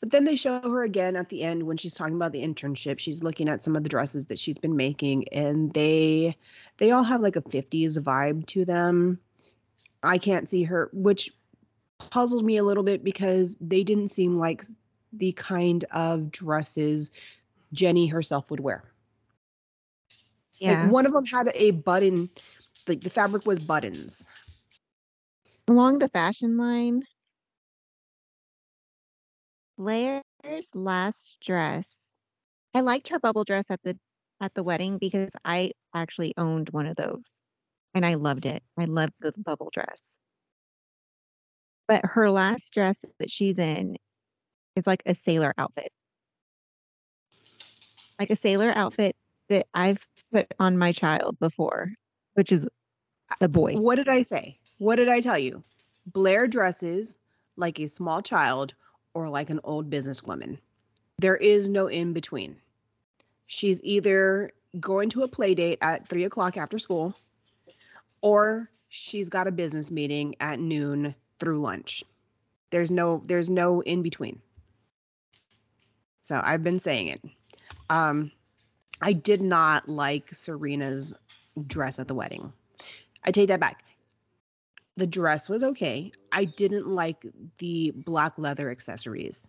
[0.00, 2.98] But then they show her again at the end when she's talking about the internship.
[2.98, 6.36] She's looking at some of the dresses that she's been making and they
[6.78, 9.18] they all have like a 50s vibe to them.
[10.02, 11.32] I can't see her which
[12.10, 14.64] puzzled me a little bit because they didn't seem like
[15.12, 17.12] the kind of dresses
[17.72, 18.84] Jenny herself would wear.
[20.54, 20.82] Yeah.
[20.82, 22.30] Like one of them had a button
[22.86, 24.28] like the fabric was buttons.
[25.68, 27.04] Along the fashion line,
[29.80, 30.22] Blair's
[30.74, 31.88] last dress.
[32.74, 33.98] I liked her bubble dress at the
[34.38, 37.22] at the wedding because I actually owned one of those
[37.94, 38.62] and I loved it.
[38.78, 40.18] I loved the bubble dress.
[41.88, 43.96] But her last dress that she's in
[44.76, 45.90] is like a sailor outfit.
[48.18, 49.16] Like a sailor outfit
[49.48, 51.90] that I've put on my child before,
[52.34, 52.66] which is
[53.40, 53.76] the boy.
[53.76, 54.58] What did I say?
[54.76, 55.64] What did I tell you?
[56.04, 57.18] Blair dresses
[57.56, 58.74] like a small child
[59.14, 60.58] or like an old businesswoman.
[61.18, 62.56] There is no in between.
[63.46, 67.14] She's either going to a play date at three o'clock after school,
[68.20, 72.04] or she's got a business meeting at noon through lunch.
[72.70, 74.40] There's no there's no in between.
[76.22, 77.20] So I've been saying it.
[77.88, 78.30] Um,
[79.00, 81.14] I did not like Serena's
[81.66, 82.52] dress at the wedding.
[83.24, 83.84] I take that back.
[84.96, 86.12] The dress was okay.
[86.32, 87.24] I didn't like
[87.58, 89.46] the black leather accessories.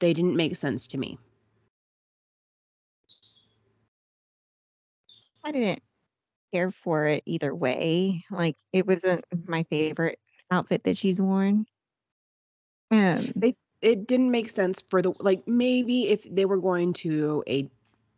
[0.00, 1.18] They didn't make sense to me.
[5.44, 5.82] I didn't
[6.52, 8.24] care for it either way.
[8.30, 10.18] Like it wasn't my favorite
[10.50, 11.66] outfit that she's worn.
[12.90, 13.32] Um,
[13.82, 17.70] It didn't make sense for the like maybe if they were going to a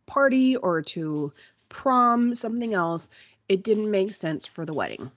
[0.06, 1.32] party or to
[1.68, 3.10] prom, something else,
[3.48, 5.10] it didn't make sense for the wedding.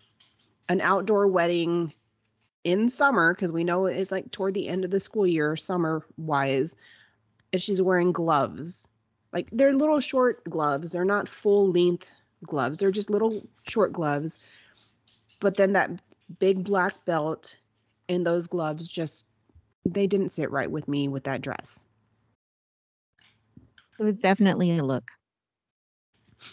[0.69, 1.93] An outdoor wedding
[2.65, 6.03] in summer because we know it's like toward the end of the school year, summer
[6.17, 6.75] wise,
[7.53, 8.87] and she's wearing gloves.
[9.31, 10.91] Like they're little short gloves.
[10.91, 12.11] They're not full length
[12.43, 12.79] gloves.
[12.79, 14.39] They're just little short gloves.
[15.39, 15.91] But then that
[16.39, 17.55] big black belt
[18.09, 19.27] and those gloves just
[19.85, 21.83] they didn't sit right with me with that dress.
[23.99, 25.11] it was definitely a look.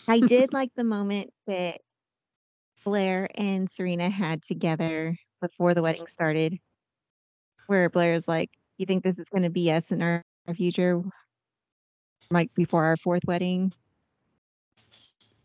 [0.06, 1.80] I did like the moment that
[2.84, 6.58] Blair and Serena had together before the wedding started,
[7.66, 11.02] where Blair's like, "You think this is going to be us in our, our future,
[12.30, 13.74] like before our fourth wedding,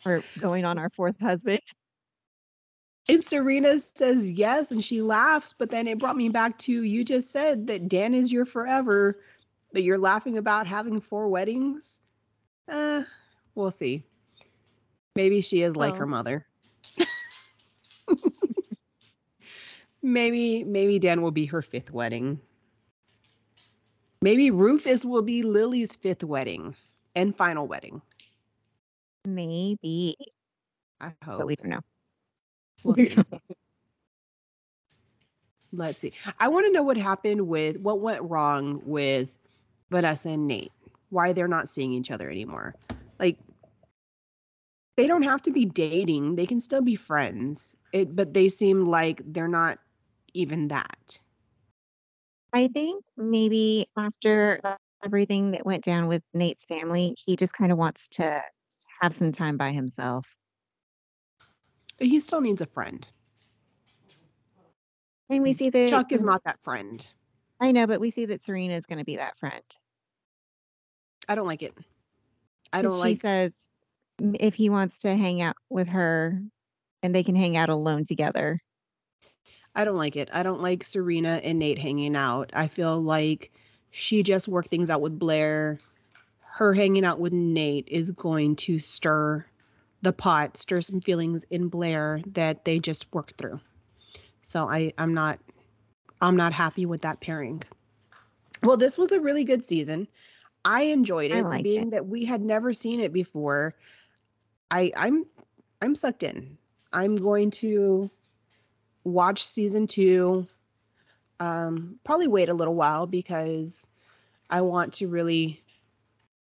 [0.06, 1.60] or going on our fourth husband?"
[3.10, 7.06] And Serena says yes and she laughs, but then it brought me back to you
[7.06, 9.20] just said that Dan is your forever,
[9.72, 12.02] but you're laughing about having four weddings.
[12.68, 13.04] Uh,
[13.56, 14.04] we'll see.
[15.16, 16.46] Maybe she is like her mother.
[20.02, 22.40] Maybe maybe Dan will be her fifth wedding.
[24.22, 26.76] Maybe Rufus will be Lily's fifth wedding
[27.16, 28.02] and final wedding.
[29.26, 30.16] Maybe,
[31.00, 31.40] I hope.
[31.40, 31.82] but we don't know.
[32.84, 33.16] We'll see.
[35.74, 36.14] Let's see.
[36.40, 39.30] I want to know what happened with what went wrong with
[39.92, 40.72] Vanessa and Nate.
[41.10, 42.76] Why they're not seeing each other anymore.
[43.20, 43.38] Like
[44.96, 46.36] they don't have to be dating.
[46.36, 47.76] They can still be friends.
[47.92, 49.80] It but they seem like they're not
[50.38, 51.20] even that.
[52.54, 54.62] I think maybe after
[55.04, 58.42] everything that went down with Nate's family, he just kind of wants to
[59.02, 60.36] have some time by himself.
[61.98, 63.08] But he still needs a friend.
[65.30, 65.58] And we mm.
[65.58, 67.06] see that Chuck is not that friend.
[67.60, 69.64] I know, but we see that Serena is going to be that friend.
[71.28, 71.74] I don't like it.
[72.72, 73.68] I don't she like says
[74.20, 76.42] if he wants to hang out with her
[77.04, 78.62] and they can hang out alone together.
[79.78, 80.30] I don't like it.
[80.34, 82.50] I don't like Serena and Nate hanging out.
[82.54, 83.52] I feel like
[83.92, 85.80] she just worked things out with Blair.
[86.40, 89.46] Her hanging out with Nate is going to stir
[90.02, 93.60] the pot, stir some feelings in Blair that they just worked through.
[94.42, 95.38] So I I'm not
[96.22, 97.62] I'm not happy with that pairing.
[98.64, 100.08] Well, this was a really good season.
[100.66, 101.92] I enjoyed I it liked being it.
[101.92, 103.76] that we had never seen it before.
[104.72, 105.28] I I'm
[105.84, 106.58] I'm sucked in.
[106.92, 108.10] I'm going to
[109.08, 110.48] watch season 2
[111.40, 113.88] um probably wait a little while because
[114.50, 115.62] I want to really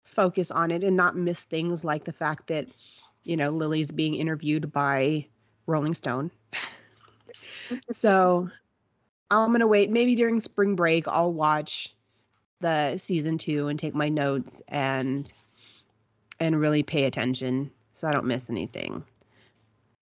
[0.04, 2.68] focus on it and not miss things like the fact that
[3.24, 5.26] you know Lily's being interviewed by
[5.68, 6.32] Rolling Stone.
[7.92, 8.50] so
[9.30, 9.90] I'm gonna wait.
[9.90, 11.94] Maybe during spring break, I'll watch
[12.62, 15.32] the season two and take my notes and
[16.40, 19.04] and really pay attention so I don't miss anything.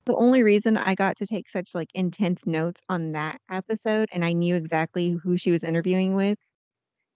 [0.06, 4.24] The only reason I got to take such like intense notes on that episode and
[4.26, 6.38] I knew exactly who she was interviewing with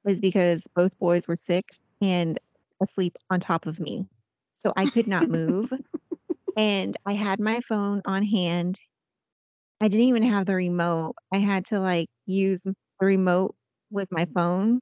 [0.06, 1.66] was because both boys were sick
[2.02, 2.40] and
[2.82, 4.08] asleep on top of me.
[4.54, 5.72] So I could not move.
[6.58, 8.80] and I had my phone on hand.
[9.82, 11.16] I didn't even have the remote.
[11.34, 13.56] I had to like use the remote
[13.92, 14.80] with my phone.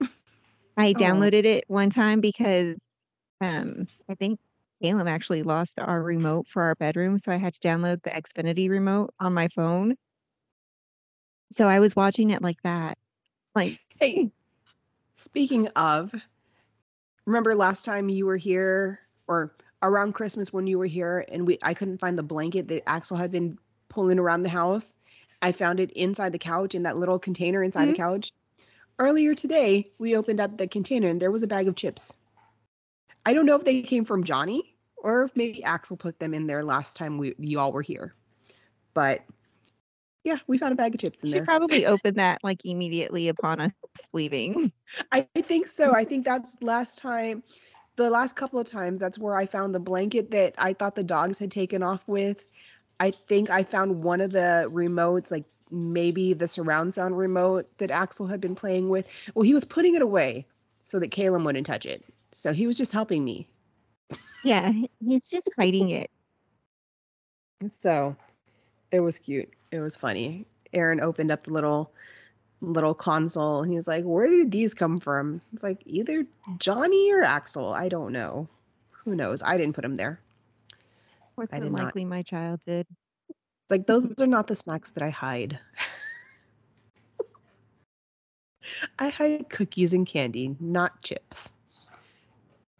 [0.76, 0.94] I Oh.
[0.94, 2.76] downloaded it one time because
[3.40, 4.40] um I think
[4.82, 8.70] Caleb actually lost our remote for our bedroom, so I had to download the Xfinity
[8.70, 9.96] remote on my phone.
[11.50, 12.96] So I was watching it like that.
[13.54, 14.30] Like Hey,
[15.14, 16.14] speaking of,
[17.26, 21.58] remember last time you were here or around Christmas when you were here and we
[21.62, 23.58] I couldn't find the blanket that Axel had been
[23.88, 24.96] pulling around the house.
[25.42, 28.02] I found it inside the couch in that little container inside the mm-hmm.
[28.02, 28.32] couch.
[28.98, 32.16] Earlier today, we opened up the container and there was a bag of chips.
[33.26, 36.46] I don't know if they came from Johnny or if maybe Axel put them in
[36.46, 38.14] there last time we you all were here.
[38.94, 39.22] But
[40.24, 41.42] yeah, we found a bag of chips in she there.
[41.42, 43.72] She probably opened that like immediately upon us
[44.12, 44.72] leaving.
[45.12, 45.94] I I think so.
[45.94, 47.42] I think that's last time,
[47.96, 51.04] the last couple of times, that's where I found the blanket that I thought the
[51.04, 52.46] dogs had taken off with.
[52.98, 57.90] I think I found one of the remotes, like maybe the surround sound remote that
[57.90, 59.08] Axel had been playing with.
[59.34, 60.46] Well, he was putting it away
[60.84, 62.04] so that Caleb wouldn't touch it.
[62.40, 63.46] So he was just helping me.
[64.42, 66.10] Yeah, he's just hiding it.
[67.70, 68.16] So
[68.90, 69.50] it was cute.
[69.70, 70.46] It was funny.
[70.72, 71.92] Aaron opened up the little
[72.62, 75.42] little console and he's like, Where did these come from?
[75.52, 76.24] It's like either
[76.56, 77.74] Johnny or Axel.
[77.74, 78.48] I don't know.
[79.04, 79.42] Who knows?
[79.42, 80.18] I didn't put them there.
[81.36, 81.84] More than did not.
[81.84, 82.86] likely my child did.
[83.28, 85.58] It's like those are not the snacks that I hide.
[88.98, 91.52] I hide cookies and candy, not chips.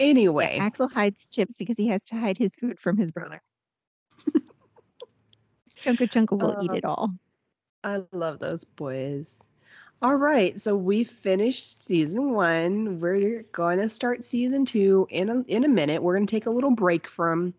[0.01, 3.43] Anyway, Axel hides chips because he has to hide his food from his brother.
[5.83, 7.13] Chunka Chunka will eat Uh, it all.
[7.85, 9.43] I love those boys.
[10.03, 13.01] All right, so we finished season one.
[13.01, 16.03] We're going to start season two in a, in a minute.
[16.03, 17.53] We're going to take a little break from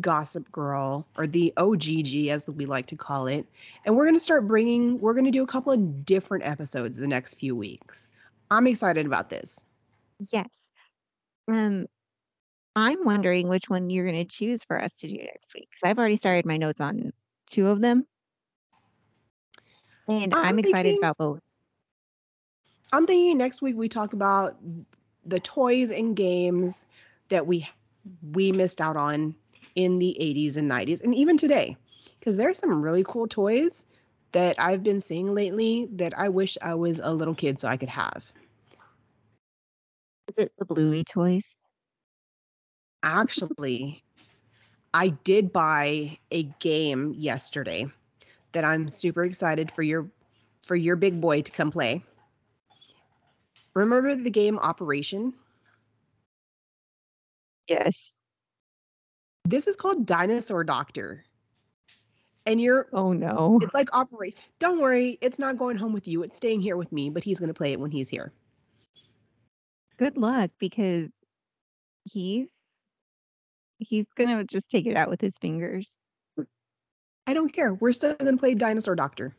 [0.00, 3.46] Gossip Girl or the OGG as we like to call it,
[3.84, 5.00] and we're going to start bringing.
[5.00, 8.10] We're going to do a couple of different episodes the next few weeks.
[8.50, 9.64] I'm excited about this.
[10.32, 10.48] Yes.
[11.48, 11.86] Um,
[12.76, 15.88] I'm wondering which one you're going to choose for us to do next week because
[15.88, 17.12] I've already started my notes on
[17.46, 18.06] two of them,
[20.08, 21.40] and I'm I'm excited thinking- about both.
[22.92, 24.56] I'm thinking next week we talk about
[25.26, 26.84] the toys and games
[27.28, 27.68] that we
[28.32, 29.34] we missed out on
[29.74, 31.76] in the 80s and 90s and even today
[32.18, 33.86] because there are some really cool toys
[34.32, 37.76] that I've been seeing lately that I wish I was a little kid so I
[37.76, 38.22] could have.
[40.28, 41.44] Is it the Bluey toys?
[43.02, 44.02] Actually,
[44.94, 47.86] I did buy a game yesterday
[48.52, 50.10] that I'm super excited for your
[50.66, 52.02] for your big boy to come play.
[53.74, 55.34] Remember the game Operation?
[57.68, 58.12] Yes.
[59.44, 61.24] This is called Dinosaur Doctor.
[62.46, 63.58] And you're Oh no.
[63.62, 64.36] it's like operate.
[64.58, 66.22] Don't worry, it's not going home with you.
[66.22, 68.32] It's staying here with me, but he's going to play it when he's here.
[69.96, 71.12] Good luck because
[72.04, 72.48] he's
[73.78, 75.98] he's gonna just take it out with his fingers.
[77.26, 77.72] I don't care.
[77.74, 79.34] We're still going to play Dinosaur Doctor.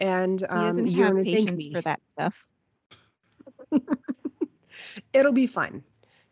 [0.00, 2.46] and He um, doesn't you're have gonna patience for that stuff.
[5.12, 5.82] It'll be fun.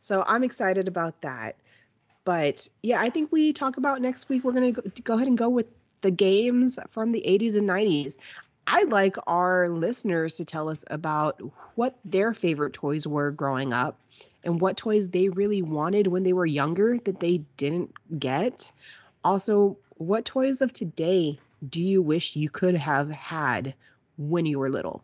[0.00, 1.56] So I'm excited about that.
[2.24, 4.44] But yeah, I think we talk about next week.
[4.44, 5.66] We're gonna go, to go ahead and go with
[6.00, 8.18] the games from the 80s and 90s.
[8.66, 11.40] I'd like our listeners to tell us about
[11.74, 13.98] what their favorite toys were growing up
[14.42, 18.72] and what toys they really wanted when they were younger that they didn't get.
[19.22, 21.38] Also, what toys of today
[21.68, 23.74] do you wish you could have had
[24.16, 25.02] when you were little?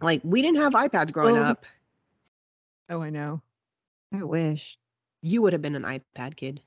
[0.00, 1.42] Like, we didn't have iPads growing Oh.
[1.42, 1.64] up.
[2.88, 3.40] Oh, I know.
[4.12, 4.78] I wish.
[5.22, 6.60] You would have been an iPad kid.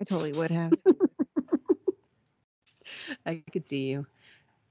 [0.00, 0.72] I totally would have.
[3.26, 4.06] I could see you.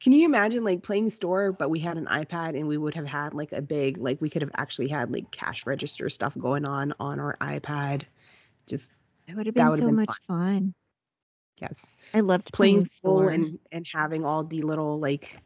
[0.01, 3.05] Can you imagine like playing store, but we had an iPad and we would have
[3.05, 6.65] had like a big, like we could have actually had like cash register stuff going
[6.65, 8.03] on on our iPad.
[8.67, 8.93] Just
[9.27, 10.75] It would have been so been much fun.
[11.57, 13.29] yes, I loved playing playing school store.
[13.29, 15.41] and and having all the little like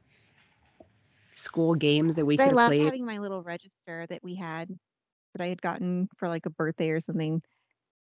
[1.33, 2.79] school games that we But I could have loved played.
[2.79, 4.69] having my little register that we had
[5.33, 7.43] that I had gotten for like a birthday or something.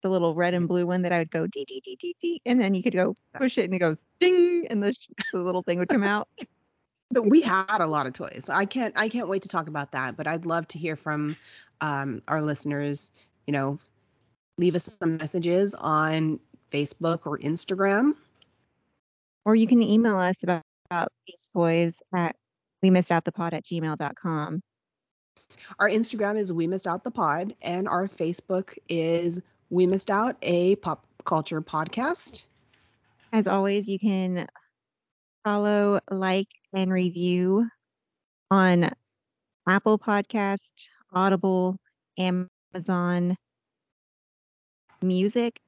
[0.03, 2.41] The little red and blue one that I would go dee dee dee dee dee,
[2.45, 4.95] and then you could go push it and it goes ding, and the,
[5.33, 6.27] the little thing would come out.
[7.11, 8.51] But we had a lot of toys.
[8.53, 10.15] I can't I can't wait to talk about that.
[10.15, 11.37] But I'd love to hear from
[11.81, 13.11] um, our listeners.
[13.47, 13.79] You know,
[14.59, 16.39] leave us some messages on
[16.71, 18.13] Facebook or Instagram.
[19.43, 22.35] Or you can email us about, about these toys at
[22.83, 24.61] we missed out the pod at gmail.com.
[25.79, 30.37] Our Instagram is We Missed Out the Pod, and our Facebook is We Missed Out
[30.41, 32.43] a Pop Culture Podcast.
[33.31, 34.47] As always, you can
[35.43, 37.67] follow, like, and review
[38.49, 38.89] on
[39.67, 40.71] Apple Podcast,
[41.13, 41.77] Audible,
[42.17, 43.35] Amazon
[45.01, 45.59] Music.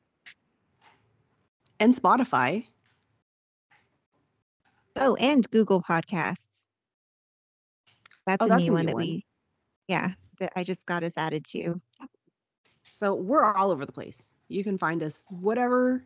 [1.80, 2.66] And Spotify.
[4.96, 6.46] Oh, and Google Podcasts.
[8.26, 9.04] That's Oh, a that's new a one that one.
[9.04, 9.26] we,
[9.88, 11.82] yeah, that I just got us added to.
[12.92, 14.36] So we're all over the place.
[14.48, 16.04] You can find us whatever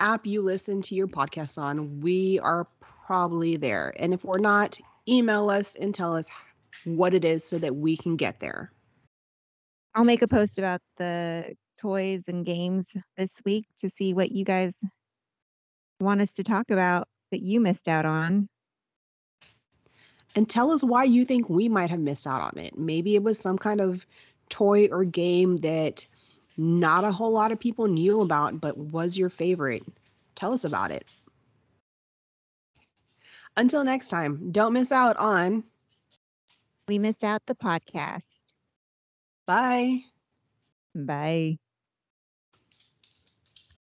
[0.00, 2.00] app you listen to your podcasts on.
[2.00, 2.66] We are
[3.06, 3.92] probably there.
[3.96, 4.78] And if we're not,
[5.08, 6.28] email us and tell us
[6.84, 8.72] what it is so that we can get there.
[9.94, 12.86] I'll make a post about the toys and games
[13.16, 14.74] this week to see what you guys
[16.00, 18.48] want us to talk about that you missed out on.
[20.36, 22.78] and tell us why you think we might have missed out on it.
[22.78, 24.06] Maybe it was some kind of
[24.50, 26.06] toy or game that
[26.58, 29.84] not a whole lot of people knew about, but was your favorite.
[30.34, 31.06] Tell us about it.
[33.56, 35.64] Until next time, don't miss out on.
[36.88, 38.42] We missed out the podcast.
[39.46, 40.04] Bye.
[40.94, 41.58] Bye.